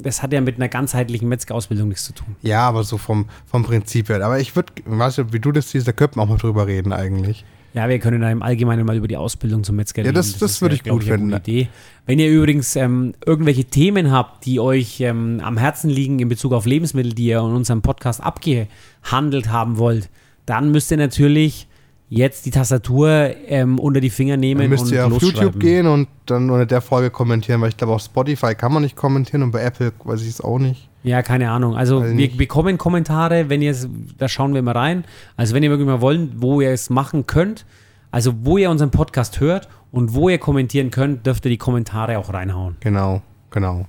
[0.00, 2.36] das hat ja mit einer ganzheitlichen Metzgerausbildung nichts zu tun.
[2.42, 4.24] Ja, aber so vom, vom Prinzip her.
[4.24, 6.66] Aber ich würde, weißt du, wie du das siehst, da könnten wir auch mal drüber
[6.66, 7.44] reden eigentlich.
[7.74, 10.08] Ja, wir können da im Allgemeinen mal über die Ausbildung zum Metzger reden.
[10.08, 11.32] Ja, das, das, das würde ich gut ich, finden.
[11.32, 11.68] Idee.
[12.06, 16.52] Wenn ihr übrigens ähm, irgendwelche Themen habt, die euch ähm, am Herzen liegen in Bezug
[16.52, 20.08] auf Lebensmittel, die ihr in unserem Podcast abgehandelt haben wollt,
[20.46, 21.66] dann müsst ihr natürlich
[22.08, 25.86] jetzt die Tastatur ähm, unter die Finger nehmen dann müsst und ihr auf YouTube gehen
[25.86, 29.42] und dann unter der Folge kommentieren, weil ich glaube, auf Spotify kann man nicht kommentieren
[29.42, 30.88] und bei Apple weiß ich es auch nicht.
[31.02, 31.76] Ja, keine Ahnung.
[31.76, 35.04] Also Weil wir bekommen Kommentare, wenn ihr es, da schauen wir mal rein.
[35.36, 37.66] Also wenn ihr wirklich mal wollen, wo ihr es machen könnt,
[38.10, 42.18] also wo ihr unseren Podcast hört und wo ihr kommentieren könnt, dürft ihr die Kommentare
[42.18, 42.76] auch reinhauen.
[42.80, 43.86] Genau, genau.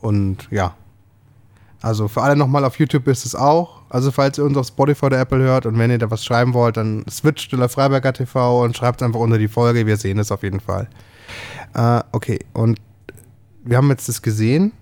[0.00, 0.74] Und ja.
[1.82, 3.82] Also für alle nochmal auf YouTube ist es auch.
[3.88, 6.54] Also falls ihr uns auf Spotify oder Apple hört und wenn ihr da was schreiben
[6.54, 9.86] wollt, dann switcht Stiller Freiberger TV und schreibt es einfach unter die Folge.
[9.86, 10.88] Wir sehen es auf jeden Fall.
[11.74, 12.80] Äh, okay, und
[13.64, 14.72] wir haben jetzt das gesehen.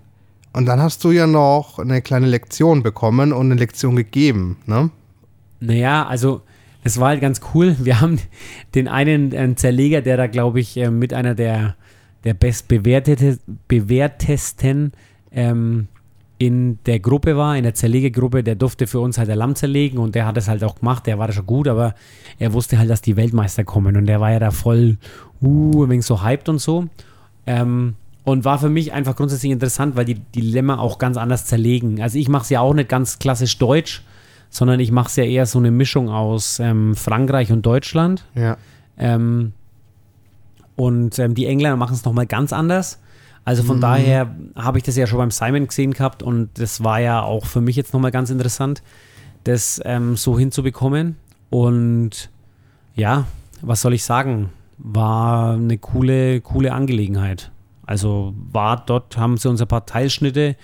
[0.53, 4.89] Und dann hast du ja noch eine kleine Lektion bekommen und eine Lektion gegeben, ne?
[5.59, 6.43] Naja, also
[6.83, 7.75] es war halt ganz cool.
[7.79, 8.19] Wir haben
[8.73, 11.75] den einen äh, Zerleger, der da, glaube ich, äh, mit einer der,
[12.23, 14.93] der bestbewertesten
[15.31, 15.89] ähm,
[16.45, 19.97] in der Gruppe war, in der Zerlegegruppe, der durfte für uns halt der Lamm zerlegen
[19.97, 21.95] und der hat es halt auch gemacht, der war da schon gut, aber
[22.39, 24.97] er wusste halt, dass die Weltmeister kommen und der war ja da voll,
[25.41, 26.87] uh, ein wenig so hyped und so.
[27.47, 32.01] Ähm, und war für mich einfach grundsätzlich interessant, weil die Dilemma auch ganz anders zerlegen.
[32.01, 34.03] Also ich mache es ja auch nicht ganz klassisch deutsch,
[34.49, 38.25] sondern ich mache es ja eher so eine Mischung aus ähm, Frankreich und Deutschland.
[38.33, 38.57] Ja.
[38.97, 39.53] Ähm,
[40.75, 42.99] und ähm, die Engländer machen es nochmal ganz anders.
[43.45, 43.81] Also von mhm.
[43.81, 47.45] daher habe ich das ja schon beim Simon gesehen gehabt und das war ja auch
[47.45, 48.81] für mich jetzt nochmal ganz interessant,
[49.43, 51.15] das ähm, so hinzubekommen.
[51.51, 52.31] Und
[52.95, 53.27] ja,
[53.61, 54.49] was soll ich sagen?
[54.79, 57.51] War eine coole, coole Angelegenheit.
[57.85, 60.55] Also war dort, haben sie uns ein paar Teilschnitte,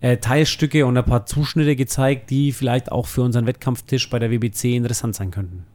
[0.00, 4.30] äh, Teilstücke und ein paar Zuschnitte gezeigt, die vielleicht auch für unseren Wettkampftisch bei der
[4.30, 5.66] WBC interessant sein könnten.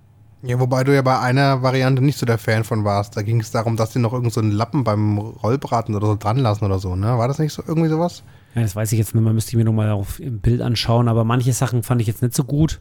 [0.43, 3.17] Ja, wobei du ja bei einer Variante nicht so der Fan von warst.
[3.17, 6.37] Da ging es darum, dass die noch irgendeinen so Lappen beim Rollbraten oder so dran
[6.37, 7.17] lassen oder so, ne?
[7.17, 8.23] War das nicht so irgendwie sowas?
[8.53, 11.07] Ja, das weiß ich jetzt nicht mehr, müsste ich mir nochmal auf im Bild anschauen,
[11.07, 12.79] aber manche Sachen fand ich jetzt nicht so gut.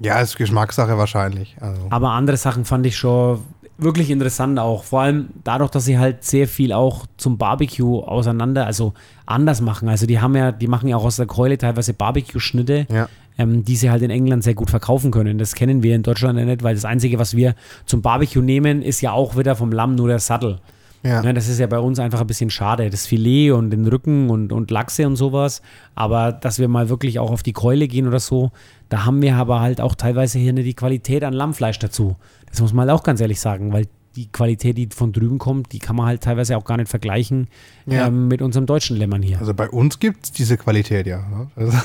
[0.00, 1.56] Ja, ist Geschmackssache wahrscheinlich.
[1.60, 1.86] Also.
[1.90, 3.40] Aber andere Sachen fand ich schon
[3.78, 4.84] wirklich interessant auch.
[4.84, 8.94] Vor allem dadurch, dass sie halt sehr viel auch zum Barbecue auseinander, also
[9.26, 9.88] anders machen.
[9.88, 13.08] Also die haben ja, die machen ja auch aus der Keule teilweise Barbecue-Schnitte, ja.
[13.38, 15.38] Ähm, die sie halt in England sehr gut verkaufen können.
[15.38, 17.54] Das kennen wir in Deutschland ja nicht, weil das Einzige, was wir
[17.86, 20.60] zum Barbecue nehmen, ist ja auch wieder vom Lamm nur der Sattel.
[21.02, 21.22] Ja.
[21.22, 21.32] ja.
[21.32, 22.88] das ist ja bei uns einfach ein bisschen schade.
[22.90, 25.62] Das Filet und den Rücken und, und Lachse und sowas.
[25.94, 28.52] Aber dass wir mal wirklich auch auf die Keule gehen oder so,
[28.88, 32.16] da haben wir aber halt auch teilweise hier nicht die Qualität an Lammfleisch dazu.
[32.48, 35.72] Das muss man halt auch ganz ehrlich sagen, weil die Qualität, die von drüben kommt,
[35.72, 37.48] die kann man halt teilweise auch gar nicht vergleichen
[37.86, 38.06] ja.
[38.06, 39.38] ähm, mit unserem deutschen Lämmern hier.
[39.38, 41.24] Also bei uns gibt es diese Qualität ja.
[41.56, 41.76] Also,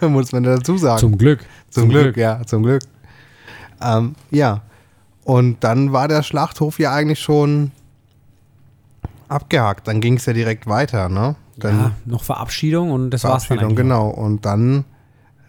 [0.08, 1.00] muss man dazu sagen.
[1.00, 1.40] Zum Glück.
[1.70, 2.82] Zum, zum Glück, Glück, ja, zum Glück.
[3.80, 4.62] Ähm, ja.
[5.24, 7.70] Und dann war der Schlachthof ja eigentlich schon
[9.28, 9.88] abgehakt.
[9.88, 11.36] Dann ging es ja direkt weiter, ne?
[11.56, 14.08] Dann ja, noch Verabschiedung und das war's dann Verabschiedung, genau.
[14.08, 14.84] Und dann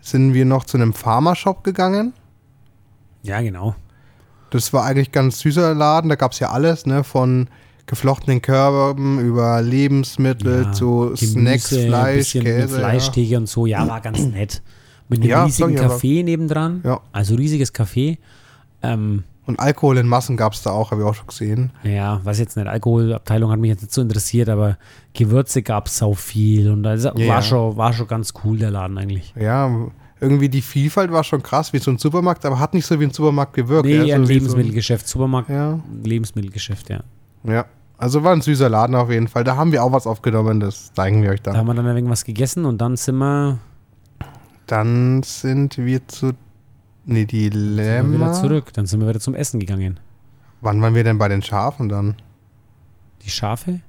[0.01, 2.13] sind wir noch zu einem Pharma-Shop gegangen.
[3.23, 3.75] Ja, genau.
[4.53, 7.03] Das war eigentlich ganz süßer Laden, da gab es ja alles, ne?
[7.03, 7.47] Von
[7.87, 12.59] geflochtenen Körben über Lebensmittel Ja, zu Gemüse, Snacks, Fleisch, Käse.
[12.59, 12.67] Ja.
[12.67, 13.65] Fleischtheke und so.
[13.65, 14.61] Ja, war ganz nett.
[15.09, 15.77] Mit einem Ja, riesigen.
[15.77, 16.81] Café nebendran.
[16.85, 17.01] Ja.
[17.11, 18.19] Also riesiges Café.
[18.81, 21.71] Ähm, Und Alkohol in Massen gab es da auch, habe ich auch schon gesehen.
[21.83, 24.77] ja, weiß jetzt nicht, Alkoholabteilung hat mich jetzt nicht so interessiert, aber
[25.13, 27.41] Gewürze gab es sau viel und also Ja, war, ja.
[27.41, 29.33] Schon, war schon ganz cool, der Laden eigentlich.
[29.37, 29.69] Ja,
[30.23, 33.03] irgendwie die Vielfalt war schon krass, wie so ein Supermarkt, aber hat nicht so wie
[33.05, 33.85] ein Supermarkt gewirkt.
[33.85, 37.01] Nee, ja, ein so wie Lebensmittelgeschäft, Supermarkt, So, ja, Lebensmittelgeschäft, ja.
[37.43, 37.65] ja.
[37.97, 39.43] Also war ein süßer Laden auf jeden Fall.
[39.43, 41.59] Da haben wir auch was aufgenommen, das zeigen wir euch Da dann.
[41.59, 43.59] haben wir dann ein wenig was gegessen und dann sind wir,
[44.67, 46.31] Dann sind wir zu.
[47.05, 48.13] Nee, die sind wir Lämmer.
[48.15, 48.73] wieder zurück.
[48.73, 49.99] Dann sind wir wieder zum Essen gegangen.
[50.61, 52.15] Wann waren wir denn bei den Schafen dann?
[53.25, 53.81] Die Schafe?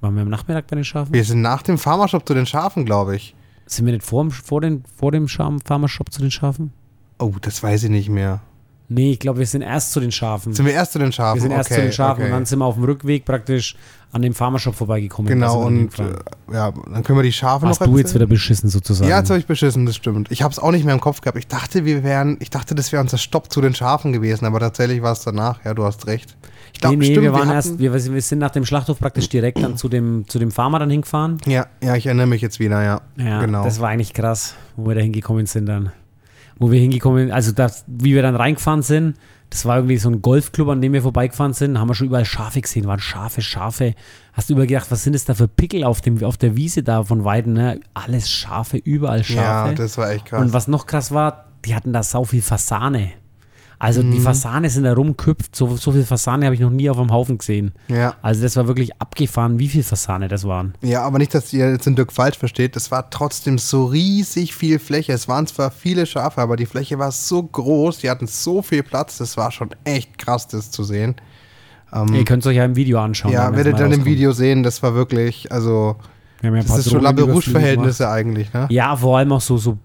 [0.00, 1.12] Waren wir am Nachmittag bei den Schafen?
[1.12, 3.34] Wir sind nach dem Pharmashop zu den Schafen, glaube ich.
[3.70, 6.72] Sind wir nicht vor, dem- vor, den, vor dem Scham- Pharma-Shop zu den Schafen?
[7.18, 8.40] Oh, das weiß ich nicht mehr.
[8.88, 10.52] Nee, ich glaube, wir sind erst zu den Schafen.
[10.52, 11.36] Sind wir erst zu den Schafen?
[11.36, 12.24] wir sind erst okay, zu den Schafen okay.
[12.24, 13.76] und dann sind wir auf dem Rückweg praktisch
[14.10, 15.28] an dem Pharma-Shop vorbeigekommen.
[15.28, 16.02] Genau, und äh,
[16.52, 19.08] ja, dann können wir die Schafe Hast noch du jetzt wieder beschissen sozusagen?
[19.08, 20.32] Ja, jetzt habe ich beschissen, das stimmt.
[20.32, 21.38] Ich habe es auch nicht mehr im Kopf gehabt.
[21.38, 24.58] Ich dachte, wir wären, ich dachte, das wäre unser Stopp zu den Schafen gewesen, aber
[24.58, 25.64] tatsächlich war es danach.
[25.64, 26.36] Ja, du hast recht.
[26.82, 29.28] Ich nee, nee, stimmt, wir waren hatten- erst, wir, wir sind nach dem Schlachthof praktisch
[29.28, 31.38] direkt dann zu dem, zu dem Farmer dann hingefahren.
[31.46, 33.00] Ja, ja, ich erinnere mich jetzt wieder, ja.
[33.16, 33.64] Ja, genau.
[33.64, 35.92] das war eigentlich krass, wo wir da hingekommen sind dann.
[36.58, 39.16] Wo wir hingekommen, also das, wie wir dann reingefahren sind,
[39.48, 42.24] das war irgendwie so ein Golfclub, an dem wir vorbeigefahren sind, haben wir schon überall
[42.24, 43.94] Schafe gesehen, waren Schafe, Schafe.
[44.32, 46.82] Hast du überall gedacht, was sind das da für Pickel auf, dem, auf der Wiese
[46.82, 47.80] da von Weiden, ne?
[47.94, 49.70] Alles Schafe, überall Schafe.
[49.70, 50.40] ja, das war echt krass.
[50.40, 53.10] Und was noch krass war, die hatten da sau viel Fasane.
[53.82, 54.10] Also Mhm.
[54.12, 57.10] die Fasane sind da rumküpft, so, so viel Fasane habe ich noch nie auf dem
[57.10, 57.72] Haufen gesehen.
[57.88, 58.14] ja.
[58.20, 60.74] Also das war wirklich abgefahren, wie viel Fasane das waren.
[60.82, 62.76] ja, aber nicht, dass ihr jetzt den Dirk falsch versteht.
[62.76, 65.12] Es war trotzdem so riesig viel Fläche.
[65.14, 67.98] Es waren zwar viele Schafe, aber die Fläche war so groß.
[67.98, 69.16] Die hatten so viel Platz.
[69.18, 71.16] Das war schon echt krass, das zu sehen.
[71.92, 73.32] Ähm, Ihr könnt es euch ja im Video anschauen.
[73.32, 74.06] ja, wenn's werdet dann im rauskommt.
[74.06, 74.62] Video sehen.
[74.62, 75.96] Das war wirklich, also,
[76.42, 78.66] ja das ist schon Drohnenüberflüge Rouge-Verhältnisse eigentlich, ne?
[78.70, 79.78] Ja, vor allem auch so, so,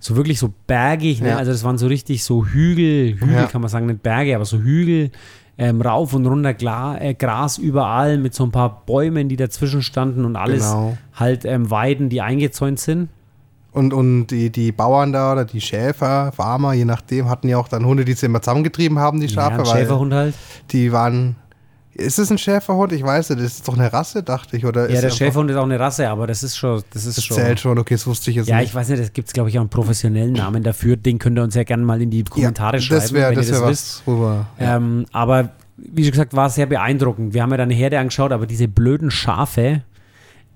[0.00, 1.20] so wirklich so bergig.
[1.20, 1.28] Ne?
[1.30, 1.36] Ja.
[1.36, 3.46] Also das waren so richtig so Hügel, Hügel Ja.
[3.46, 5.10] kann man sagen, nicht Berge, aber so Hügel.
[5.58, 9.82] Ähm, rauf und runter Gla äh, Gras überall mit so ein paar Bäumen, die dazwischen
[9.82, 10.96] standen und alles Genau.
[11.14, 13.10] halt ähm, Weiden, die eingezäunt sind.
[13.72, 17.68] Und, und die, die Bauern da oder die Schäfer, Farmer, je nachdem, hatten ja auch
[17.68, 20.34] dann Hunde, die sie immer zusammengetrieben haben, die Schafe, ja, ein weil Schäferhund halt.
[20.72, 21.36] die waren.
[22.00, 22.92] Ist es ein Schäferhund?
[22.92, 24.64] Ich weiß nicht, das ist doch eine Rasse, dachte ich.
[24.66, 27.24] Oder Ja, der Schäferhund ist auch eine Rasse, aber das ist schon, das ist Das
[27.24, 27.36] schon.
[27.36, 28.68] zählt schon, okay, das wusste ich jetzt Ja, nicht.
[28.70, 30.96] ich weiß nicht, es gibt, glaube ich, auch einen professionellen Namen dafür.
[30.96, 33.36] Den könnt ihr uns ja gerne mal in die Kommentare ja, schreiben, das wäre wenn
[33.36, 34.02] das ihr das wisst.
[34.06, 34.16] was.
[34.58, 34.76] Ja.
[34.76, 37.32] Ähm, aber wie schon gesagt, war sehr beeindruckend.
[37.34, 39.82] Wir haben ja dann eine Herde angeschaut, aber diese blöden Schafe,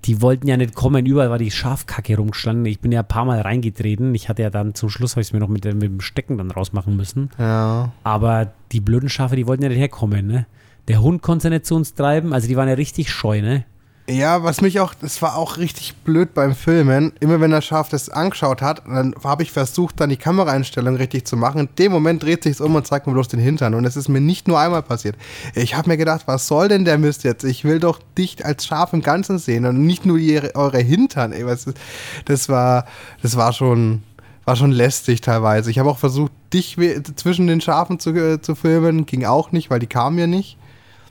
[0.05, 1.05] die wollten ja nicht kommen.
[1.07, 2.65] Überall war die Schafkacke rumgestanden.
[2.67, 4.13] Ich bin ja ein paar Mal reingetreten.
[4.13, 6.01] Ich hatte ja dann zum Schluss, habe ich es mir noch mit, dem- mit dem
[6.01, 7.29] Stecken dann rausmachen müssen.
[7.39, 7.91] ja.
[8.03, 10.45] Aber die blöden Schafe, die wollten ja nicht herkommen, ne?
[10.87, 13.65] Der Hund konnte nicht zu uns treiben, also die waren ja richtig scheu, ne?
[14.07, 17.13] Ja, was mich auch, das war auch richtig blöd beim Filmen.
[17.19, 21.25] Immer wenn das Schaf das angeschaut hat, dann habe ich versucht, dann die Kameraeinstellung richtig
[21.25, 21.61] zu machen.
[21.61, 23.73] In dem Moment dreht sich's um und zeigt mir bloß den Hintern.
[23.73, 25.15] Und es ist mir nicht nur einmal passiert.
[25.55, 27.43] Ich habe mir gedacht, was soll denn der Mist jetzt?
[27.43, 31.31] Ich will doch dich als Schaf im Ganzen sehen und nicht nur ihre, eure Hintern.
[31.31, 31.77] Ey, was ist,
[32.25, 32.85] das war,
[33.23, 34.03] das war schon,
[34.45, 35.71] war schon lästig teilweise.
[35.71, 36.77] Ich habe auch versucht, dich
[37.15, 39.07] zwischen den Schafen zu, äh, zu filmen.
[39.07, 40.59] Ging auch nicht, weil die kamen ja nicht.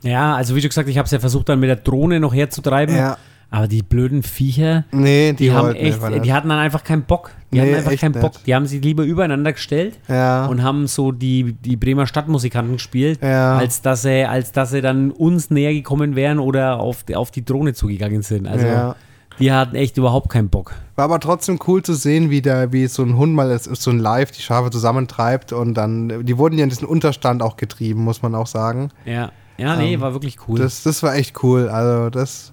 [0.05, 2.33] Ja, also wie schon gesagt, ich habe es ja versucht, dann mit der Drohne noch
[2.35, 2.95] herzutreiben.
[2.97, 3.17] Ja.
[3.51, 6.25] Aber die blöden Viecher, Nee, die, die, haben echt, nicht.
[6.25, 7.31] die hatten dann einfach keinen Bock.
[7.53, 8.33] Die Nee, hatten einfach keinen Bock.
[8.35, 8.47] nicht.
[8.49, 10.47] Die haben sich lieber übereinander gestellt Ja.
[10.47, 13.57] und haben so die, die Bremer Stadtmusikanten gespielt, Ja.
[13.57, 17.31] als, dass sie, als dass sie dann uns näher gekommen wären oder auf, die- auf
[17.31, 18.49] die Drohne zugegangen sind.
[18.49, 18.97] Also Ja.
[19.39, 20.73] die hatten echt überhaupt keinen Bock.
[20.97, 23.91] War aber trotzdem cool zu sehen, wie, der, wie so ein Hund mal ist, so
[23.91, 28.03] ein Live die Schafe zusammentreibt und dann, die wurden ja in diesen Unterstand auch getrieben,
[28.03, 28.89] muss man auch sagen.
[29.05, 30.59] Ja, ja nee, Ähm, war wirklich cool.
[30.59, 31.69] Das, das war echt cool.
[31.69, 32.53] Also das,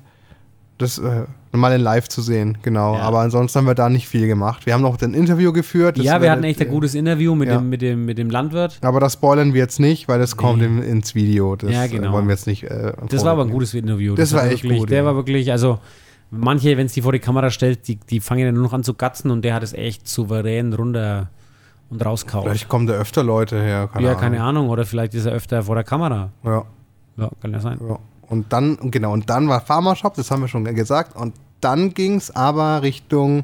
[0.77, 2.95] das äh, mal in Live zu sehen, genau.
[2.95, 3.01] Ja.
[3.01, 4.65] Aber ansonsten haben wir da nicht viel gemacht.
[4.65, 5.97] Wir haben noch ein Interview geführt.
[5.97, 7.57] das ja, wir hatten echt ein ihr- gutes Interview mit, Ja.
[7.57, 8.79] dem, mit, dem, mit dem Landwirt.
[8.81, 10.65] Aber das spoilern wir jetzt nicht, weil das kommt Nee.
[10.65, 11.55] im, ins Video.
[11.55, 12.13] Das Ja, äh, genau.
[12.13, 12.63] wollen wir jetzt nicht.
[12.63, 14.15] Äh, Das war aber ein gutes Interview.
[14.15, 15.05] Das war echt wirklich, gut, Der ja.
[15.05, 15.79] war wirklich, also
[16.31, 18.83] manche, wenn es die vor die Kamera stellt, die, die fangen ja nur noch an
[18.83, 21.29] zu gatzen und der hat es echt souverän runter
[21.89, 22.43] und rauskaut.
[22.43, 23.89] Vielleicht kommen da öfter Leute her.
[23.91, 24.21] Keine ja, Ahnung.
[24.21, 24.69] keine Ahnung.
[24.69, 26.29] Oder vielleicht ist er öfter vor der Kamera.
[26.45, 26.63] Ja.
[27.21, 27.79] Ja, kann ja sein.
[27.87, 27.97] Ja.
[28.27, 31.15] Und dann, genau, und dann war Pharma-Shop, das haben wir schon gesagt.
[31.15, 33.43] Und dann ging es aber Richtung,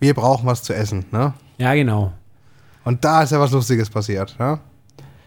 [0.00, 1.04] wir brauchen was zu essen.
[1.12, 1.34] Ne?
[1.58, 2.12] Ja, genau.
[2.84, 4.36] Und da ist ja was Lustiges passiert.
[4.38, 4.58] Ne?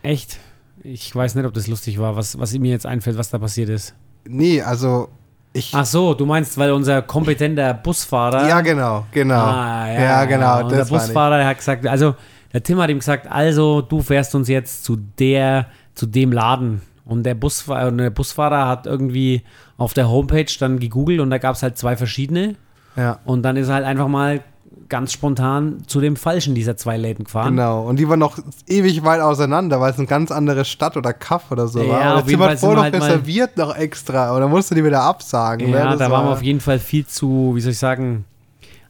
[0.02, 0.40] Echt.
[0.82, 3.70] Ich weiß nicht, ob das lustig war, was, was mir jetzt einfällt, was da passiert
[3.70, 3.94] ist.
[4.26, 5.08] Nee, also
[5.54, 8.48] Ich, Ach so, du meinst, weil unser kompetenter Busfahrer.
[8.50, 9.36] ja, genau, genau.
[9.36, 10.64] Ah, ja, ja, genau.
[10.64, 10.86] Und der.
[10.86, 12.16] Busfahrer hat gesagt, also
[12.52, 16.82] der Tim hat ihm gesagt, also du fährst uns jetzt zu der, zu dem Laden.
[17.06, 19.44] Und der Busfahrer, und der Busfahrer hat irgendwie
[19.78, 22.56] auf der Homepage dann gegoogelt und da gab es halt zwei verschiedene.
[22.96, 24.42] Ja, Und dann ist er halt einfach mal
[24.90, 27.52] ganz spontan zu dem falschen dieser zwei Läden gefahren.
[27.56, 27.84] genau.
[27.88, 31.52] Und die waren noch ewig weit auseinander, weil es eine ganz andere Stadt oder Kaff
[31.52, 32.14] oder so Ja, war.
[32.16, 34.34] Und auf jeden Fall vorher wir noch halt reserviert noch extra.
[34.36, 35.72] Und dann musst du die wieder absagen.
[35.72, 35.78] ne?
[35.78, 38.26] Ja, Das da waren wir war- auf jeden Fall viel zu, wie soll ich sagen,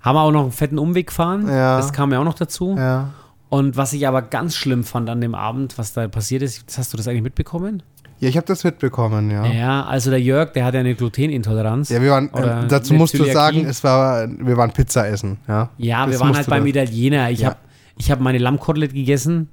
[0.02, 1.48] haben wir auch noch einen fetten Umweg gefahren.
[1.48, 1.78] Ja.
[1.78, 2.76] Das kam ja auch noch dazu.
[2.78, 3.10] Ja.
[3.50, 6.92] Und was ich aber ganz schlimm fand an dem Abend, was da passiert ist, hast
[6.92, 7.84] du das eigentlich mitbekommen?
[8.24, 9.46] Ja, ich habe das mitbekommen, ja.
[9.46, 11.90] Ja, also der Jörg, der hat ja eine Glutenintoleranz.
[11.90, 13.34] Ja, wir waren, äh, dazu musst du Zöliakie.
[13.38, 15.70] sagen, es war, wir waren Pizza essen, ja.
[15.78, 17.30] Ja, wir Das waren musst halt du beim da- Italiener.
[17.32, 17.50] Ich Ja.
[17.50, 17.58] habe
[17.98, 19.50] ich hab meine Lammkotelett gegessen.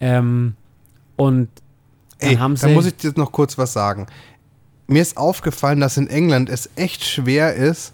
[0.00, 0.54] Ähm,
[1.16, 1.48] und
[2.20, 2.74] dann Ey, haben da sie.
[2.74, 4.06] muss ich jetzt noch kurz was sagen.
[4.86, 7.92] Mir ist aufgefallen, dass in England es echt schwer ist,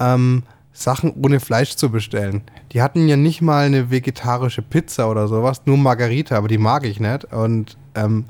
[0.00, 2.42] ähm, Sachen ohne Fleisch zu bestellen.
[2.72, 6.84] Die hatten ja nicht mal eine vegetarische Pizza oder sowas, nur Margarita, aber die mag
[6.86, 7.24] ich nicht.
[7.32, 8.24] Und ähm,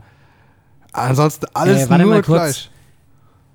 [0.92, 2.22] ansonsten alles Äh, nur.
[2.22, 2.70] Fleisch.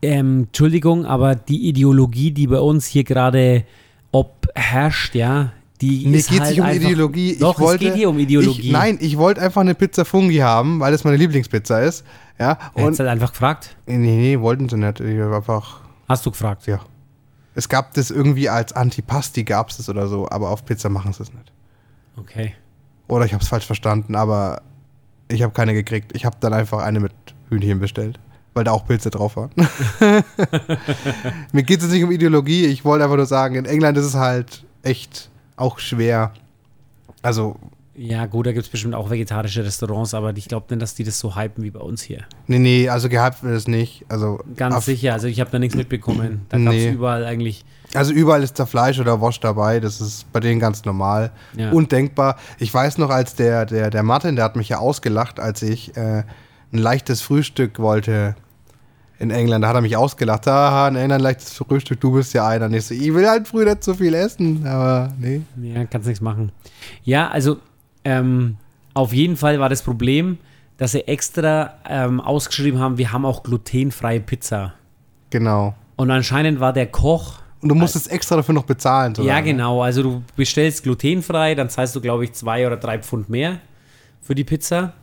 [0.01, 3.64] ähm, Entschuldigung, aber die Ideologie, die bei uns hier gerade
[4.11, 5.51] ob herrscht, ja,
[5.81, 7.38] die Mir ist geht es halt nicht um einfach, Ideologie.
[7.39, 8.61] Doch, ich wollte, es geht hier um Ideologie.
[8.61, 12.03] Ich, nein, ich wollte einfach eine Pizza Fungi haben, weil das meine Lieblingspizza ist.
[12.39, 13.76] Ja, Hättest und halt einfach gefragt.
[13.85, 14.99] nee, nee, wollten sie nicht.
[14.99, 16.65] Ich einfach Hast du gefragt?
[16.68, 16.80] Ja.
[17.53, 21.11] Es gab das irgendwie als Antipasti, gab es das oder so, aber auf Pizza machen
[21.14, 21.51] sie es nicht.
[22.18, 22.53] Okay.
[23.07, 24.61] Oder ich habe es falsch verstanden, aber
[25.28, 26.12] ich habe keine gekriegt.
[26.16, 27.14] Ich habe dann einfach eine mit
[27.49, 28.20] Hühnchen bestellt,
[28.54, 29.52] weil da auch Pilze drauf waren.
[31.52, 34.16] Mir geht es nicht um Ideologie, ich wollte einfach nur sagen, in England ist es
[34.16, 36.34] halt echt auch schwer.
[37.22, 37.58] Also,
[37.99, 41.03] Ja, gut, da gibt es bestimmt auch vegetarische Restaurants, aber ich glaube nicht, dass die
[41.03, 42.26] das so hypen wie bei uns hier.
[42.45, 44.06] nee, nee, also gehabt wird es nicht.
[44.07, 45.14] Also, Ganz sicher.
[45.14, 46.45] Also ich habe da nichts mitbekommen.
[46.49, 46.91] Da gab es Nee.
[46.91, 47.65] überall eigentlich.
[47.95, 51.32] Also überall ist da Fleisch oder Wurst dabei, das ist bei denen ganz normal.
[51.56, 51.72] Ja.
[51.72, 52.38] Undenkbar.
[52.60, 55.98] Ich weiß noch, als der, der, der Martin, der hat mich ja ausgelacht, als ich
[55.98, 56.24] äh,
[56.72, 58.36] ein leichtes Frühstück wollte
[59.19, 59.64] in England.
[59.64, 60.48] Da hat er mich ausgelacht.
[60.48, 62.65] Aha, in England leichtes Frühstück, du bist ja einer.
[62.65, 65.41] Und ich so, ich will halt früh nicht so viel essen, aber nee.
[65.60, 66.52] Ja, kannst nichts machen.
[67.03, 67.57] Ja, also
[68.07, 68.55] ähm,
[68.93, 70.38] auf jeden Fall war das Problem,
[70.77, 74.73] dass sie extra ähm, ausgeschrieben haben, wir haben auch glutenfreie Pizza.
[75.29, 75.75] Genau.
[75.97, 77.39] Und anscheinend war der Koch.
[77.61, 79.13] Und du musstest extra dafür noch bezahlen.
[79.13, 79.51] sogar, ja, ne?
[79.51, 79.81] genau.
[79.81, 83.59] Also du bestellst glutenfrei, dann zahlst du, glaube ich, zwei oder drei Pfund mehr
[84.21, 84.93] für die Pizza.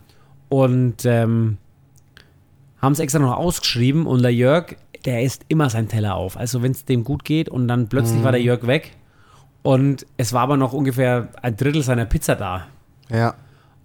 [0.49, 1.59] Und ähm,
[2.81, 4.07] haben es extra noch ausgeschrieben.
[4.07, 6.39] Und der Jörg, der isst immer seinen Teller auf.
[6.39, 8.93] Also wenn es dem gut geht und dann plötzlich war der Jörg weg.
[9.63, 12.69] Und es war aber noch ungefähr ein Drittel seiner Pizza da.
[13.11, 13.35] Ja.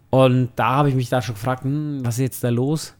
[0.09, 2.95] Und da habe ich mich da schon gefragt, hm, was ist jetzt da los?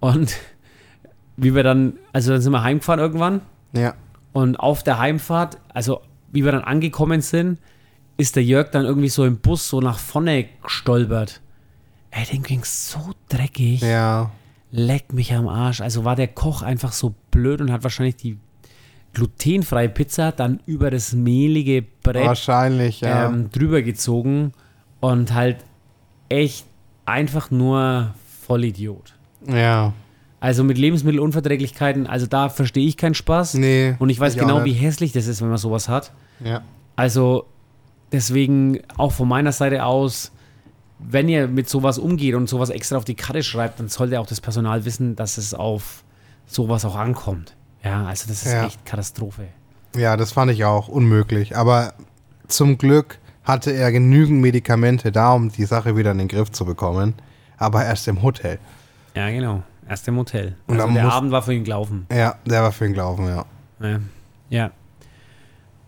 [0.00, 0.36] Und
[1.36, 3.40] wie wir dann, also dann sind wir heimgefahren irgendwann.
[3.72, 3.94] Ja.
[4.32, 6.00] Und auf der Heimfahrt, also
[6.32, 7.58] wie wir dann angekommen sind,
[8.16, 11.40] ist der Jörg dann irgendwie so im Bus so nach vorne gestolpert.
[12.10, 13.80] Ey, dem ging's so dreckig.
[13.80, 14.30] Ja.
[14.70, 15.80] Leck mich am Arsch.
[15.80, 18.38] Also war der Koch einfach so blöd und hat wahrscheinlich die
[19.14, 23.26] glutenfreie Pizza dann über das mehlige Brett Wahrscheinlich, ja.
[23.26, 24.52] ähm, drüber gezogen
[25.10, 25.58] und halt
[26.28, 26.66] echt
[27.06, 28.14] einfach nur
[28.46, 29.14] Vollidiot.
[29.46, 29.92] ja.
[30.40, 33.54] Also mit Lebensmittelunverträglichkeiten, also da verstehe ich keinen Spaß.
[33.54, 33.94] Nee.
[33.98, 36.12] Und ich weiß ich genau, wie hässlich das ist, wenn man sowas hat.
[36.44, 36.60] Ja.
[36.96, 37.46] Also
[38.12, 40.32] deswegen auch von meiner Seite aus,
[40.98, 44.26] wenn ihr mit sowas umgeht und sowas extra auf die Karte schreibt, dann sollte auch
[44.26, 46.04] das Personal wissen, dass es auf
[46.46, 47.56] sowas auch ankommt.
[47.82, 48.66] Ja, also das ist Ja.
[48.66, 49.46] echt Katastrophe.
[49.96, 51.56] Ja, das fand ich auch unmöglich.
[51.56, 51.94] Aber
[52.48, 56.64] zum Glück hatte er genügend Medikamente da, um die Sache wieder in den Griff zu
[56.64, 57.14] bekommen.
[57.56, 58.58] Aber erst im Hotel.
[59.14, 59.62] Ja, genau.
[59.88, 60.56] Erst im Hotel.
[60.66, 62.06] Und Also der Abend war für ihn gelaufen.
[62.10, 63.44] Ja, der war für ihn gelaufen, ja.
[63.80, 64.00] Ja.
[64.48, 64.70] ja.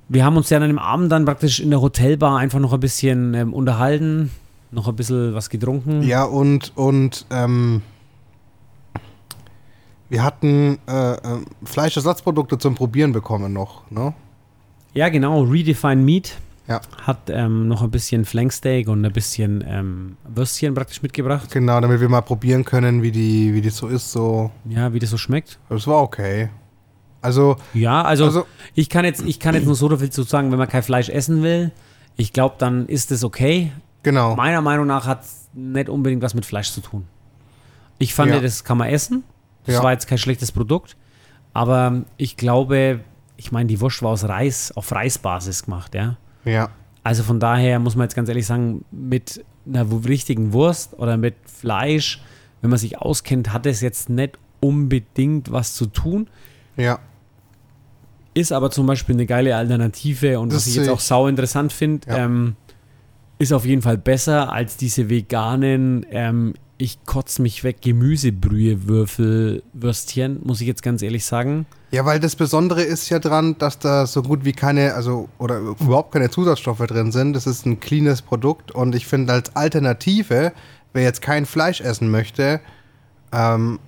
[0.08, 2.80] Wir haben uns ja dann im Abend dann praktisch in der Hotelbar einfach noch ein
[2.80, 4.30] bisschen ähm, unterhalten,
[4.70, 6.02] noch ein bisschen was getrunken.
[6.02, 7.82] Ja, und, und ähm,
[10.08, 11.18] wir hatten äh, äh,
[11.64, 14.14] Fleischersatzprodukte zum Probieren bekommen noch, ne?
[14.94, 15.42] Ja, genau.
[15.42, 21.00] Redefine Meat Ja, hat ähm, noch ein bisschen Flanksteak und ein bisschen ähm, Würstchen praktisch
[21.00, 21.50] mitgebracht.
[21.52, 24.50] genau, damit wir mal probieren können, wie die, wie die so ist, so.
[24.68, 25.58] Ja, wie das so schmeckt.
[25.68, 26.48] Das war okay.
[27.22, 30.50] Also, Ja, also, Also- ich, kann jetzt, ich kann jetzt nur so viel zu sagen,
[30.50, 31.70] wenn man kein Fleisch essen will,
[32.16, 33.70] ich glaube, dann ist es okay.
[34.02, 34.34] genau.
[34.36, 37.06] Meiner Meinung nach hat es nicht unbedingt was mit Fleisch zu tun.
[37.98, 38.40] Ich fand, Ja.
[38.40, 39.22] das kann man essen.
[39.66, 39.82] Das Ja.
[39.82, 40.96] war jetzt kein schlechtes Produkt.
[41.52, 43.00] Aber ich glaube,
[43.36, 46.16] ich meine, die Wurst war aus Reis, auf Reisbasis gemacht, ja.
[46.46, 46.70] Ja,
[47.02, 51.34] Also von daher muss man jetzt ganz ehrlich sagen, mit einer richtigen Wurst oder mit
[51.44, 52.22] Fleisch,
[52.62, 56.28] wenn man sich auskennt, hat es jetzt nicht unbedingt was zu tun.
[56.76, 56.98] ja.
[58.34, 61.72] Ist aber zum Beispiel eine geile Alternative und Das was ich jetzt auch sau interessant
[61.72, 62.18] finde, Ja.
[62.18, 62.54] ähm,
[63.38, 69.62] ist auf jeden Fall besser als diese veganen, ähm, ich kotz mich weg, Gemüsebrühe, Würfel,
[69.72, 71.64] Würstchen, muss ich jetzt ganz ehrlich sagen.
[71.92, 75.58] Ja, weil das Besondere ist ja dran, dass da so gut wie keine, also oder
[75.58, 77.34] überhaupt keine Zusatzstoffe drin sind.
[77.34, 80.52] Das ist ein cleanes Produkt und ich finde als Alternative,
[80.92, 82.60] wer jetzt kein Fleisch essen möchte,
[83.32, 83.78] ähm,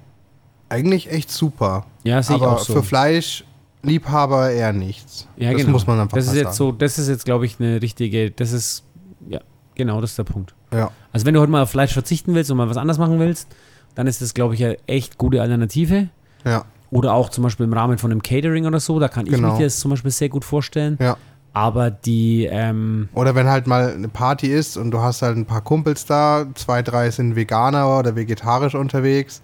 [0.68, 1.86] eigentlich echt super.
[2.04, 2.74] Ja, sehe ich Aber auch so.
[2.74, 5.26] für Fleischliebhaber eher nichts.
[5.36, 5.72] Ja, das genau.
[5.72, 8.52] muss man einfach Das ist jetzt so, das ist jetzt, glaube ich, eine richtige, das
[8.52, 8.84] ist,
[9.28, 9.40] ja,
[9.74, 10.54] genau, das ist der Punkt.
[10.72, 13.18] Ja, Also wenn du heute mal auf Fleisch verzichten willst und mal was anderes machen
[13.18, 13.48] willst,
[13.94, 16.08] dann ist das, glaube ich, eine echt gute Alternative.
[16.44, 19.32] ja, Oder auch zum Beispiel im Rahmen von einem Catering oder so, da kann ich
[19.32, 19.56] Genau.
[19.58, 20.96] mir das zum Beispiel sehr gut vorstellen.
[21.00, 21.16] ja.
[21.54, 25.44] Aber die, ähm, Oder wenn halt mal eine Party ist und du hast halt ein
[25.46, 29.42] paar Kumpels da, zwei, drei sind Veganer oder vegetarisch unterwegs,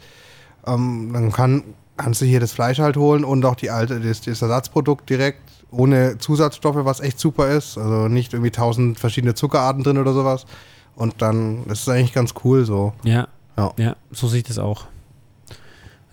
[0.64, 1.64] ähm, dann kann,
[1.96, 5.40] kannst du hier das Fleisch halt holen und auch die alte, das, das Ersatzprodukt direkt
[5.72, 7.76] ohne Zusatzstoffe, was echt super ist.
[7.78, 10.46] Also nicht irgendwie tausend verschiedene Zuckerarten drin oder sowas.
[10.94, 12.92] Und dann, das ist eigentlich ganz cool so.
[13.02, 13.26] ja,
[13.56, 13.72] Ja.
[13.76, 14.84] ja, so sehe ich das auch.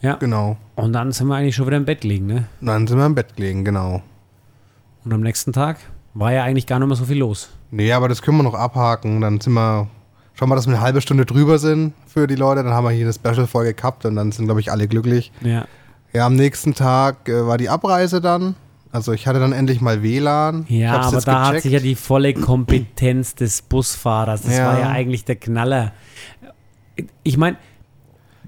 [0.01, 0.57] Ja, Genau.
[0.75, 2.45] und dann sind wir eigentlich schon wieder im Bett liegen, ne?
[2.59, 4.01] Dann sind wir im Bett gelegen, genau.
[5.05, 5.77] Und am nächsten Tag
[6.13, 7.49] war ja eigentlich gar nicht mehr so viel los.
[7.71, 9.21] Nee, aber das können wir noch abhaken.
[9.21, 9.87] Dann sind wir,
[10.33, 12.63] schauen wir, dass wir eine halbe Stunde drüber sind für die Leute.
[12.63, 15.31] Dann haben wir hier eine Special-Folge gehabt und dann sind, glaube ich, alle glücklich.
[15.41, 15.65] Ja,
[16.13, 18.55] Ja, am nächsten Tag äh, war die Abreise dann.
[18.91, 20.65] Also ich hatte dann endlich mal WLAN.
[20.67, 21.63] Ja aber da hat gecheckt.
[21.63, 24.41] sich ja die volle Kompetenz des Busfahrers.
[24.41, 24.65] Das Ja.
[24.67, 25.93] war ja eigentlich der Knaller.
[27.23, 27.55] Ich meine,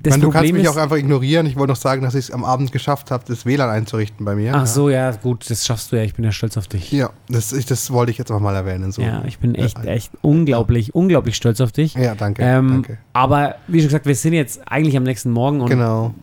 [0.04, 1.46] das meine, du kannst Problem mich ist, auch einfach ignorieren.
[1.46, 4.36] Ich wollte noch sagen, dass ich es am Abend geschafft habe, das WLAN einzurichten bei
[4.36, 4.54] mir.
[4.54, 6.04] Ach so, ja, gut, das schaffst du ja.
[6.04, 6.92] Ich bin ja stolz auf dich.
[6.92, 8.92] Ja, das, ich, das wollte ich jetzt auch mal erwähnen.
[8.92, 9.02] So.
[9.02, 9.86] Ja, ich bin echt, Ja.
[9.86, 11.94] echt unglaublich, unglaublich stolz auf dich.
[11.96, 12.44] Ja, danke.
[12.44, 12.98] Ähm, danke.
[13.14, 16.14] Aber wie schon gesagt, wir sind jetzt eigentlich am nächsten Morgen und Genau.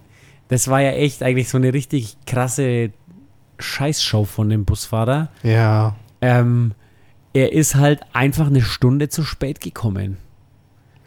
[0.49, 2.91] das war ja echt eigentlich so eine richtig krasse
[3.59, 5.29] Scheißshow von dem Busfahrer.
[5.43, 5.97] Ja.
[6.21, 6.73] Ähm,
[7.33, 10.17] er ist halt einfach eine Stunde zu spät gekommen.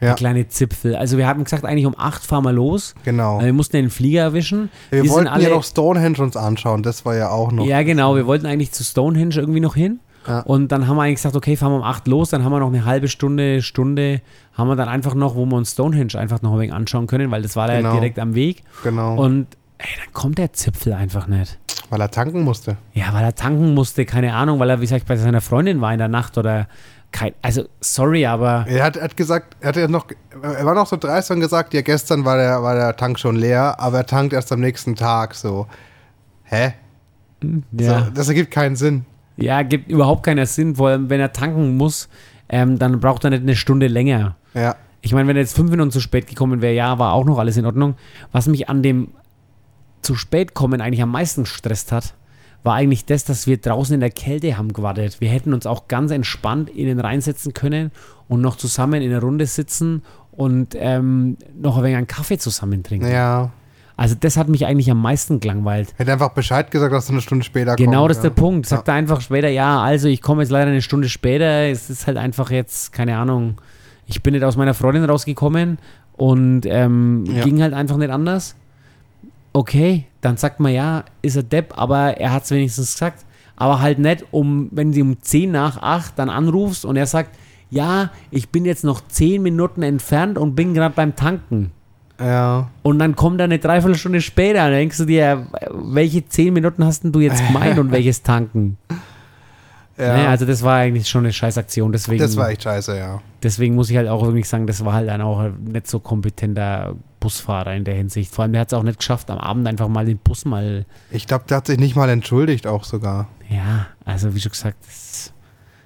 [0.04, 0.96] Ja, Der kleine Zipfel.
[0.96, 2.94] Also wir haben gesagt, eigentlich um 8 fahren wir los.
[3.04, 3.40] genau.
[3.42, 4.70] Wir mussten den Flieger erwischen.
[4.90, 6.82] wir die wollten alle- ja noch Stonehenge uns anschauen.
[6.82, 7.66] Das war ja auch noch.
[7.66, 8.14] Ja, genau.
[8.16, 10.00] Wir wollten eigentlich zu Stonehenge irgendwie noch hin.
[10.26, 10.40] Ja.
[10.40, 12.58] Und dann haben wir eigentlich gesagt, okay, fahren wir um 8 los, dann haben wir
[12.60, 14.22] noch eine halbe Stunde, Stunde,
[14.54, 17.30] haben wir dann einfach noch, wo wir uns Stonehenge einfach noch ein wenig anschauen können,
[17.30, 17.92] weil das war ja Genau.
[17.92, 18.62] direkt am Weg.
[18.82, 19.16] Genau.
[19.22, 21.58] Und ey, dann kommt der Zipfel einfach nicht.
[21.90, 22.78] weil er tanken musste.
[22.94, 25.92] Ja, weil er tanken musste, keine Ahnung, weil er, wie gesagt, bei seiner Freundin war
[25.92, 26.66] in der Nacht oder
[27.14, 30.06] kein, also sorry, aber Er hat, hat gesagt, er, hat ja noch,
[30.42, 33.36] er war noch so dreist und gesagt, ja, gestern war der, war der Tank schon
[33.36, 35.36] leer, aber er tankt erst am nächsten Tag.
[35.36, 35.68] So,
[36.42, 36.74] hä?
[37.72, 39.04] ja, So, das ergibt keinen Sinn.
[39.36, 42.08] ja, gibt überhaupt keinen Sinn, vor allem wenn er tanken muss,
[42.48, 44.34] ähm, dann braucht er nicht eine Stunde länger.
[44.54, 47.24] Ja, Ich meine, wenn er jetzt fünf Minuten zu spät gekommen wäre, ja, war auch
[47.24, 47.94] noch alles in Ordnung.
[48.32, 49.08] Was mich an dem
[50.02, 52.14] zu spät kommen eigentlich am meisten gestresst hat,
[52.64, 55.20] war eigentlich das, dass wir draußen in der Kälte haben gewartet.
[55.20, 57.92] Wir hätten uns auch ganz entspannt innen reinsetzen können
[58.26, 62.82] und noch zusammen in der Runde sitzen und ähm, noch ein wenig einen Kaffee zusammen
[62.82, 63.06] trinken.
[63.08, 63.50] ja.
[63.96, 65.94] Also das hat mich eigentlich am meisten gelangweilt.
[65.98, 68.10] Hätte einfach Bescheid gesagt, dass er eine Stunde später Genau, kommt.
[68.10, 68.30] das ist ja.
[68.30, 68.66] der Punkt.
[68.66, 71.68] Sagt er einfach später, ja, also ich komme jetzt leider eine Stunde später.
[71.68, 73.54] Es ist halt einfach jetzt, keine Ahnung,
[74.06, 75.78] ich bin nicht aus meiner Freundin rausgekommen
[76.14, 77.44] und ähm, Ja.
[77.44, 78.56] ging halt einfach nicht anders.
[79.56, 83.24] Okay, dann sagt man ja, ist er Depp, aber er hat es wenigstens gesagt.
[83.54, 87.36] Aber halt nicht, um, wenn sie um 10 nach 8 dann anrufst und er sagt,
[87.70, 91.70] ja, ich bin jetzt noch 10 Minuten entfernt und bin gerade beim Tanken.
[92.18, 92.68] Ja.
[92.82, 94.64] Und dann kommt er eine Dreiviertelstunde später.
[94.64, 98.76] Dann denkst du dir, welche 10 Minuten hast denn du jetzt gemeint und welches Tanken?
[99.96, 100.08] Ja.
[100.08, 101.92] Naja, also das war eigentlich schon eine Scheißaktion.
[101.92, 103.20] Deswegen, das war echt scheiße, ja.
[103.42, 106.00] deswegen muss ich halt auch wirklich sagen, das war halt dann auch ein nicht so
[106.00, 108.34] kompetenter Busfahrer in der Hinsicht.
[108.34, 110.84] Vor allem, der hat es auch nicht geschafft, am Abend einfach mal den Bus mal,
[111.10, 113.28] Ich glaube, der hat sich nicht mal entschuldigt, auch sogar.
[113.48, 115.32] ja, also wie schon gesagt, das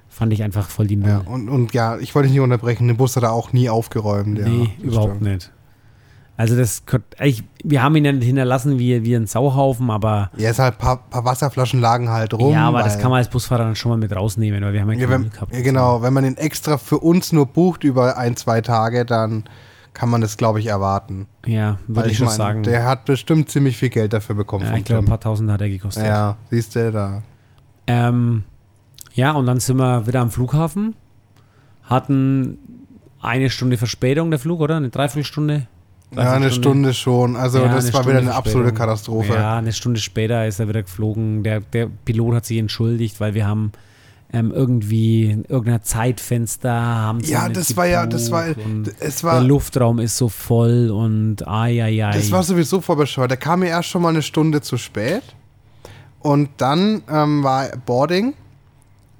[0.08, 1.08] fand ich einfach voll die Null.
[1.08, 1.18] Ja.
[1.18, 4.38] Und, und ja, ich wollte dich nicht unterbrechen, den Bus hat er auch nie aufgeräumt.
[4.38, 5.32] Ja, nee, das überhaupt stimmt.
[5.32, 5.52] nicht.
[6.38, 6.84] Also das,
[7.20, 10.74] ich, wir haben ihn ja nicht hinterlassen wie, wie ein Sauhaufen, aber Ja, es halt
[10.74, 12.52] ein paar, paar Wasserflaschen lagen halt rum.
[12.52, 14.92] ja, aber das kann man als Busfahrer dann schon mal mit rausnehmen, weil wir haben
[14.92, 15.52] ja Ja, wenn, gehabt.
[15.52, 19.44] ja, genau, wenn man den extra für uns nur bucht über ein, zwei Tage, dann
[19.94, 21.26] kann man das, glaube ich, erwarten.
[21.44, 22.62] Ja, würde ich schon meine, sagen.
[22.62, 24.64] Der hat bestimmt ziemlich viel Geld dafür bekommen.
[24.64, 26.06] ja, ich glaube, ein paar tausend hat er gekostet.
[26.06, 27.22] Ja, siehst du, da.
[27.88, 28.44] Ähm,
[29.12, 30.94] ja, und dann sind wir wieder am Flughafen.
[31.82, 32.58] Hatten
[33.20, 34.76] eine Stunde Verspätung der Flug, oder?
[34.76, 35.66] Eine Dreiviertelstunde?
[36.14, 37.36] Ja, eine Stunde schon.
[37.36, 38.72] Also, Ja, das war Stunde wieder eine absolute.
[38.72, 39.34] Katastrophe.
[39.34, 41.42] Ja, eine Stunde später ist er wieder geflogen.
[41.42, 43.72] Der, der Pilot hat sich entschuldigt, weil wir haben
[44.32, 48.46] ähm, irgendwie in irgendein Zeitfenster haben sie Ja, das war ja, das war,
[49.00, 52.12] es der war, Luftraum ist so voll und ai, ai, ai.
[52.12, 53.30] das war sowieso voll bescheuert.
[53.30, 55.22] Der kam mir erst schon mal eine Stunde zu spät.
[56.20, 58.34] Und dann ähm, war Boarding.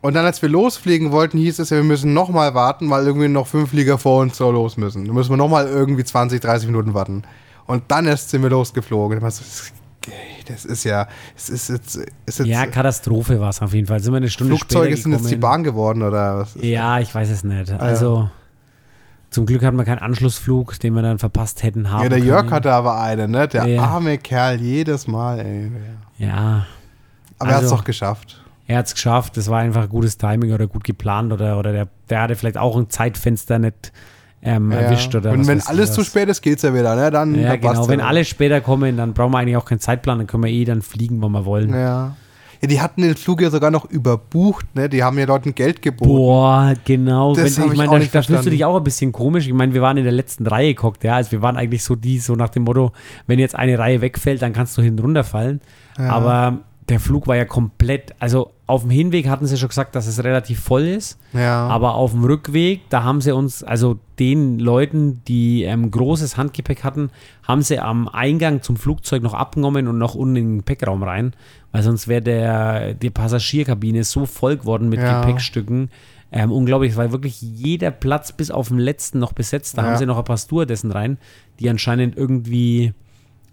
[0.00, 3.28] Und dann, als wir losfliegen wollten, hieß es ja, wir müssen nochmal warten, weil irgendwie
[3.28, 5.04] noch fünf Flieger vor uns so los müssen.
[5.04, 7.24] Da müssen wir nochmal irgendwie 20, 30 Minuten warten.
[7.66, 9.18] Und dann erst sind wir losgeflogen.
[9.20, 14.00] Das ist ja, es ist jetzt, ist jetzt ja, Katastrophe war es auf jeden Fall.
[14.00, 16.56] Sind wir eine Stunde Flugzeuge sind jetzt die Bahn geworden oder was?
[16.60, 17.70] Ja, ich weiß es nicht.
[17.72, 18.30] Also
[19.30, 22.04] zum Glück hatten wir keinen Anschlussflug, den wir dann verpasst hätten haben.
[22.04, 23.48] Ja, der Jörg hatte aber einen, ne?
[23.48, 23.82] Der ja.
[23.82, 25.70] arme Kerl jedes Mal, ey.
[26.16, 26.66] Ja.
[27.38, 30.18] Aber also, er hat es doch geschafft er hat es geschafft, das war einfach gutes
[30.18, 33.92] Timing oder gut geplant oder, oder der, der hatte vielleicht auch ein Zeitfenster nicht
[34.42, 34.78] ähm, ja.
[34.78, 37.10] erwischt oder Und wenn alles zu spät ist, geht es ja wieder, ne?
[37.10, 37.88] Dann, ja, genau.
[37.88, 40.64] Wenn alle später kommen, dann brauchen wir eigentlich auch keinen Zeitplan, dann können wir eh
[40.64, 41.70] dann fliegen, wo wir wollen.
[41.70, 42.14] Ja.
[42.60, 44.88] Ja, die hatten den Flug ja sogar noch überbucht, ne?
[44.88, 46.10] Die haben ja Leuten Geld geboten.
[46.10, 47.34] Boah, genau.
[47.34, 49.46] Das Wenn, ich, ich meine, da, fühlst du dich auch ein bisschen komisch.
[49.46, 51.14] Ich meine, wir waren in der letzten Reihe geguckt, ja.
[51.14, 52.92] Also wir waren eigentlich so die, so nach dem Motto,
[53.28, 55.60] wenn jetzt eine Reihe wegfällt, dann kannst du hinten runterfallen.
[55.98, 56.10] Ja.
[56.10, 56.58] Aber
[56.88, 60.22] der Flug war ja komplett, also auf dem Hinweg hatten sie schon gesagt, dass es
[60.24, 61.18] relativ voll ist.
[61.32, 61.66] Ja.
[61.68, 66.84] Aber auf dem Rückweg, da haben sie uns, also den Leuten, die ähm, großes Handgepäck
[66.84, 67.10] hatten,
[67.46, 71.34] haben sie am Eingang zum Flugzeug noch abgenommen und noch unten in den Gepäckraum rein.
[71.72, 75.20] Weil sonst wäre der die Passagierkabine so voll geworden mit ja.
[75.20, 75.90] Gepäckstücken.
[76.32, 79.76] Ähm, unglaublich, war wirklich jeder Platz bis auf den letzten noch besetzt.
[79.76, 79.88] Da ja.
[79.88, 81.18] haben sie noch ein paar Stewardessen rein,
[81.60, 82.92] die anscheinend irgendwie,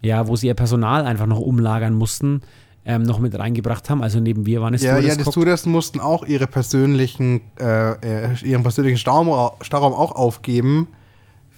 [0.01, 2.41] ja, wo sie ihr Personal einfach noch umlagern mussten
[2.85, 4.01] ähm, noch mit reingebracht haben.
[4.01, 8.35] Also neben wir waren es Ja, ja, die Stewardessen mussten auch ihre persönlichen, äh, äh,
[8.43, 10.87] ihren persönlichen Stauraum, Stauraum auch aufgeben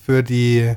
[0.06, 0.76] für die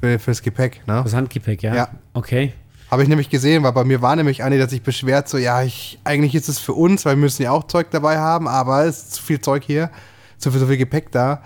[0.00, 1.00] für, fürs Gepäck, ne?
[1.02, 1.74] Das Handgepäck, ja.
[1.74, 1.88] Ja.
[2.14, 2.52] Okay.
[2.90, 5.62] Habe ich nämlich gesehen, weil bei mir war nämlich eine, der sich beschwert, so, ja,
[5.62, 8.84] ich, eigentlich ist es für uns, weil wir müssen ja auch Zeug dabei haben, aber
[8.84, 9.90] es ist zu viel Zeug hier,
[10.38, 11.42] zu viel, so viel Gepäck da,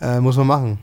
[0.00, 0.78] äh, muss man machen.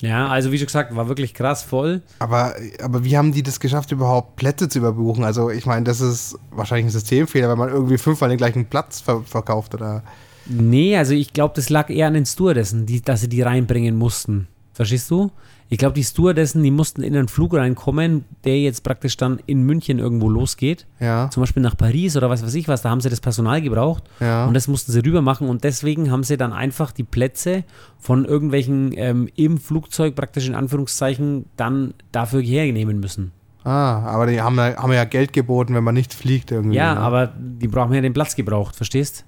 [0.00, 2.02] Ja, also wie schon gesagt, war wirklich krass voll.
[2.18, 5.24] Aber, aber wie haben die das geschafft, überhaupt Plätze zu überbuchen?
[5.24, 9.00] Also ich meine, das ist wahrscheinlich ein Systemfehler, wenn man irgendwie fünfmal den gleichen Platz
[9.00, 10.02] ver verkauft oder.
[10.46, 13.96] Nee, also ich glaube, das lag eher an den Stewardessen, die, dass sie die reinbringen
[13.96, 14.48] mussten.
[14.72, 15.30] Verstehst du?
[15.72, 19.62] Ich glaube, die Stewardessen, die mussten in einen Flug reinkommen, der jetzt praktisch dann in
[19.62, 20.84] München irgendwo losgeht.
[20.98, 21.30] Ja.
[21.30, 22.82] Zum Beispiel nach Paris oder was weiß ich was.
[22.82, 24.02] Da haben sie das Personal gebraucht.
[24.18, 24.46] Ja.
[24.46, 25.48] Und das mussten sie rüber machen.
[25.48, 27.62] Und deswegen haben sie dann einfach die Plätze
[28.00, 33.30] von irgendwelchen ähm, im Flugzeug praktisch in Anführungszeichen dann dafür hernehmen müssen.
[33.62, 36.78] Ah, aber die haben, haben ja Geld geboten, wenn man nicht fliegt irgendwie.
[36.78, 37.00] Ja, ne?
[37.00, 39.24] aber die brauchen ja den Platz gebraucht, verstehst?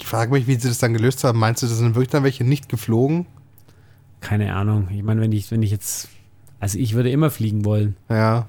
[0.00, 1.38] Ich frage mich, wie sie das dann gelöst haben.
[1.38, 3.26] Meinst du, das sind wirklich dann welche nicht geflogen?
[4.20, 4.88] Keine Ahnung.
[4.90, 6.08] Ich meine, wenn ich, wenn ich jetzt.
[6.60, 7.96] Also ich würde immer fliegen wollen.
[8.08, 8.46] Ja.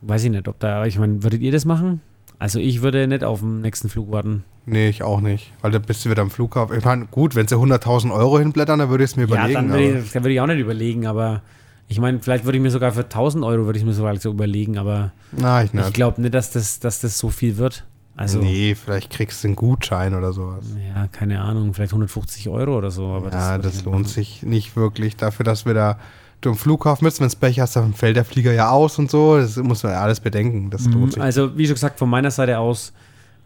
[0.00, 0.84] Weiß ich nicht, ob da.
[0.86, 2.00] Ich meine, würdet ihr das machen?
[2.38, 4.44] Also ich würde nicht auf den nächsten Flug warten.
[4.66, 5.52] Nee, ich auch nicht.
[5.60, 6.76] Weil da bist du wieder am Flughafen.
[6.76, 9.52] Ich meine, gut, wenn sie 100.000 Euro hinblättern, dann würde ich es mir überlegen.
[9.52, 11.42] Ja, dann würde ich, dann würde ich auch nicht überlegen, aber
[11.88, 14.30] ich meine, vielleicht würde ich mir sogar für 1000 Euro würde ich mir sogar so
[14.30, 17.84] überlegen, aber Na, ich, ich glaube nicht, dass das, dass das so viel wird.
[18.14, 20.66] Also, nee, vielleicht kriegst du einen Gutschein oder sowas.
[20.94, 23.06] Ja, keine Ahnung, vielleicht 150 Euro oder so.
[23.06, 25.98] Aber ja, das, das lohnt sich nicht wirklich dafür, dass wir da
[26.42, 29.10] du im Flughafen bist, wenn es Pech hast, dann fällt der Flieger ja aus und
[29.10, 29.38] so.
[29.38, 30.70] Das muss man ja alles bedenken.
[30.70, 31.22] Das lohnt mhm, sich.
[31.22, 32.92] Also, wie schon gesagt, von meiner Seite aus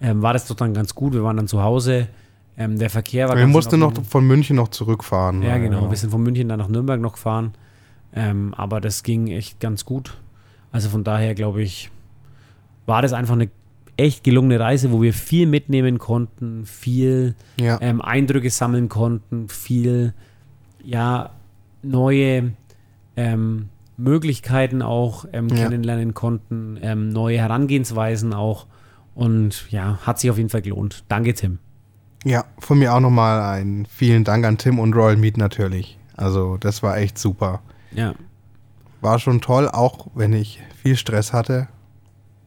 [0.00, 1.12] ähm, war das doch dann ganz gut.
[1.12, 2.08] Wir waren dann zu Hause.
[2.58, 5.42] Ähm, der Verkehr war Wir mussten noch von München noch zurückfahren.
[5.42, 5.84] Ja, genau.
[5.84, 5.90] Ja.
[5.90, 7.52] Wir sind von München dann nach Nürnberg noch gefahren.
[8.14, 10.16] Ähm, aber das ging echt ganz gut.
[10.72, 11.90] Also von daher glaube ich,
[12.86, 13.50] war das einfach eine
[13.96, 17.78] echt gelungene Reise, wo wir viel mitnehmen konnten, viel ja.
[17.80, 20.12] ähm, Eindrücke sammeln konnten, viel
[20.84, 21.30] ja,
[21.82, 22.52] neue
[23.16, 25.56] ähm, Möglichkeiten auch ähm, ja.
[25.56, 28.66] kennenlernen konnten, ähm, neue Herangehensweisen auch.
[29.14, 31.04] Und ja, hat sich auf jeden Fall gelohnt.
[31.08, 31.58] Danke, Tim.
[32.24, 35.98] Ja, von mir auch nochmal ein vielen Dank an Tim und Royal Meat natürlich.
[36.16, 37.62] Also, das war echt super.
[37.92, 38.14] Ja.
[39.00, 41.68] War schon toll, auch wenn ich viel Stress hatte.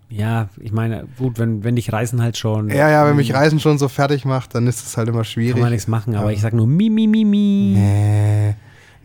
[0.10, 2.70] Ja, ich meine, gut, wenn, wenn dich Reisen halt schon.
[2.70, 5.54] Ja, ja, wenn mich Reisen schon so fertig macht, dann ist es halt immer schwierig.
[5.54, 6.36] Kann man nichts machen, aber ja.
[6.36, 7.76] ich sag nur mi, mi, mi, mi.
[7.78, 8.56] Nee.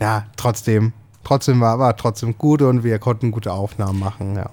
[0.01, 0.93] Ja, trotzdem.
[1.23, 4.51] Trotzdem war, war trotzdem gut und wir konnten gute Aufnahmen machen, ja.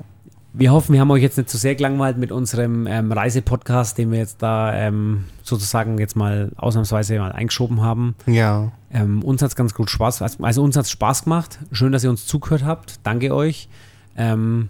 [0.54, 4.12] Wir hoffen, wir haben euch jetzt nicht zu sehr gelangweilt mit unserem ähm, Reisepodcast, den
[4.12, 8.16] wir jetzt da ähm, sozusagen jetzt mal ausnahmsweise mal eingeschoben haben.
[8.26, 8.74] Ja.
[8.92, 11.60] Ähm, uns hat es ganz gut Spaß, also uns hat es Spaß gemacht.
[11.72, 13.00] Schön, dass ihr uns zugehört habt.
[13.04, 13.70] Danke euch.
[14.18, 14.68] Ähm,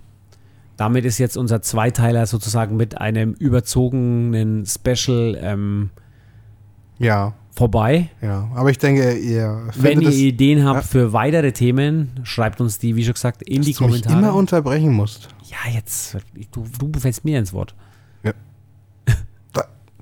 [0.82, 5.92] damit ist jetzt unser Zweiteiler sozusagen mit einem überzogenen Special ähm,
[6.98, 7.36] ja.
[7.56, 8.10] vorbei.
[8.20, 10.82] Ja, aber ich denke, ihr Wenn ihr Ideen habt ja.
[10.82, 14.16] für weitere Themen, schreibt uns die, wie schon gesagt, in Dass die Kommentare.
[14.16, 15.28] Du mich immer unterbrechen musst.
[15.52, 16.18] Ja, jetzt,
[16.52, 17.76] du, du fällst mir ins Wort.
[18.24, 18.34] Ja.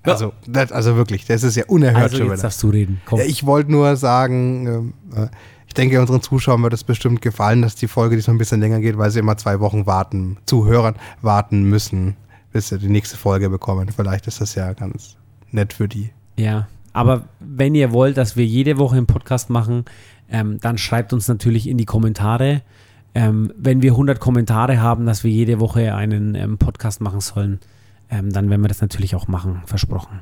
[0.01, 2.13] Also, das, also wirklich, das ist ja unerhört.
[2.13, 3.01] Also jetzt darfst du reden.
[3.11, 5.27] Ja, ich wollte nur sagen, äh,
[5.69, 8.79] ich denke, unseren Zuschauern wird es bestimmt gefallen, dass die Folge diesmal ein bisschen länger
[8.79, 12.17] geht, weil sie immer zwei Wochen warten, Zuhörern warten müssen,
[12.51, 13.87] bis sie die nächste Folge bekommen.
[13.95, 15.15] Vielleicht ist das ja ganz
[15.51, 16.09] nett für die.
[16.37, 19.85] Ja, aber wenn ihr wollt, dass wir jede Woche einen Podcast machen,
[20.27, 22.63] ähm, dann schreibt uns natürlich in die Kommentare.
[23.13, 27.59] Ähm, wenn wir 100 Kommentare haben, dass wir jede Woche einen ähm, Podcast machen sollen,
[28.09, 30.21] ähm, dann werden wir das natürlich auch machen, versprochen.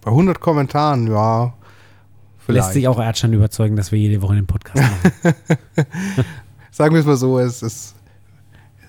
[0.00, 1.54] Bei 100 Kommentaren, ja.
[2.48, 2.68] Vielleicht.
[2.68, 5.34] Lässt sich auch Erdschein überzeugen, dass wir jede Woche einen Podcast machen.
[6.70, 7.94] Sagen wir es mal so, es, es,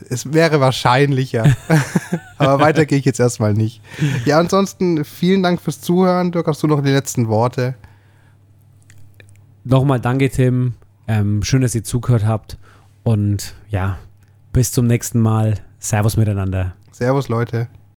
[0.08, 1.44] es wäre wahrscheinlicher.
[2.38, 3.82] Aber weiter gehe ich jetzt erstmal nicht.
[4.24, 6.32] Ja, ansonsten vielen Dank fürs Zuhören.
[6.32, 7.76] Dirk, hast du noch die letzten Worte?
[9.66, 10.76] Nochmal danke, Tim.
[11.10, 12.58] Ähm, schön, dass ihr zugehört habt.
[13.04, 14.00] Und ja,
[14.54, 15.56] bis zum nächsten Mal.
[15.80, 16.76] Servus miteinander.
[16.94, 17.68] Servus, Leute.